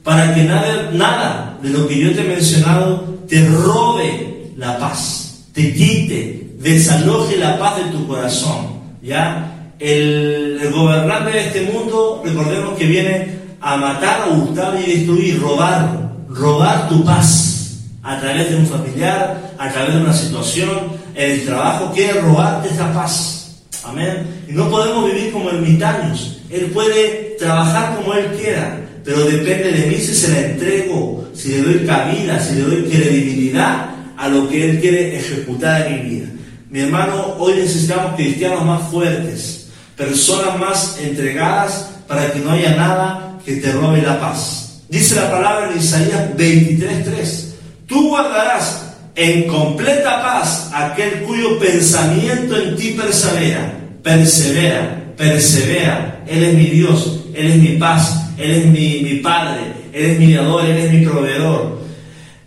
para 0.08 0.34
que 0.34 0.44
nada, 0.44 1.58
de 1.62 1.70
lo 1.70 1.86
que 1.86 2.00
yo 2.00 2.16
te 2.16 2.22
he 2.22 2.24
mencionado 2.24 3.04
te 3.28 3.46
robe 3.46 4.54
la 4.56 4.78
paz, 4.78 5.48
te 5.52 5.74
quite, 5.74 6.54
desaloje 6.60 7.36
la 7.36 7.60
paz 7.60 7.76
de 7.76 7.92
tu 7.92 8.08
corazón. 8.08 8.68
¿Ya? 9.02 9.74
El, 9.80 10.62
gobernante 10.74 11.32
de 11.32 11.48
este 11.48 11.62
mundo, 11.74 12.24
recordemos 12.24 12.78
que 12.78 12.86
viene 12.86 13.38
a 13.60 13.76
matar, 13.76 14.22
a 14.22 14.28
hurtar 14.30 14.80
y 14.80 14.94
destruir, 14.94 15.42
robar, 15.42 16.14
robar 16.30 16.88
tu 16.88 17.04
paz 17.04 17.82
a 18.02 18.18
través 18.22 18.50
de 18.50 18.56
un 18.56 18.66
familiar, 18.66 19.56
a 19.58 19.70
través 19.74 19.94
de 19.94 20.02
una 20.04 20.14
situación, 20.14 20.70
el 21.16 21.46
trabajo, 21.46 21.92
quiere 21.94 22.22
robarte 22.22 22.70
esa 22.70 22.94
paz. 22.94 23.58
Amén. 23.84 24.46
Y 24.48 24.54
no 24.54 24.70
podemos 24.70 25.12
vivir 25.12 25.34
como 25.34 25.50
ermitaños. 25.50 26.40
Él 26.50 26.68
puede 26.68 27.36
trabajar 27.38 27.98
como 27.98 28.14
Él 28.14 28.28
quiera, 28.40 28.87
pero 29.08 29.24
depende 29.24 29.72
de 29.72 29.88
mí 29.88 29.96
si 29.96 30.14
se 30.14 30.34
la 30.34 30.40
entrego, 30.42 31.30
si 31.34 31.48
le 31.48 31.62
doy 31.62 31.86
cabida, 31.88 32.42
si 32.42 32.56
le 32.56 32.64
doy 32.64 32.84
credibilidad 32.90 33.86
a 34.18 34.28
lo 34.28 34.50
que 34.50 34.70
Él 34.70 34.82
quiere 34.82 35.16
ejecutar 35.16 35.88
en 35.88 36.04
mi 36.04 36.10
vida. 36.10 36.28
Mi 36.70 36.82
hermano, 36.82 37.36
hoy 37.40 37.54
necesitamos 37.54 38.16
cristianos 38.18 38.66
más 38.66 38.92
fuertes, 38.92 39.70
personas 39.96 40.60
más 40.60 41.00
entregadas 41.02 41.90
para 42.06 42.34
que 42.34 42.40
no 42.40 42.52
haya 42.52 42.76
nada 42.76 43.40
que 43.46 43.56
te 43.56 43.72
robe 43.72 44.02
la 44.02 44.20
paz. 44.20 44.82
Dice 44.90 45.16
la 45.16 45.32
palabra 45.32 45.72
en 45.72 45.80
Isaías 45.80 46.36
23:3, 46.36 47.56
tú 47.86 48.10
guardarás 48.10 48.88
en 49.16 49.48
completa 49.48 50.22
paz 50.22 50.70
aquel 50.74 51.22
cuyo 51.22 51.58
pensamiento 51.60 52.58
en 52.58 52.76
ti 52.76 52.90
persevera, 52.90 53.72
persevera, 54.04 55.14
persevera. 55.16 56.26
Él 56.28 56.44
es 56.44 56.54
mi 56.56 56.66
Dios, 56.66 57.22
Él 57.34 57.52
es 57.52 57.56
mi 57.56 57.78
paz, 57.78 58.27
Él 58.38 58.52
es 58.52 58.66
mi, 58.66 59.02
mi 59.02 59.16
Padre, 59.16 59.62
Él 59.94 60.06
es 60.12 60.20
mi 60.20 60.34
dador, 60.34 60.66
Él 60.66 60.78
es 60.78 60.92
mi 60.92 61.06
proveedor. 61.06 61.82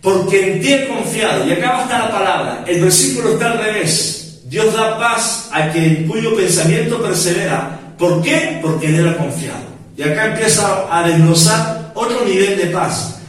Porque 0.01 0.53
en 0.53 0.61
ti 0.61 0.73
he 0.73 0.87
confiado. 0.87 1.47
Y 1.47 1.51
acá 1.51 1.71
va 1.71 1.79
a 1.79 1.83
estar 1.83 2.03
la 2.05 2.11
palabra. 2.11 2.63
El 2.67 2.81
versículo 2.81 3.33
está 3.33 3.51
al 3.51 3.59
revés. 3.59 4.41
Dios 4.45 4.73
da 4.73 4.97
paz 4.97 5.49
a 5.51 5.69
quien 5.69 6.07
cuyo 6.07 6.35
pensamiento 6.35 7.01
persevera. 7.01 7.79
¿Por 7.97 8.21
qué? 8.21 8.59
Porque 8.61 8.87
en 8.87 8.95
Él 8.95 9.07
ha 9.09 9.17
confiado. 9.17 9.71
Y 9.95 10.03
acá 10.03 10.27
empieza 10.27 10.87
a 10.91 11.07
desglosar 11.07 11.91
otro 11.93 12.25
nivel 12.25 12.57
de 12.57 12.65
paz. 12.67 13.19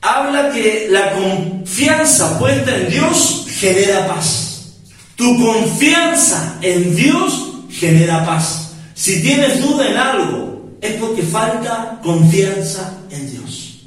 Habla 0.00 0.50
que 0.50 0.88
la 0.90 1.12
confianza 1.12 2.38
puesta 2.38 2.74
en 2.74 2.88
Dios 2.88 3.46
genera 3.50 4.06
paz. 4.06 4.76
Tu 5.16 5.44
confianza 5.44 6.58
en 6.62 6.94
Dios 6.94 7.58
genera 7.70 8.24
paz. 8.24 8.72
Si 8.94 9.20
tienes 9.20 9.60
duda 9.60 9.88
en 9.88 9.96
algo, 9.96 10.57
es 10.80 10.92
porque 10.94 11.22
falta 11.22 12.00
confianza 12.02 12.98
en 13.10 13.30
Dios. 13.30 13.86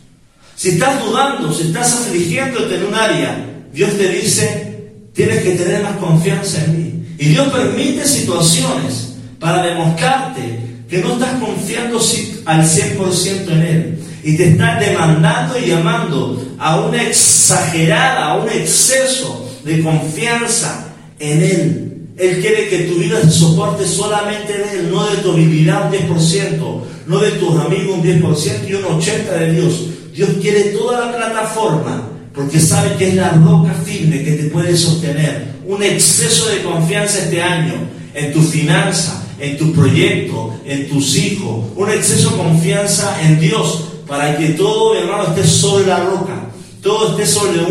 Si 0.56 0.70
estás 0.70 1.04
dudando, 1.04 1.52
si 1.54 1.68
estás 1.68 1.94
afligiéndote 1.94 2.76
en 2.76 2.86
un 2.86 2.96
área, 2.96 3.46
Dios 3.74 3.98
te 3.98 4.10
dice, 4.10 4.92
tienes 5.14 5.42
que 5.44 5.52
tener 5.52 5.82
más 5.84 5.98
confianza 5.98 6.64
en 6.66 6.78
mí. 6.78 7.16
Y 7.18 7.30
Dios 7.30 7.48
permite 7.50 8.08
situaciones 8.08 9.16
para 9.40 9.64
demostrarte 9.64 10.60
que 10.90 11.00
no 11.00 11.14
estás 11.14 11.34
confiando 11.40 12.00
al 12.46 12.64
100% 12.64 13.52
en 13.52 13.62
Él. 13.62 14.04
Y 14.24 14.38
te 14.38 14.50
está 14.50 14.80
demandando 14.80 15.58
y 15.58 15.68
llamando 15.68 16.56
a 16.60 16.80
una 16.82 17.02
exagerada, 17.02 18.26
a 18.26 18.38
un 18.38 18.50
exceso 18.50 19.50
de 19.64 19.82
confianza 19.82 20.94
en 21.18 21.42
Él. 21.42 21.91
Él 22.22 22.40
quiere 22.40 22.70
que 22.70 22.84
tu 22.84 23.00
vida 23.00 23.20
se 23.24 23.32
soporte 23.32 23.88
solamente 23.88 24.54
de 24.54 24.80
Él, 24.80 24.92
no 24.92 25.08
de 25.08 25.18
tu 25.18 25.32
habilidad 25.32 25.92
un 25.92 26.16
10%, 26.16 26.82
no 27.08 27.20
de 27.20 27.32
tus 27.32 27.60
amigos 27.60 27.98
un 27.98 28.04
10% 28.04 28.70
y 28.70 28.74
un 28.76 28.84
80% 28.84 29.40
de 29.40 29.54
Dios. 29.54 29.74
Dios 30.14 30.30
quiere 30.40 30.62
toda 30.66 31.08
la 31.08 31.18
plataforma 31.18 32.10
porque 32.32 32.60
sabe 32.60 32.96
que 32.98 33.10
es 33.10 33.16
la 33.16 33.32
roca 33.32 33.74
firme 33.74 34.24
que 34.24 34.34
te 34.34 34.44
puede 34.50 34.78
sostener. 34.78 35.48
Un 35.66 35.82
exceso 35.82 36.48
de 36.50 36.62
confianza 36.62 37.24
este 37.24 37.42
año 37.42 37.74
en 38.14 38.32
tu 38.32 38.42
finanza, 38.44 39.26
en 39.40 39.58
tu 39.58 39.74
proyecto, 39.74 40.54
en 40.64 40.90
tus 40.90 41.16
hijos. 41.16 41.66
Un 41.76 41.90
exceso 41.90 42.30
de 42.30 42.38
confianza 42.38 43.20
en 43.24 43.40
Dios 43.40 43.86
para 44.08 44.38
que 44.38 44.50
todo, 44.50 44.96
hermano, 44.96 45.24
esté 45.24 45.44
sobre 45.44 45.88
la 45.88 46.02
roca. 46.02 46.52
Todo 46.84 47.12
esté 47.12 47.26
sobre 47.26 47.62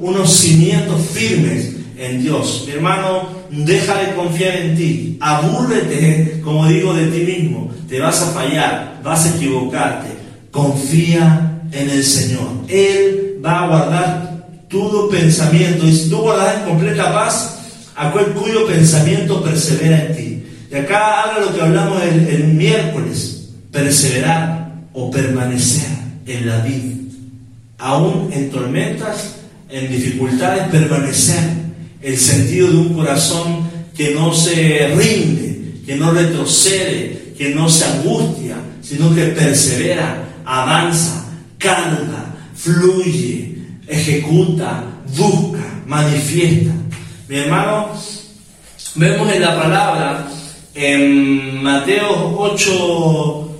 unos 0.00 0.30
cimientos 0.30 1.00
firmes 1.10 1.70
en 1.96 2.22
Dios. 2.22 2.64
Mi 2.66 2.72
hermano, 2.72 3.43
deja 3.56 3.94
de 3.98 4.14
confiar 4.14 4.56
en 4.56 4.76
ti. 4.76 5.18
Abúrrete, 5.20 6.40
como 6.42 6.66
digo, 6.66 6.94
de 6.94 7.06
ti 7.06 7.24
mismo. 7.24 7.70
Te 7.88 8.00
vas 8.00 8.20
a 8.22 8.32
fallar, 8.32 9.00
vas 9.02 9.26
a 9.26 9.36
equivocarte. 9.36 10.08
Confía 10.50 11.60
en 11.70 11.90
el 11.90 12.04
Señor. 12.04 12.48
Él 12.68 13.40
va 13.44 13.64
a 13.64 13.66
guardar 13.68 14.46
todo 14.68 15.08
pensamiento. 15.08 15.86
Y 15.86 15.94
si 15.94 16.10
tú 16.10 16.18
guardas 16.18 16.58
en 16.58 16.70
completa 16.70 17.12
paz, 17.12 17.58
aquel 17.96 18.26
cuyo 18.32 18.66
pensamiento 18.66 19.42
persevera 19.42 20.06
en 20.06 20.16
ti. 20.16 20.44
Y 20.70 20.74
acá 20.74 21.22
habla 21.22 21.46
lo 21.46 21.54
que 21.54 21.62
hablamos 21.62 22.02
el, 22.02 22.26
el 22.28 22.44
miércoles. 22.54 23.50
Perseverar 23.70 24.72
o 24.92 25.10
permanecer 25.10 25.88
en 26.26 26.48
la 26.48 26.58
vida. 26.58 26.94
Aún 27.78 28.30
en 28.32 28.50
tormentas, 28.50 29.36
en 29.68 29.90
dificultades, 29.90 30.68
permanecer 30.68 31.63
el 32.04 32.18
sentido 32.18 32.68
de 32.68 32.76
un 32.76 32.94
corazón 32.94 33.70
que 33.96 34.14
no 34.14 34.34
se 34.34 34.88
rinde, 34.94 35.80
que 35.86 35.96
no 35.96 36.12
retrocede, 36.12 37.32
que 37.36 37.54
no 37.54 37.68
se 37.70 37.86
angustia, 37.86 38.56
sino 38.82 39.14
que 39.14 39.28
persevera, 39.28 40.28
avanza, 40.44 41.26
canta, 41.56 42.36
fluye, 42.54 43.56
ejecuta, 43.88 44.84
busca, 45.16 45.64
manifiesta. 45.86 46.72
Mi 47.26 47.36
hermano, 47.36 47.88
vemos 48.96 49.32
en 49.32 49.40
la 49.40 49.56
palabra 49.56 50.28
en 50.74 51.62
Mateo 51.62 52.36
8, 52.38 53.58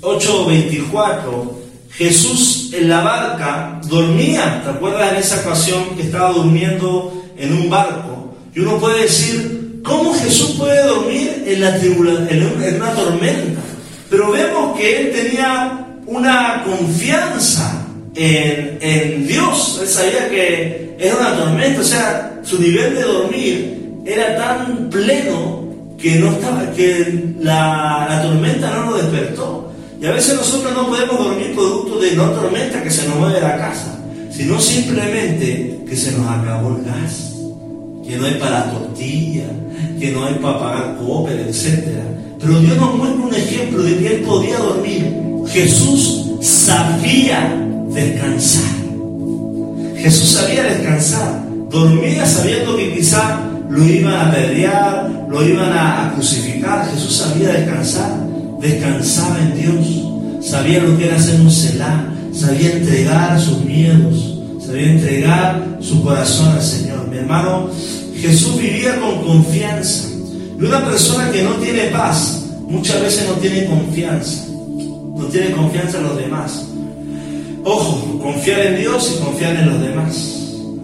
8 0.00 0.46
24, 0.46 1.62
Jesús 1.90 2.70
en 2.72 2.88
la 2.88 3.02
barca 3.02 3.80
dormía, 3.86 4.62
¿te 4.64 4.70
acuerdas 4.70 5.12
en 5.12 5.18
esa 5.18 5.40
ocasión 5.40 5.94
que 5.94 6.04
estaba 6.04 6.30
durmiendo 6.32 7.21
en 7.36 7.52
un 7.52 7.70
barco, 7.70 8.34
y 8.54 8.60
uno 8.60 8.78
puede 8.78 9.02
decir, 9.02 9.80
¿cómo 9.82 10.14
Jesús 10.14 10.56
puede 10.58 10.86
dormir 10.86 11.44
en, 11.46 11.60
la 11.60 11.76
en 11.76 12.76
una 12.76 12.92
tormenta? 12.92 13.60
Pero 14.10 14.30
vemos 14.30 14.78
que 14.78 15.00
él 15.00 15.12
tenía 15.12 15.86
una 16.06 16.62
confianza 16.64 17.86
en, 18.14 18.78
en, 18.80 19.26
Dios. 19.26 19.78
Él 19.80 19.88
sabía 19.88 20.28
que 20.28 20.96
era 20.98 21.16
una 21.16 21.36
tormenta, 21.36 21.80
o 21.80 21.84
sea, 21.84 22.40
su 22.42 22.60
nivel 22.60 22.94
de 22.94 23.02
dormir 23.02 23.82
era 24.04 24.36
tan 24.36 24.90
pleno 24.90 25.62
que, 25.98 26.16
no 26.16 26.32
estaba, 26.32 26.70
que 26.72 27.34
la, 27.40 28.06
la 28.08 28.22
tormenta 28.22 28.70
no 28.70 28.90
lo 28.90 28.96
despertó. 28.98 29.72
Y 30.00 30.06
a 30.06 30.10
veces 30.10 30.34
nosotros 30.34 30.74
no 30.74 30.88
podemos 30.88 31.16
dormir 31.16 31.54
producto 31.54 32.00
de 32.00 32.12
no 32.12 32.30
tormenta 32.30 32.82
que 32.82 32.90
se 32.90 33.06
nos 33.08 33.16
mueve 33.16 33.40
la 33.40 33.56
casa, 33.56 33.98
sino 34.32 34.60
simplemente 34.60 35.84
que 35.88 35.96
se 35.96 36.12
nos 36.12 36.26
acabó 36.28 36.76
el 36.76 36.84
gas 36.84 37.32
que 38.06 38.16
no 38.16 38.26
hay 38.26 38.34
para 38.34 38.70
tortilla, 38.70 39.44
que 39.98 40.10
no 40.10 40.24
hay 40.24 40.34
para 40.34 40.58
pagar 40.58 40.96
coper, 40.98 41.40
etc. 41.40 41.84
Pero 42.38 42.60
Dios 42.60 42.76
nos 42.76 42.94
muestra 42.96 43.24
un 43.24 43.34
ejemplo 43.34 43.82
de 43.82 43.98
que 43.98 44.16
él 44.16 44.22
podía 44.22 44.58
dormir. 44.58 45.14
Jesús 45.48 46.32
sabía 46.40 47.56
descansar. 47.90 48.72
Jesús 49.96 50.28
sabía 50.30 50.64
descansar. 50.64 51.42
Dormía 51.70 52.26
sabiendo 52.26 52.76
que 52.76 52.94
quizá 52.94 53.40
lo 53.70 53.84
iban 53.84 54.12
a 54.12 54.28
apedrear, 54.28 55.26
lo 55.30 55.48
iban 55.48 55.72
a, 55.72 56.12
crucificar. 56.14 56.90
Jesús 56.90 57.16
sabía 57.16 57.50
descansar. 57.50 58.12
Descansaba 58.60 59.38
en 59.40 59.60
Dios. 59.60 60.46
Sabía 60.46 60.82
lo 60.82 60.98
que 60.98 61.06
era 61.06 61.16
hacer 61.16 61.40
un 61.40 61.50
celá. 61.50 62.08
Sabía 62.32 62.72
entregar 62.72 63.40
sus 63.40 63.64
miedos. 63.64 64.38
Sabía 64.64 64.92
entregar 64.92 65.78
su 65.80 66.02
corazón 66.02 66.52
al 66.52 66.62
Señor. 66.62 67.08
Mi 67.08 67.18
hermano, 67.18 67.68
Jesús 68.16 68.58
vivía 68.58 68.98
con 69.00 69.22
confianza. 69.24 70.08
Y 70.58 70.64
una 70.64 70.84
persona 70.84 71.30
que 71.30 71.42
no 71.42 71.52
tiene 71.54 71.84
paz, 71.86 72.46
muchas 72.68 73.00
veces 73.02 73.28
no 73.28 73.34
tiene 73.34 73.66
confianza. 73.66 74.46
No 74.48 75.26
tiene 75.30 75.52
confianza 75.52 75.98
en 75.98 76.04
los 76.04 76.16
demás. 76.16 76.64
Ojo, 77.64 78.18
confiar 78.20 78.60
en 78.60 78.80
Dios 78.80 79.14
y 79.16 79.24
confiar 79.24 79.56
en 79.56 79.68
los 79.68 79.80
demás. 79.80 80.42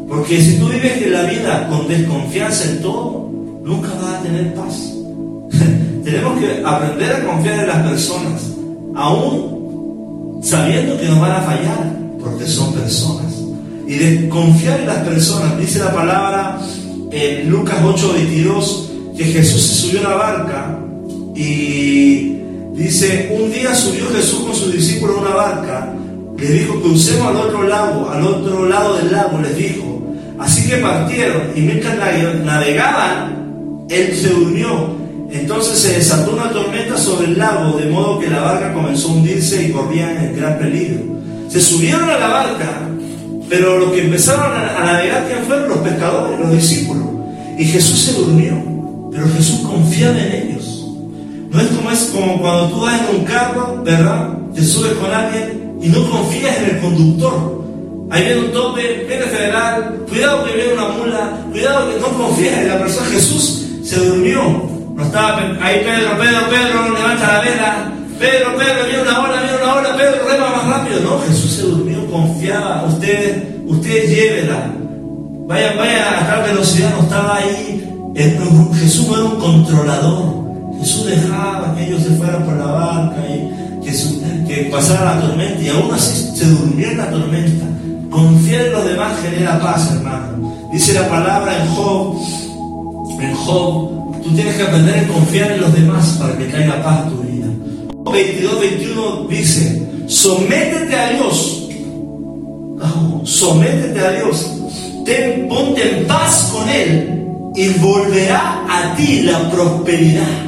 Porque 0.09 0.40
si 0.40 0.59
tú 0.59 0.68
vives 0.68 1.03
en 1.03 1.12
la 1.12 1.22
vida 1.22 1.68
con 1.68 1.88
desconfianza 1.88 2.70
en 2.70 2.82
todo, 2.82 3.30
nunca 3.64 3.88
vas 4.01 4.14
a 4.14 4.22
tener 4.22 4.55
paz. 4.55 4.92
Tenemos 6.05 6.38
que 6.38 6.62
aprender 6.64 7.12
a 7.12 7.24
confiar 7.24 7.59
en 7.61 7.66
las 7.66 7.86
personas, 7.86 8.42
aún 8.94 9.57
sabiendo 10.43 10.99
que 10.99 11.07
nos 11.07 11.20
van 11.20 11.32
a 11.32 11.41
fallar, 11.43 11.93
porque 12.20 12.47
son 12.47 12.72
personas. 12.74 13.32
Y 13.86 13.95
de 13.95 14.28
confiar 14.28 14.80
en 14.80 14.86
las 14.86 14.99
personas, 14.99 15.59
dice 15.59 15.78
la 15.78 15.95
palabra 15.95 16.59
en 17.11 17.49
Lucas 17.49 17.78
8:22 17.82 18.89
que 19.16 19.24
Jesús 19.24 19.62
se 19.62 19.74
subió 19.74 20.01
a 20.07 20.11
la 20.11 20.16
barca 20.16 20.78
y 21.34 22.36
dice, 22.74 23.36
un 23.41 23.51
día 23.51 23.74
subió 23.74 24.09
Jesús 24.11 24.41
con 24.41 24.55
sus 24.55 24.72
discípulos 24.72 25.16
a 25.16 25.20
una 25.20 25.34
barca, 25.34 25.95
les 26.39 26.53
dijo, 26.53 26.80
crucemos 26.80 27.28
al 27.28 27.36
otro 27.36 27.62
lado, 27.64 28.11
al 28.11 28.22
otro 28.24 28.68
lado 28.68 28.97
del 28.97 29.11
lago, 29.11 29.41
les 29.41 29.57
dijo. 29.57 30.03
Así 30.39 30.68
que 30.68 30.76
partieron 30.76 31.43
y 31.57 31.61
mientras 31.62 31.97
navegaban, 32.45 33.86
él 33.89 34.14
se 34.14 34.28
durmió. 34.28 34.97
Entonces 35.30 35.78
se 35.78 35.94
desató 35.94 36.32
una 36.32 36.50
tormenta 36.50 36.96
sobre 36.96 37.28
el 37.28 37.38
lago, 37.38 37.76
de 37.76 37.86
modo 37.86 38.18
que 38.18 38.28
la 38.28 38.40
barca 38.40 38.72
comenzó 38.72 39.08
a 39.08 39.12
hundirse 39.12 39.64
y 39.64 39.72
corrían 39.72 40.16
en 40.24 40.36
gran 40.36 40.58
peligro. 40.58 41.02
Se 41.48 41.60
subieron 41.60 42.08
a 42.08 42.18
la 42.18 42.28
barca 42.28 42.88
pero 43.48 43.78
los 43.78 43.92
que 43.92 44.04
empezaron 44.04 44.52
a, 44.52 44.84
navegar, 44.84 45.26
¿quién 45.26 45.44
fueron? 45.44 45.68
Los 45.68 45.78
pescadores, 45.78 46.38
los 46.38 46.52
discípulos. 46.52 47.06
Y 47.56 47.64
Jesús 47.64 47.98
se 47.98 48.12
durmió, 48.12 48.54
pero 49.10 49.26
Jesús 49.30 49.60
confiaba 49.60 50.18
en 50.18 50.32
ellos. 50.32 50.86
No 51.50 51.60
es 51.60 51.68
como, 51.68 51.90
es 51.90 52.10
como 52.12 52.40
cuando 52.40 52.68
tú 52.68 52.80
vas 52.80 53.00
en 53.00 53.16
un 53.16 53.24
carro, 53.24 53.82
¿verdad? 53.82 54.36
Te 54.54 54.62
subes 54.62 54.92
con 54.92 55.10
alguien 55.10 55.78
y 55.80 55.88
no 55.88 56.10
confías 56.10 56.58
en 56.58 56.76
el 56.76 56.80
conductor. 56.80 57.64
Ahí 58.10 58.24
viene 58.24 58.40
un 58.40 58.52
tope, 58.52 59.06
viene 59.08 59.24
federal, 59.24 60.04
cuidado 60.08 60.44
que 60.44 60.52
viene 60.54 60.72
una 60.74 60.88
mula, 60.88 61.46
cuidado 61.50 61.90
que 61.90 62.00
no 62.00 62.08
confías 62.08 62.58
en 62.58 62.68
la 62.68 62.78
persona. 62.78 63.08
Jesús 63.08 63.66
se 63.82 63.96
durmió, 64.04 64.68
No 64.99 65.05
estaba 65.05 65.38
ahí 65.62 65.80
Pedro, 65.84 66.18
Pedro, 66.18 66.40
Pedro, 66.51 66.92
levanta 66.92 67.32
la 67.32 67.40
vela. 67.40 67.92
Pedro, 68.18 68.57
Pedro, 68.59 68.84
viene 68.84 69.03
una 69.03 69.20
hora, 69.20 69.42
viene 69.42 69.57
una 69.62 69.74
hora, 69.74 69.96
Pedro, 69.96 70.28
rema 70.28 70.51
más 70.51 70.66
rápido. 70.66 71.01
No, 71.03 71.20
Jesús 71.20 71.53
se 71.53 71.62
durmió, 71.62 72.11
confiaba. 72.11 72.84
Usted, 72.88 73.62
usted 73.68 74.09
llévela. 74.09 74.72
Vaya, 75.46 75.74
vaya 75.76 76.20
a 76.20 76.26
tal 76.26 76.42
velocidad, 76.51 76.90
no 76.96 77.03
estaba 77.05 77.36
ahí. 77.36 77.84
Jesús 78.74 79.07
no 79.07 79.14
era 79.14 79.24
un 79.24 79.36
controlador. 79.36 80.34
Jesús 80.80 81.07
dejaba 81.07 81.76
que 81.76 81.86
ellos 81.86 82.03
se 82.03 82.11
fueran 82.16 82.44
por 82.44 82.57
la 82.57 82.66
barca 82.66 83.22
y 83.28 83.84
que, 83.84 84.49
que 84.49 84.64
pasara 84.64 85.14
la 85.14 85.20
tormenta 85.20 85.62
y 85.62 85.68
aún 85.68 85.94
así 85.94 86.36
se 86.36 86.44
durmió 86.44 86.90
en 86.90 86.99
la 86.99 87.09
tormenta. 87.09 87.66
Confiar 88.11 88.66
en 88.66 88.72
los 88.72 88.84
demás 88.84 89.12
genera 89.22 89.61
paz, 89.61 89.92
hermano. 89.92 90.68
Dice 90.72 90.92
la 90.94 91.09
palabra 91.09 91.57
en 91.57 91.68
Job, 91.68 92.16
en 93.20 93.34
Job, 93.36 93.97
tú 94.28 94.34
tienes 94.34 94.56
que 94.56 94.62
aprender 94.62 94.98
a 94.98 95.08
confiar 95.08 95.52
en 95.52 95.60
los 95.60 95.72
demás 95.72 96.18
para 96.20 96.36
que 96.36 96.48
caiga 96.48 96.82
paz 96.82 97.06
a 97.06 97.08
tu 97.08 97.16
vida. 97.22 97.46
22, 98.10 98.60
21 98.60 99.26
dice, 99.28 99.82
sométete 100.06 100.94
a 100.94 101.10
Dios, 101.10 101.68
sométete 103.24 104.00
a 104.00 104.10
Dios, 104.12 104.50
Ten, 105.04 105.48
ponte 105.48 105.98
en 105.98 106.06
paz 106.06 106.50
con 106.52 106.68
Él 106.68 107.24
y 107.54 107.68
volverá 107.78 108.64
a 108.68 108.94
ti 108.94 109.22
la 109.22 109.50
prosperidad. 109.50 110.44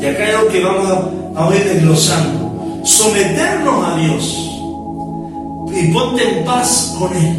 Y 0.00 0.04
acá 0.04 0.28
es 0.28 0.34
lo 0.38 0.48
que 0.48 0.62
vamos 0.62 0.86
a, 1.34 1.46
a 1.46 1.56
ir 1.56 1.64
desglosando. 1.64 2.82
Someternos 2.84 3.86
a 3.86 3.96
Dios 3.96 4.50
y 5.74 5.92
ponte 5.92 6.22
en 6.28 6.44
paz 6.44 6.94
con 6.98 7.16
Él. 7.16 7.36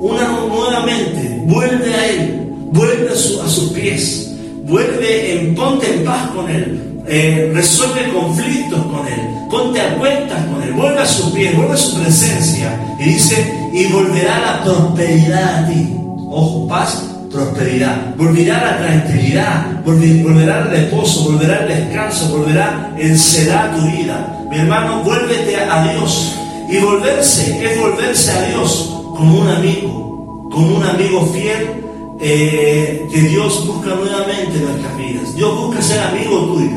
Una 0.00 0.28
nuevamente, 0.48 1.42
vuelve 1.46 1.94
a 1.94 2.06
Él, 2.08 2.46
vuelve 2.72 3.10
a, 3.10 3.14
sus 3.14 3.72
pies, 3.72 4.25
vuelve 4.66 5.40
en, 5.40 5.54
ponte 5.54 5.94
en 5.94 6.04
paz 6.04 6.30
con 6.34 6.50
Él, 6.50 7.02
eh, 7.06 7.50
resuelve 7.54 8.12
conflictos 8.12 8.84
con 8.86 9.06
Él, 9.06 9.20
ponte 9.50 9.80
a 9.80 9.94
cuentas 9.96 10.44
con 10.46 10.62
Él, 10.62 10.72
vuelve 10.72 11.00
a 11.00 11.06
sus 11.06 11.32
pies, 11.32 11.56
vuelve 11.56 11.74
a 11.74 11.76
su 11.76 12.00
presencia 12.00 12.96
y 12.98 13.04
dice, 13.04 13.54
y 13.72 13.86
volverá 13.86 14.38
la 14.40 14.64
prosperidad 14.64 15.64
a 15.64 15.68
ti. 15.68 15.92
Ojo, 16.28 16.66
paz, 16.68 17.04
prosperidad. 17.30 18.14
Volverá 18.16 18.60
la 18.60 18.78
tranquilidad, 18.78 19.82
volverá 19.84 20.60
el 20.60 20.70
reposo, 20.70 21.30
volverá 21.30 21.60
el 21.60 21.68
descanso, 21.68 22.36
volverá 22.36 22.92
el 22.98 23.16
será 23.18 23.74
tu 23.74 23.82
vida. 23.82 24.46
Mi 24.50 24.58
hermano, 24.58 25.02
vuélvete 25.02 25.56
a 25.56 25.92
Dios 25.92 26.34
y 26.68 26.78
volverse 26.78 27.64
es 27.64 27.80
volverse 27.80 28.32
a 28.32 28.42
Dios 28.48 28.92
como 29.16 29.40
un 29.40 29.48
amigo, 29.48 30.48
como 30.50 30.76
un 30.76 30.82
amigo 30.82 31.26
fiel 31.26 31.85
eh, 32.20 33.06
que 33.10 33.20
Dios 33.20 33.66
busca 33.66 33.94
nuevamente 33.94 34.56
en 34.56 34.64
nuestras 34.64 34.96
vidas. 34.96 35.34
Dios 35.34 35.56
busca 35.56 35.82
ser 35.82 36.00
amigo 36.00 36.46
tuyo. 36.46 36.76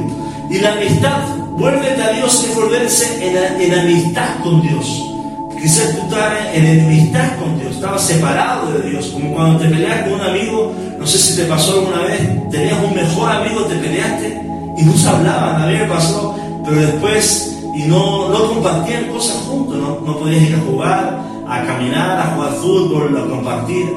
Y 0.49 0.59
la 0.59 0.73
amistad, 0.73 1.35
vuélvete 1.51 2.01
a 2.01 2.11
Dios 2.13 2.43
es 2.43 2.55
volverse 2.55 3.27
en, 3.27 3.61
en 3.61 3.79
amistad 3.79 4.39
con 4.43 4.61
Dios. 4.61 5.05
Quizás 5.61 5.95
tú 5.95 6.03
estabas 6.03 6.33
en 6.53 6.65
enemistad 6.65 7.37
con 7.37 7.59
Dios, 7.59 7.75
estabas 7.75 8.01
separado 8.01 8.71
de 8.71 8.89
Dios, 8.89 9.07
como 9.07 9.33
cuando 9.33 9.59
te 9.59 9.67
peleas 9.67 10.03
con 10.03 10.13
un 10.13 10.21
amigo, 10.21 10.73
no 10.97 11.05
sé 11.05 11.17
si 11.17 11.35
te 11.35 11.43
pasó 11.43 11.73
alguna 11.73 12.03
vez, 12.03 12.49
tenías 12.49 12.81
un 12.81 12.95
mejor 12.95 13.29
amigo, 13.29 13.65
te 13.65 13.75
peleaste 13.75 14.41
y 14.77 14.83
no 14.83 14.93
se 14.93 15.09
hablaban, 15.09 15.61
a 15.61 15.65
mí 15.65 15.73
me 15.73 15.85
pasó, 15.85 16.33
pero 16.63 16.79
después 16.79 17.57
y 17.75 17.83
no, 17.83 18.29
no 18.29 18.53
compartían 18.53 19.09
cosas 19.09 19.35
juntos, 19.47 19.77
¿no? 19.77 19.99
no 20.05 20.17
podías 20.17 20.43
ir 20.43 20.55
a 20.55 20.59
jugar, 20.59 21.19
a 21.45 21.63
caminar, 21.65 22.19
a 22.19 22.35
jugar 22.35 22.53
fútbol, 22.53 23.17
a 23.17 23.29
compartir. 23.29 23.93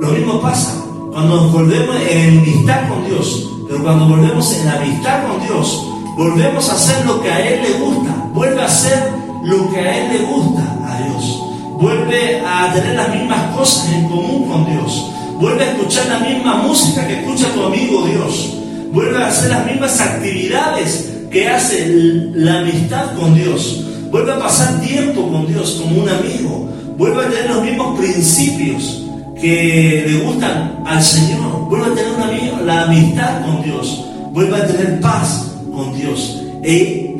Lo 0.00 0.08
mismo 0.08 0.40
pasa 0.40 0.83
cuando 1.14 1.36
nos 1.36 1.52
volvemos 1.52 1.94
en 2.10 2.38
amistad 2.38 2.88
con 2.88 3.06
Dios, 3.06 3.48
pero 3.68 3.84
cuando 3.84 4.08
volvemos 4.08 4.52
en 4.52 4.68
amistad 4.68 5.28
con 5.28 5.46
Dios, 5.46 5.86
volvemos 6.16 6.68
a 6.68 6.72
hacer 6.72 7.06
lo 7.06 7.22
que 7.22 7.30
a 7.30 7.48
Él 7.48 7.62
le 7.62 7.72
gusta, 7.78 8.30
vuelve 8.32 8.60
a 8.60 8.64
hacer 8.64 9.12
lo 9.44 9.70
que 9.70 9.78
a 9.78 9.96
Él 9.96 10.12
le 10.12 10.26
gusta 10.26 10.62
a 10.84 10.98
Dios, 11.06 11.40
vuelve 11.78 12.40
a 12.44 12.72
tener 12.74 12.96
las 12.96 13.14
mismas 13.14 13.56
cosas 13.56 13.92
en 13.92 14.08
común 14.08 14.48
con 14.48 14.66
Dios, 14.66 15.06
vuelve 15.38 15.62
a 15.62 15.70
escuchar 15.70 16.06
la 16.08 16.18
misma 16.18 16.56
música 16.56 17.06
que 17.06 17.20
escucha 17.20 17.46
tu 17.54 17.62
amigo 17.62 18.04
Dios, 18.06 18.54
vuelve 18.92 19.22
a 19.22 19.28
hacer 19.28 19.50
las 19.50 19.66
mismas 19.66 20.00
actividades 20.00 21.12
que 21.30 21.48
hace 21.48 21.86
la 22.34 22.58
amistad 22.58 23.14
con 23.14 23.36
Dios, 23.36 23.84
vuelve 24.10 24.32
a 24.32 24.40
pasar 24.40 24.80
tiempo 24.80 25.30
con 25.30 25.46
Dios 25.46 25.80
como 25.80 26.02
un 26.02 26.08
amigo, 26.08 26.68
vuelve 26.98 27.24
a 27.24 27.30
tener 27.30 27.50
los 27.50 27.62
mismos 27.62 28.00
principios 28.00 29.04
que 29.44 30.04
le 30.08 30.24
gustan 30.24 30.82
al 30.86 31.02
Señor, 31.02 31.68
vuelve 31.68 31.92
a 31.92 31.94
tener 31.94 32.62
la 32.62 32.84
amistad 32.84 33.44
con 33.44 33.62
Dios, 33.62 34.02
vuelve 34.32 34.56
a 34.56 34.66
tener 34.66 35.00
paz 35.00 35.52
con 35.70 35.94
Dios, 35.94 36.42
e 36.62 37.14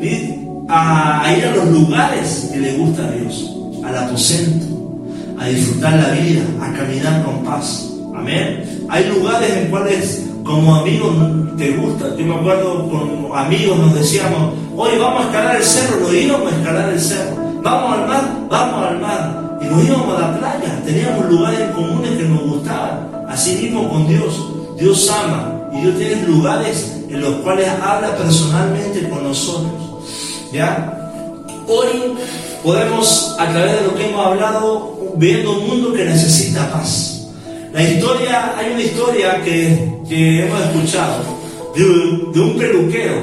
a, 0.67 1.23
a 1.23 1.37
ir 1.37 1.45
a 1.45 1.55
los 1.55 1.67
lugares 1.67 2.49
que 2.51 2.59
le 2.59 2.73
gusta 2.77 3.05
a 3.05 3.11
Dios, 3.11 3.55
al 3.83 3.95
aposento, 3.95 4.65
a 5.39 5.45
disfrutar 5.45 5.93
la 5.93 6.09
vida, 6.19 6.41
a 6.63 6.73
caminar 6.73 7.23
con 7.23 7.43
paz. 7.43 7.91
Amén. 8.15 8.87
Hay 8.89 9.07
lugares 9.07 9.51
en 9.51 9.69
cuales 9.69 10.25
como 10.43 10.77
amigos 10.77 11.13
te 11.57 11.77
gusta. 11.77 12.07
Yo 12.17 12.25
me 12.25 12.33
acuerdo 12.33 12.89
con 12.89 13.37
amigos 13.37 13.77
nos 13.77 13.93
decíamos, 13.93 14.51
hoy 14.75 14.97
vamos 14.97 15.25
a 15.25 15.27
escalar 15.27 15.55
el 15.57 15.63
cerro, 15.63 15.99
nos 15.99 16.11
íbamos 16.11 16.51
a 16.51 16.55
escalar 16.55 16.89
el 16.89 16.99
cerro. 16.99 17.61
Vamos 17.61 17.99
al 17.99 18.07
mar, 18.07 18.37
vamos 18.49 18.83
al 18.83 18.99
mar. 18.99 19.44
Nos 19.69 19.83
íbamos 19.83 20.17
a 20.17 20.19
la 20.19 20.37
playa. 20.37 20.81
Teníamos 20.85 21.25
lugares 21.29 21.71
comunes 21.71 22.11
que 22.17 22.23
nos 22.23 22.41
gustaban. 22.43 23.25
Así 23.27 23.55
mismo 23.55 23.89
con 23.89 24.07
Dios. 24.07 24.47
Dios 24.77 25.09
ama 25.09 25.69
y 25.73 25.81
Dios 25.81 25.97
tiene 25.97 26.27
lugares 26.27 27.01
en 27.09 27.21
los 27.21 27.35
cuales 27.35 27.67
habla 27.81 28.15
personalmente 28.15 29.09
con 29.09 29.23
nosotros. 29.23 29.73
¿Ya? 30.51 30.91
Hoy 31.67 32.13
podemos, 32.63 33.35
a 33.39 33.49
través 33.49 33.81
de 33.81 33.87
lo 33.87 33.95
que 33.95 34.09
hemos 34.09 34.25
hablado, 34.25 35.13
viendo 35.15 35.53
un 35.53 35.67
mundo 35.67 35.93
que 35.93 36.05
necesita 36.05 36.71
paz 36.71 37.15
la 37.75 37.83
historia, 37.83 38.57
hay 38.57 38.71
una 38.71 38.81
historia 38.81 39.43
que, 39.43 39.99
hemos 40.09 40.61
escuchado 40.61 41.23
de, 41.75 42.39
un 42.39 42.57
peluquero. 42.57 43.17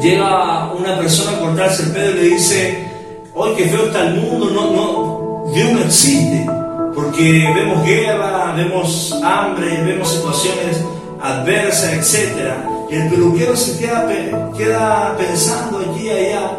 Llega 0.00 0.72
una 0.72 0.96
persona 1.00 1.36
a 1.36 1.40
cortarse 1.40 1.82
el 1.82 1.90
pelo 1.90 2.10
y 2.10 2.14
le 2.14 2.22
dice, 2.36 2.86
hoy 3.34 3.54
que 3.54 3.64
feo 3.66 3.86
está 3.86 4.06
el 4.06 4.14
mundo, 4.20 4.50
no, 4.50 4.70
no, 4.70 5.52
Dios 5.52 5.72
no 5.72 5.80
existe, 5.80 6.46
porque 6.94 7.52
vemos 7.54 7.84
guerra, 7.84 8.54
vemos 8.56 9.18
hambre, 9.22 9.82
vemos 9.82 10.08
situaciones 10.10 10.84
adversas, 11.20 11.92
etc. 11.92 12.54
Y 12.90 12.94
el 12.94 13.08
peluquero 13.08 13.56
se 13.56 13.78
queda, 13.78 15.16
pensando 15.18 15.78
aquí 15.78 16.06
y 16.06 16.10
allá, 16.10 16.58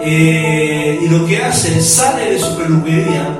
eh, 0.00 0.98
y 1.02 1.08
lo 1.08 1.26
que 1.26 1.38
hace, 1.38 1.80
sale 1.80 2.32
de 2.32 2.38
su 2.38 2.56
peluquería 2.56 3.38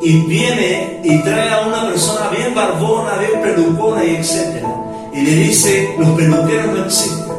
y 0.00 0.20
viene 0.26 1.00
y 1.02 1.22
trae 1.22 1.50
a 1.50 1.66
una 1.66 1.88
persona 1.88 2.28
bien 2.28 2.54
barbona, 2.54 3.16
bien 3.18 3.40
pelucona 3.42 4.04
y 4.04 4.16
etc. 4.16 4.64
Y 5.12 5.20
le 5.22 5.34
dice, 5.36 5.94
los 5.98 6.10
peluqueros 6.10 6.74
no 6.74 6.84
existen. 6.84 7.34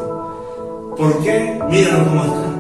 ¿Por 0.98 1.24
qué? 1.24 1.60
Míralo 1.70 2.06
cómo 2.06 2.24
está. 2.24 2.55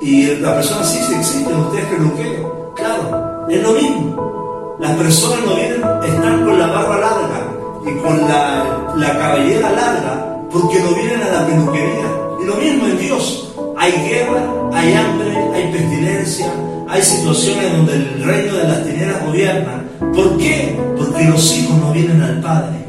Y 0.00 0.26
la 0.36 0.54
persona 0.54 0.84
sí, 0.84 0.98
sí 1.06 1.14
existe, 1.14 1.52
usted 1.52 1.78
es 1.78 1.84
peluquero. 1.86 2.72
Claro, 2.76 3.46
es 3.48 3.62
lo 3.62 3.72
mismo. 3.72 4.76
Las 4.80 4.92
personas 4.96 5.38
no 5.46 5.54
vienen, 5.54 5.82
están 6.04 6.44
con 6.44 6.58
la 6.58 6.66
barba 6.66 6.98
larga 6.98 7.46
y 7.86 7.94
con 8.02 8.18
la, 8.28 8.94
la 8.96 9.18
cabellera 9.18 9.70
larga 9.70 10.34
porque 10.50 10.80
no 10.80 10.94
vienen 10.94 11.22
a 11.22 11.40
la 11.40 11.46
peluquería. 11.46 12.06
Y 12.40 12.44
lo 12.44 12.54
mismo 12.56 12.86
en 12.86 12.98
Dios. 12.98 13.52
Hay 13.76 13.92
guerra, 13.92 14.42
hay 14.72 14.94
hambre, 14.94 15.36
hay 15.52 15.72
pestilencia, 15.72 16.46
hay 16.88 17.02
situaciones 17.02 17.72
donde 17.72 17.94
el 17.94 18.24
reino 18.24 18.54
de 18.54 18.64
las 18.64 18.84
tinieblas 18.84 19.26
gobierna. 19.26 19.84
¿Por 20.14 20.38
qué? 20.38 20.78
Porque 20.96 21.24
los 21.24 21.56
hijos 21.56 21.76
no 21.78 21.92
vienen 21.92 22.22
al 22.22 22.40
Padre. 22.40 22.84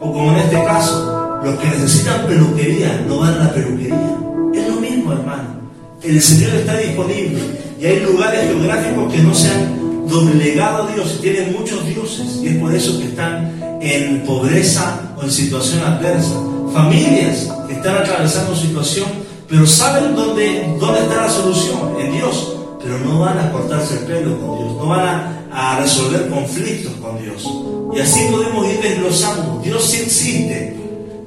O 0.00 0.12
como 0.12 0.32
en 0.32 0.38
este 0.38 0.62
caso, 0.64 1.40
los 1.44 1.54
que 1.58 1.68
necesitan 1.68 2.26
peluquería 2.26 3.04
no 3.08 3.18
van 3.18 3.34
a 3.34 3.44
la 3.44 3.52
peluquería. 3.52 3.94
Es 4.52 4.68
lo 4.68 4.80
mismo, 4.80 5.12
hermano. 5.12 5.63
El 6.04 6.20
Señor 6.20 6.54
está 6.54 6.76
disponible 6.76 7.40
y 7.80 7.86
hay 7.86 8.00
lugares 8.00 8.46
geográficos 8.48 9.12
que 9.12 9.20
no 9.20 9.34
se 9.34 9.50
han 9.50 10.06
doblegado 10.06 10.84
a 10.84 10.92
Dios 10.92 11.16
y 11.18 11.22
tienen 11.22 11.52
muchos 11.52 11.86
dioses 11.86 12.40
y 12.42 12.48
es 12.48 12.56
por 12.56 12.74
eso 12.74 12.98
que 12.98 13.06
están 13.06 13.78
en 13.80 14.22
pobreza 14.24 15.14
o 15.16 15.22
en 15.22 15.30
situación 15.30 15.82
adversa. 15.82 16.34
Familias 16.72 17.48
que 17.66 17.74
están 17.74 17.96
atravesando 17.96 18.54
situación, 18.54 19.08
pero 19.48 19.66
saben 19.66 20.14
dónde, 20.14 20.76
dónde 20.78 21.00
está 21.00 21.22
la 21.22 21.30
solución, 21.30 21.94
en 21.98 22.12
Dios 22.12 22.54
pero 22.84 22.98
no 22.98 23.20
van 23.20 23.38
a 23.38 23.50
cortarse 23.50 23.94
el 23.94 24.00
pelo 24.00 24.38
con 24.38 24.58
Dios, 24.58 24.76
no 24.76 24.86
van 24.86 25.46
a, 25.50 25.78
resolver 25.80 26.28
conflictos 26.28 26.92
con 27.00 27.20
Dios. 27.22 27.48
Y 27.94 28.00
así 28.00 28.26
podemos 28.30 28.66
ir 28.66 28.80
desglosando. 28.80 29.60
Dios 29.62 29.84
sí 29.84 30.02
existe, 30.02 30.76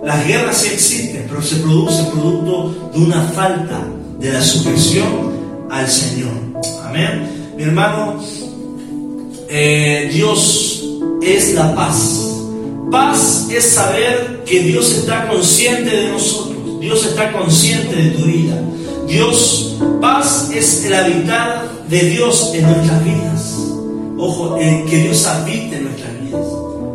las 0.04 0.28
guerras 0.28 0.58
sí 0.58 0.68
existen, 0.74 1.26
pero 1.28 1.42
se 1.42 1.56
produce 1.58 2.04
producto 2.12 2.92
de 2.94 3.00
una 3.00 3.22
falta 3.24 3.82
de 4.20 4.34
la 4.34 4.42
sujeción 4.42 5.68
al 5.70 5.88
Señor. 5.88 6.32
Amén. 6.84 7.54
Mi 7.56 7.64
hermano, 7.64 8.20
eh, 9.50 10.10
Dios 10.12 10.84
es 11.22 11.54
la 11.54 11.76
paz. 11.76 12.24
Paz 12.92 13.48
es 13.52 13.66
saber 13.66 14.44
que 14.46 14.62
Dios 14.62 14.92
está 14.92 15.28
consciente 15.28 15.90
de 15.90 16.10
nosotros, 16.10 16.80
Dios 16.80 17.06
está 17.06 17.32
consciente 17.32 17.96
de 17.96 18.10
tu 18.12 18.26
vida. 18.26 18.62
Dios, 19.08 19.78
paz 20.02 20.50
es 20.54 20.86
el 20.86 20.94
habitar 20.94 21.70
de 21.90 22.00
Dios 22.10 22.52
en 22.54 22.64
nuestras 22.64 23.04
vidas. 23.04 23.56
Ojo, 24.18 24.58
que 24.58 24.98
Dios 24.98 25.26
habite 25.26 25.78
en 25.78 25.84
nuestras 25.84 26.22
vidas. 26.22 26.46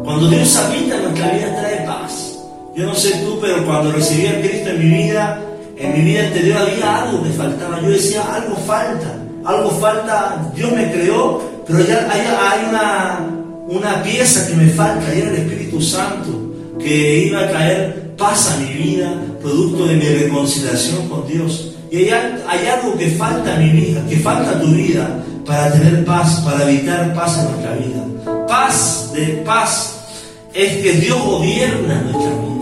Cuando 0.05 0.29
Dios 0.29 0.57
habita 0.57 0.97
en 0.97 1.03
nuestra 1.05 1.33
vida 1.33 1.57
trae 1.57 1.87
paz. 1.87 2.39
Yo 2.75 2.87
no 2.87 2.95
sé 2.95 3.11
tú, 3.25 3.39
pero 3.41 3.65
cuando 3.67 3.93
recibí 3.93 4.27
a 4.27 4.41
Cristo 4.41 4.71
en 4.71 4.79
mi 4.79 5.05
vida, 5.05 5.43
en 5.83 5.93
mi 5.93 6.01
vida 6.13 6.27
anterior 6.27 6.59
había 6.59 7.03
algo 7.03 7.23
que 7.23 7.31
faltaba. 7.31 7.81
Yo 7.81 7.91
decía, 7.91 8.23
algo 8.35 8.57
falta, 8.57 9.19
algo 9.45 9.71
falta. 9.71 10.53
Dios 10.55 10.73
me 10.73 10.93
creó, 10.93 11.43
pero 11.67 11.81
ya 11.81 12.09
hay, 12.11 12.67
una, 12.69 13.21
una 13.69 14.03
pieza 14.03 14.47
que 14.47 14.55
me 14.55 14.69
falta, 14.69 15.15
y 15.15 15.19
era 15.19 15.31
el 15.31 15.37
Espíritu 15.37 15.81
Santo, 15.81 16.31
que 16.79 17.27
iba 17.27 17.41
a 17.41 17.49
traer 17.49 18.15
paz 18.17 18.53
a 18.53 18.57
mi 18.59 18.73
vida, 18.73 19.13
producto 19.41 19.87
de 19.87 19.97
mi 19.97 20.05
reconciliación 20.05 21.09
con 21.09 21.27
Dios. 21.27 21.75
Y 21.91 22.09
hay, 22.09 22.67
algo 22.73 22.97
que 22.97 23.11
falta 23.11 23.61
en 23.61 23.75
mi 23.75 23.81
vida, 23.81 24.03
que 24.09 24.17
falta 24.17 24.53
en 24.53 24.61
tu 24.61 24.69
vida 24.69 25.23
para 25.45 25.73
tener 25.73 26.05
paz, 26.05 26.41
para 26.41 26.71
evitar 26.71 27.13
paz 27.15 27.39
en 27.39 27.45
nuestra 27.51 27.75
vida. 27.75 28.47
Paz 28.47 29.11
de 29.13 29.27
paz 29.45 30.01
es 30.55 30.77
que 30.83 30.93
Dios 30.93 31.21
gobierna 31.23 32.03
nuestra 32.03 32.31
vida. 32.31 32.53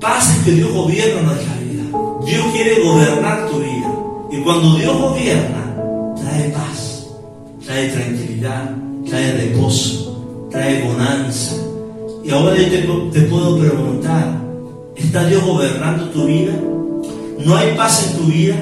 Paz 0.00 0.36
es 0.36 0.44
que 0.44 0.50
Dios 0.52 0.72
gobierna 0.72 1.22
nuestra 1.22 1.54
vida. 1.54 1.59
Dios 2.30 2.46
quiere 2.52 2.82
gobernar 2.82 3.48
tu 3.48 3.58
vida. 3.58 3.94
Y 4.32 4.36
cuando 4.42 4.74
Dios 4.76 5.00
gobierna, 5.00 5.74
trae 6.16 6.50
paz, 6.50 7.06
trae 7.64 7.88
tranquilidad, 7.88 8.74
trae 9.08 9.32
reposo, 9.32 10.48
trae 10.50 10.82
bonanza. 10.82 11.56
Y 12.24 12.30
ahora 12.30 12.56
yo 12.56 12.68
te, 12.68 13.20
te 13.20 13.26
puedo 13.26 13.58
preguntar, 13.58 14.40
¿está 14.96 15.26
Dios 15.26 15.44
gobernando 15.44 16.10
tu 16.10 16.26
vida? 16.26 16.52
no 17.44 17.56
hay 17.56 17.74
paz 17.76 18.10
en 18.10 18.18
tu 18.18 18.24
vida, 18.30 18.56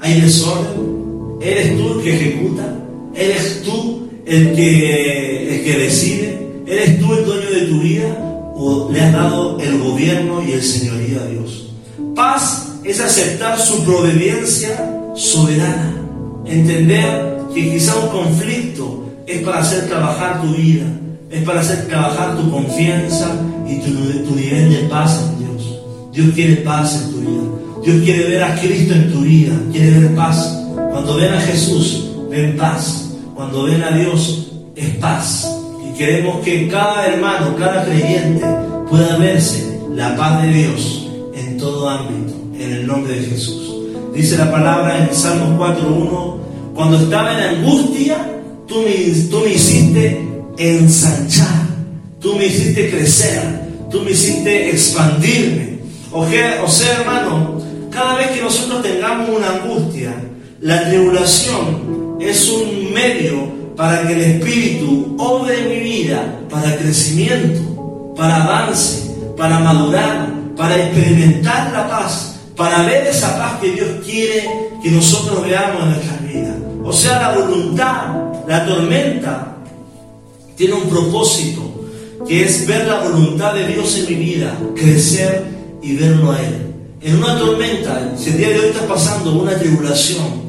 hay 0.00 0.20
desorden, 0.20 1.38
eres 1.40 1.76
tú 1.76 1.92
el 1.92 2.02
que 2.02 2.14
ejecuta, 2.14 2.76
eres 3.14 3.62
tú 3.62 4.08
el 4.26 4.54
que, 4.54 5.54
el 5.54 5.64
que 5.64 5.78
decide, 5.78 6.38
eres 6.66 6.98
tú 6.98 7.12
el 7.12 7.24
dueño 7.24 7.50
de 7.50 7.60
tu 7.66 7.80
vida 7.80 8.52
o 8.54 8.90
le 8.92 9.00
has 9.00 9.12
dado 9.12 9.60
el 9.60 9.78
gobierno 9.78 10.42
y 10.46 10.52
el 10.52 10.62
señorío 10.62 11.20
a 11.20 11.26
Dios. 11.26 11.72
Paz 12.14 12.71
es 12.84 13.00
aceptar 13.00 13.58
su 13.58 13.84
providencia 13.84 14.90
soberana, 15.14 15.94
entender 16.44 17.38
que 17.54 17.72
quizá 17.72 17.96
un 17.96 18.08
conflicto 18.08 19.04
es 19.26 19.42
para 19.42 19.60
hacer 19.60 19.88
trabajar 19.88 20.42
tu 20.42 20.54
vida, 20.54 20.84
es 21.30 21.42
para 21.44 21.60
hacer 21.60 21.86
trabajar 21.86 22.36
tu 22.36 22.50
confianza 22.50 23.30
y 23.66 23.78
tu, 23.80 23.90
tu 24.24 24.34
nivel 24.34 24.70
de 24.70 24.88
paz 24.88 25.20
en 25.20 25.38
Dios. 25.38 25.80
Dios 26.12 26.34
quiere 26.34 26.56
paz 26.56 27.02
en 27.02 27.12
tu 27.12 27.20
vida. 27.20 27.42
Dios 27.84 28.04
quiere 28.04 28.28
ver 28.28 28.42
a 28.44 28.54
Cristo 28.60 28.94
en 28.94 29.12
tu 29.12 29.20
vida, 29.20 29.52
quiere 29.72 29.98
ver 29.98 30.14
paz. 30.14 30.58
Cuando 30.90 31.16
ven 31.16 31.32
a 31.32 31.40
Jesús, 31.40 32.10
ven 32.30 32.56
paz. 32.56 33.10
Cuando 33.34 33.64
ven 33.64 33.82
a 33.82 33.90
Dios, 33.90 34.52
es 34.76 34.96
paz. 34.96 35.48
Y 35.88 35.96
queremos 35.96 36.44
que 36.44 36.68
cada 36.68 37.06
hermano, 37.06 37.56
cada 37.56 37.84
creyente 37.84 38.44
pueda 38.88 39.16
verse 39.16 39.80
la 39.94 40.16
paz 40.16 40.42
de 40.42 40.48
Dios 40.52 41.08
en 41.34 41.58
todo 41.58 41.88
ámbito, 41.88 42.34
en 42.62 42.72
el 42.72 42.86
nombre 42.86 43.20
de 43.20 43.26
Jesús. 43.26 43.74
Dice 44.14 44.36
la 44.36 44.50
palabra 44.50 45.08
en 45.08 45.14
Salmos 45.14 45.58
4.1, 45.58 46.36
cuando 46.74 46.98
estaba 46.98 47.32
en 47.32 47.56
angustia, 47.56 48.40
tú 48.66 48.82
me, 48.82 48.92
tú 49.30 49.40
me 49.40 49.54
hiciste 49.54 50.28
ensanchar, 50.58 51.66
tú 52.20 52.36
me 52.36 52.46
hiciste 52.46 52.90
crecer, 52.90 53.42
tú 53.90 54.00
me 54.02 54.12
hiciste 54.12 54.70
expandirme. 54.70 55.78
O 56.12 56.26
sea, 56.28 56.62
o 56.64 56.68
sea 56.68 57.00
hermano, 57.00 57.60
cada 57.90 58.16
vez 58.16 58.30
que 58.32 58.42
nosotros 58.42 58.82
tengamos 58.82 59.30
una 59.30 59.50
angustia, 59.50 60.14
la 60.60 60.88
tribulación 60.88 62.16
es 62.20 62.48
un 62.50 62.92
medio 62.92 63.50
para 63.76 64.06
que 64.06 64.12
el 64.12 64.20
Espíritu 64.20 65.16
obre 65.18 65.62
mi 65.68 65.80
vida 65.80 66.38
para 66.50 66.76
crecimiento, 66.76 68.14
para 68.14 68.44
avance, 68.44 69.10
para 69.36 69.58
madurar, 69.58 70.28
para 70.56 70.76
experimentar 70.76 71.72
la 71.72 71.88
paz, 71.88 72.31
para 72.56 72.82
ver 72.82 73.06
esa 73.06 73.38
paz 73.38 73.60
que 73.60 73.72
Dios 73.72 73.88
quiere 74.04 74.48
que 74.82 74.90
nosotros 74.90 75.46
veamos 75.46 75.82
en 75.82 75.90
nuestra 75.90 76.16
vida. 76.18 76.56
O 76.84 76.92
sea, 76.92 77.20
la 77.20 77.38
voluntad, 77.38 78.14
la 78.46 78.66
tormenta, 78.66 79.56
tiene 80.56 80.74
un 80.74 80.88
propósito, 80.88 81.62
que 82.26 82.44
es 82.44 82.66
ver 82.66 82.86
la 82.86 83.00
voluntad 83.00 83.54
de 83.54 83.66
Dios 83.66 83.96
en 83.98 84.06
mi 84.06 84.24
vida, 84.24 84.56
crecer 84.76 85.44
y 85.82 85.96
verlo 85.96 86.32
a 86.32 86.40
Él 86.40 86.72
en 87.04 87.16
una 87.16 87.36
tormenta, 87.36 88.12
si 88.16 88.30
el 88.30 88.38
día 88.38 88.48
de 88.50 88.60
hoy 88.60 88.66
estás 88.66 88.84
pasando 88.84 89.32
una 89.32 89.58
tribulación, 89.58 90.42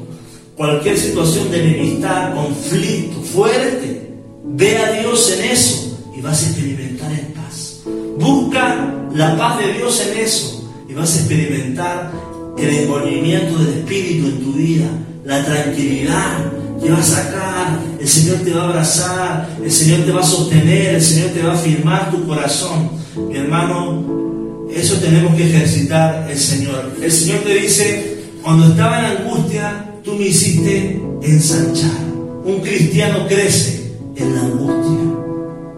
cualquier 0.56 0.98
situación 0.98 1.50
de 1.50 1.64
enemistad, 1.64 2.36
conflicto 2.36 3.22
fuerte, 3.22 4.12
ve 4.46 4.78
a 4.78 4.92
Dios 5.02 5.32
en 5.32 5.46
eso 5.46 6.00
y 6.16 6.22
vas 6.22 6.44
a 6.44 6.50
experimentar 6.50 7.12
en 7.12 7.34
paz. 7.34 7.80
Busca 8.20 8.94
la 9.16 9.36
paz 9.36 9.60
de 9.60 9.74
Dios 9.74 10.00
en 10.02 10.18
eso 10.20 10.63
y 10.94 10.96
vas 10.96 11.16
a 11.16 11.20
experimentar 11.20 12.12
el 12.58 12.70
envolvimiento 12.70 13.58
del 13.58 13.80
Espíritu 13.80 14.28
en 14.28 14.44
tu 14.44 14.54
vida, 14.54 14.86
la 15.26 15.44
tranquilidad 15.44 16.52
que 16.82 16.92
va 16.92 17.00
a 17.00 17.04
sacar, 17.04 17.80
el 18.00 18.08
Señor 18.08 18.38
te 18.40 18.52
va 18.52 18.62
a 18.62 18.68
abrazar, 18.70 19.50
el 19.64 19.72
Señor 19.72 20.02
te 20.02 20.12
va 20.12 20.22
a 20.22 20.24
sostener, 20.24 20.96
el 20.96 21.02
Señor 21.02 21.30
te 21.30 21.42
va 21.42 21.54
a 21.54 21.58
firmar 21.58 22.12
tu 22.12 22.28
corazón. 22.28 22.92
Mi 23.30 23.38
hermano, 23.38 24.68
eso 24.72 24.96
tenemos 24.98 25.36
que 25.36 25.48
ejercitar 25.48 26.30
el 26.30 26.38
Señor. 26.38 26.92
El 27.02 27.12
Señor 27.12 27.40
te 27.40 27.56
dice, 27.56 28.24
cuando 28.44 28.68
estaba 28.68 29.00
en 29.00 29.18
angustia, 29.18 29.92
tú 30.04 30.14
me 30.14 30.28
hiciste 30.28 31.02
ensanchar. 31.24 32.04
Un 32.46 32.60
cristiano 32.62 33.26
crece 33.28 33.94
en 34.16 34.36
la 34.36 34.42
angustia. 34.42 35.00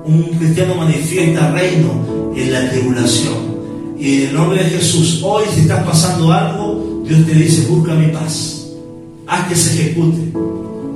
Un 0.06 0.24
cristiano 0.40 0.76
manifiesta 0.76 1.52
reino 1.52 2.34
en 2.36 2.52
la 2.52 2.70
tribulación. 2.70 3.45
Y 3.98 4.24
en 4.24 4.30
el 4.30 4.36
nombre 4.36 4.64
de 4.64 4.70
Jesús, 4.72 5.22
hoy 5.24 5.46
si 5.54 5.62
estás 5.62 5.84
pasando 5.84 6.32
algo, 6.32 7.04
Dios 7.08 7.26
te 7.26 7.34
dice, 7.34 7.68
busca 7.68 7.94
mi 7.94 8.08
paz. 8.08 8.68
Haz 9.28 9.48
que 9.48 9.56
se 9.56 9.74
ejecute. 9.74 10.32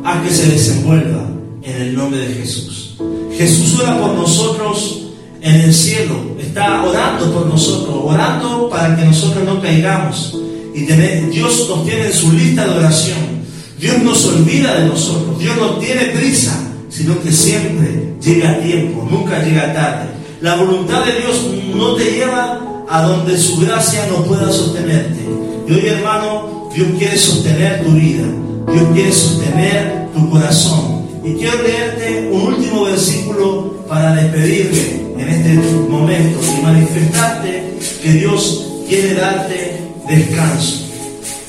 Haz 0.04 0.28
que 0.28 0.34
se 0.34 0.48
desenvuelva 0.48 1.30
en 1.64 1.82
el 1.82 1.96
nombre 1.96 2.20
de 2.20 2.34
Jesús. 2.36 2.98
Jesús 3.36 3.80
ora 3.80 4.00
por 4.00 4.14
nosotros 4.16 5.08
en 5.42 5.56
el 5.62 5.74
cielo, 5.74 6.16
está 6.40 6.84
orando 6.84 7.32
por 7.34 7.46
nosotros, 7.46 7.96
orando 8.04 8.70
para 8.70 8.96
que 8.96 9.06
nosotros 9.06 9.46
no 9.46 9.62
caigamos. 9.62 10.38
Y 10.74 10.82
Dios 10.82 11.68
nos 11.70 11.86
tiene 11.86 12.08
en 12.08 12.14
su 12.14 12.32
lista 12.34 12.66
de 12.66 12.78
oración. 12.78 13.40
Dios 13.80 14.02
no 14.04 14.14
se 14.14 14.30
olvida 14.30 14.76
de 14.80 14.88
nosotros. 14.88 15.40
Dios 15.40 15.56
no 15.58 15.78
tiene 15.78 16.06
prisa, 16.08 16.60
sino 16.90 17.22
que 17.22 17.32
siempre 17.32 18.14
llega 18.22 18.52
a 18.52 18.60
tiempo, 18.60 19.08
nunca 19.10 19.44
llega 19.44 19.74
tarde. 19.74 20.10
La 20.42 20.56
voluntad 20.56 21.06
de 21.06 21.20
Dios 21.20 21.48
no 21.76 21.96
te 21.96 22.12
lleva 22.12 22.69
a 22.90 23.04
donde 23.04 23.38
su 23.38 23.58
gracia 23.58 24.08
no 24.08 24.24
pueda 24.24 24.52
sostenerte. 24.52 25.20
Y 25.68 25.72
hoy, 25.72 25.86
hermano, 25.88 26.70
Dios 26.74 26.88
quiere 26.98 27.18
sostener 27.18 27.84
tu 27.84 27.92
vida. 27.92 28.24
Dios 28.72 28.84
quiere 28.94 29.12
sostener 29.12 30.08
tu 30.14 30.30
corazón. 30.30 31.08
Y 31.24 31.34
quiero 31.34 31.62
leerte 31.62 32.30
un 32.32 32.42
último 32.42 32.86
versículo 32.86 33.86
para 33.88 34.16
despedirme 34.16 35.22
en 35.22 35.30
este 35.30 35.54
momento 35.90 36.40
y 36.42 36.62
manifestarte 36.64 37.78
que 38.02 38.12
Dios 38.14 38.66
quiere 38.88 39.14
darte 39.16 39.78
descanso. 40.08 40.86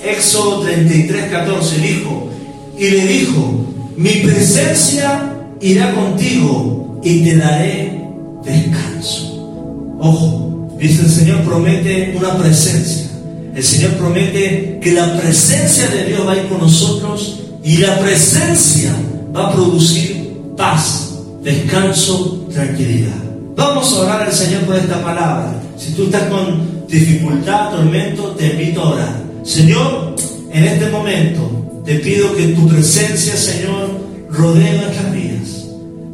Éxodo 0.04 0.60
33, 0.60 1.30
14 1.30 1.78
dijo, 1.78 2.28
y 2.76 2.90
le 2.90 3.06
dijo, 3.06 3.66
mi 3.96 4.10
presencia 4.16 5.36
irá 5.60 5.94
contigo 5.94 7.00
y 7.02 7.24
te 7.24 7.36
daré 7.36 8.04
descanso. 8.42 9.96
Ojo, 10.00 10.49
dice 10.80 11.02
el 11.02 11.10
Señor 11.10 11.42
promete 11.42 12.14
una 12.16 12.36
presencia. 12.38 13.06
El 13.54 13.62
Señor 13.62 13.92
promete 13.92 14.78
que 14.82 14.92
la 14.92 15.16
presencia 15.20 15.88
de 15.88 16.06
Dios 16.06 16.26
va 16.26 16.32
a 16.32 16.36
ir 16.36 16.48
con 16.48 16.60
nosotros 16.60 17.40
y 17.62 17.76
la 17.78 17.98
presencia 17.98 18.94
va 19.36 19.48
a 19.48 19.52
producir 19.52 20.32
paz, 20.56 21.18
descanso, 21.42 22.46
tranquilidad. 22.52 23.16
Vamos 23.56 23.92
a 23.92 24.00
orar 24.00 24.22
al 24.22 24.32
Señor 24.32 24.62
por 24.62 24.76
esta 24.76 25.02
palabra. 25.02 25.60
Si 25.76 25.92
tú 25.92 26.04
estás 26.04 26.24
con 26.28 26.86
dificultad, 26.88 27.70
tormento, 27.70 28.28
te 28.38 28.46
invito 28.46 28.80
a 28.82 28.90
orar. 28.90 29.22
Señor, 29.42 30.16
en 30.52 30.64
este 30.64 30.88
momento 30.90 31.82
te 31.84 31.96
pido 31.96 32.34
que 32.34 32.48
tu 32.48 32.68
presencia, 32.68 33.36
Señor, 33.36 33.90
rodee 34.30 34.78
nuestras 34.78 35.12
vidas. 35.12 35.66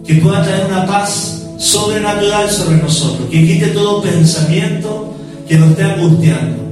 Que 0.07 0.15
pueda 0.15 0.43
traer 0.43 0.67
una 0.67 0.87
paz 0.87 1.36
sobrenatural 1.59 2.51
sobre 2.51 2.77
nosotros. 2.77 3.29
Que 3.31 3.47
quite 3.47 3.69
todo 3.69 4.03
pensamiento 4.03 5.15
que 5.49 5.57
nos 5.57 5.71
esté 5.71 5.85
angustiando. 5.85 6.63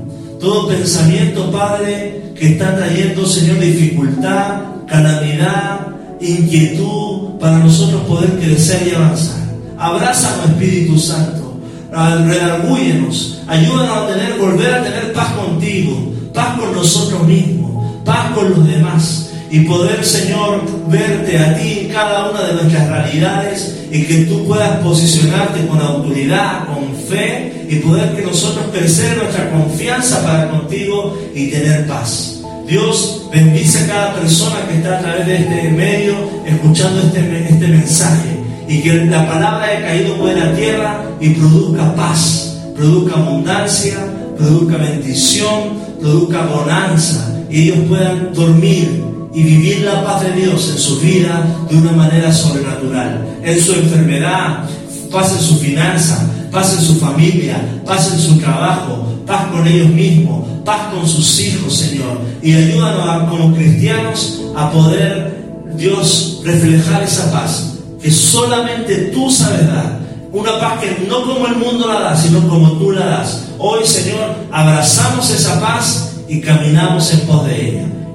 Todo 0.41 0.69
pensamiento, 0.69 1.51
Padre, 1.51 2.33
que 2.35 2.53
está 2.53 2.77
trayendo, 2.77 3.27
Señor, 3.27 3.61
dificultad, 3.61 4.61
calamidad, 4.87 5.87
inquietud 6.21 7.39
para 7.41 7.59
nosotros 7.59 8.03
poder 8.03 8.39
crecer 8.39 8.87
y 8.89 8.95
avanzar. 8.95 9.43
Abrázame, 9.79 10.53
Espíritu 10.53 10.99
Santo. 10.99 11.43
redargúyenos, 11.91 13.43
ayúdanos 13.47 13.97
a 13.97 14.07
tener, 14.09 14.39
volver 14.39 14.75
a 14.75 14.83
tener 14.83 15.13
paz 15.13 15.33
contigo, 15.35 16.13
paz 16.35 16.59
con 16.59 16.75
nosotros 16.75 17.25
mismos, 17.27 18.03
paz 18.05 18.33
con 18.35 18.51
los 18.51 18.67
demás 18.67 19.34
y 19.51 19.61
poder, 19.61 20.05
Señor, 20.05 20.63
verte 20.89 21.39
a 21.39 21.57
ti 21.57 21.81
en 21.83 21.89
cada 21.89 22.31
una 22.31 22.43
de 22.43 22.55
nuestras 22.55 22.89
realidades 22.89 23.85
y 23.91 24.03
que 24.03 24.25
tú 24.25 24.47
puedas 24.47 24.79
posicionarte 24.79 25.67
con 25.67 25.81
autoridad, 25.81 26.67
con 26.67 26.95
fe 27.09 27.67
y 27.69 27.77
poder 27.77 28.17
que 28.17 28.23
nosotros 28.23 28.67
crecer 28.73 29.17
nuestra 29.17 29.51
confianza 29.51 30.25
para 30.25 30.51
contigo 30.51 31.17
y 31.35 31.49
tener 31.49 31.87
paz. 31.87 32.41
Dios 32.67 33.27
bendice 33.33 33.85
a 33.85 33.87
cada 33.87 34.15
persona 34.15 34.67
que 34.67 34.77
está 34.77 34.99
a 34.99 35.01
través 35.01 35.27
de 35.27 35.37
este 35.37 35.71
medio 35.71 36.15
escuchando 36.47 37.01
este, 37.03 37.49
este 37.49 37.69
mensaje 37.69 38.31
y 38.67 38.81
que 38.81 39.05
la 39.05 39.29
palabra 39.29 39.67
haya 39.67 39.87
caído 39.87 40.17
buena 40.17 40.53
tierra 40.55 41.05
y 41.21 41.31
produzca 41.31 41.95
paz, 41.95 42.59
produzca 42.75 43.21
abundancia, 43.21 43.99
produzca 44.37 44.79
bendición, 44.79 45.79
produzca 46.01 46.47
bonanza 46.47 47.39
y 47.51 47.71
ellos 47.71 47.79
puedan 47.89 48.33
dormir 48.33 49.14
y 49.35 49.43
vivir 49.43 49.81
la 49.81 50.05
paz 50.05 50.23
de 50.23 50.33
Dios 50.33 50.71
en 50.71 50.79
su 50.79 51.01
vida 51.01 51.45
de 51.69 51.77
una 51.77 51.93
manera 51.93 52.33
sobrenatural. 52.33 53.27
En 53.43 53.61
su 53.61 53.73
enfermedad, 53.73 54.65
paz 55.11 55.33
en 55.33 55.43
su 55.43 55.57
finanza, 55.57 56.31
paz 56.53 56.75
en 56.79 56.85
su 56.85 56.95
familia, 56.97 57.57
paz 57.85 58.13
en 58.13 58.19
su 58.21 58.39
trabajo, 58.39 59.07
paz 59.27 59.47
con 59.51 59.67
ellos 59.67 59.89
mismos, 59.89 60.47
paz 60.65 60.95
con 60.95 61.07
sus 61.07 61.41
hijos, 61.41 61.75
Señor. 61.75 62.21
Y 62.43 62.55
ayúdanos 62.55 63.29
como 63.29 63.55
cristianos 63.55 64.41
a 64.57 64.71
poder, 64.71 65.45
Dios, 65.77 66.41
reflejar 66.45 67.03
esa 67.03 67.33
paz 67.33 67.75
que 68.01 68.11
solamente 68.11 69.11
tú 69.15 69.31
sabes 69.31 69.67
dar. 69.67 70.05
Una 70.31 70.61
paz 70.61 70.81
que 70.81 71.07
no 71.09 71.23
como 71.23 71.47
el 71.47 71.57
mundo 71.57 71.87
la 71.87 72.01
da, 72.01 72.17
sino 72.17 72.47
como 72.49 72.73
tú 72.73 72.93
la 72.93 73.07
das. 73.07 73.47
Hoy, 73.59 73.85
Señor, 73.85 74.35
abrazamos 74.53 75.31
esa 75.31 75.61
paz 75.61 76.13
y 76.29 76.41
caminamos 76.41 77.13
en 77.13 77.21
pos 77.21 77.47
de 77.47 77.69
ella. 77.69 77.87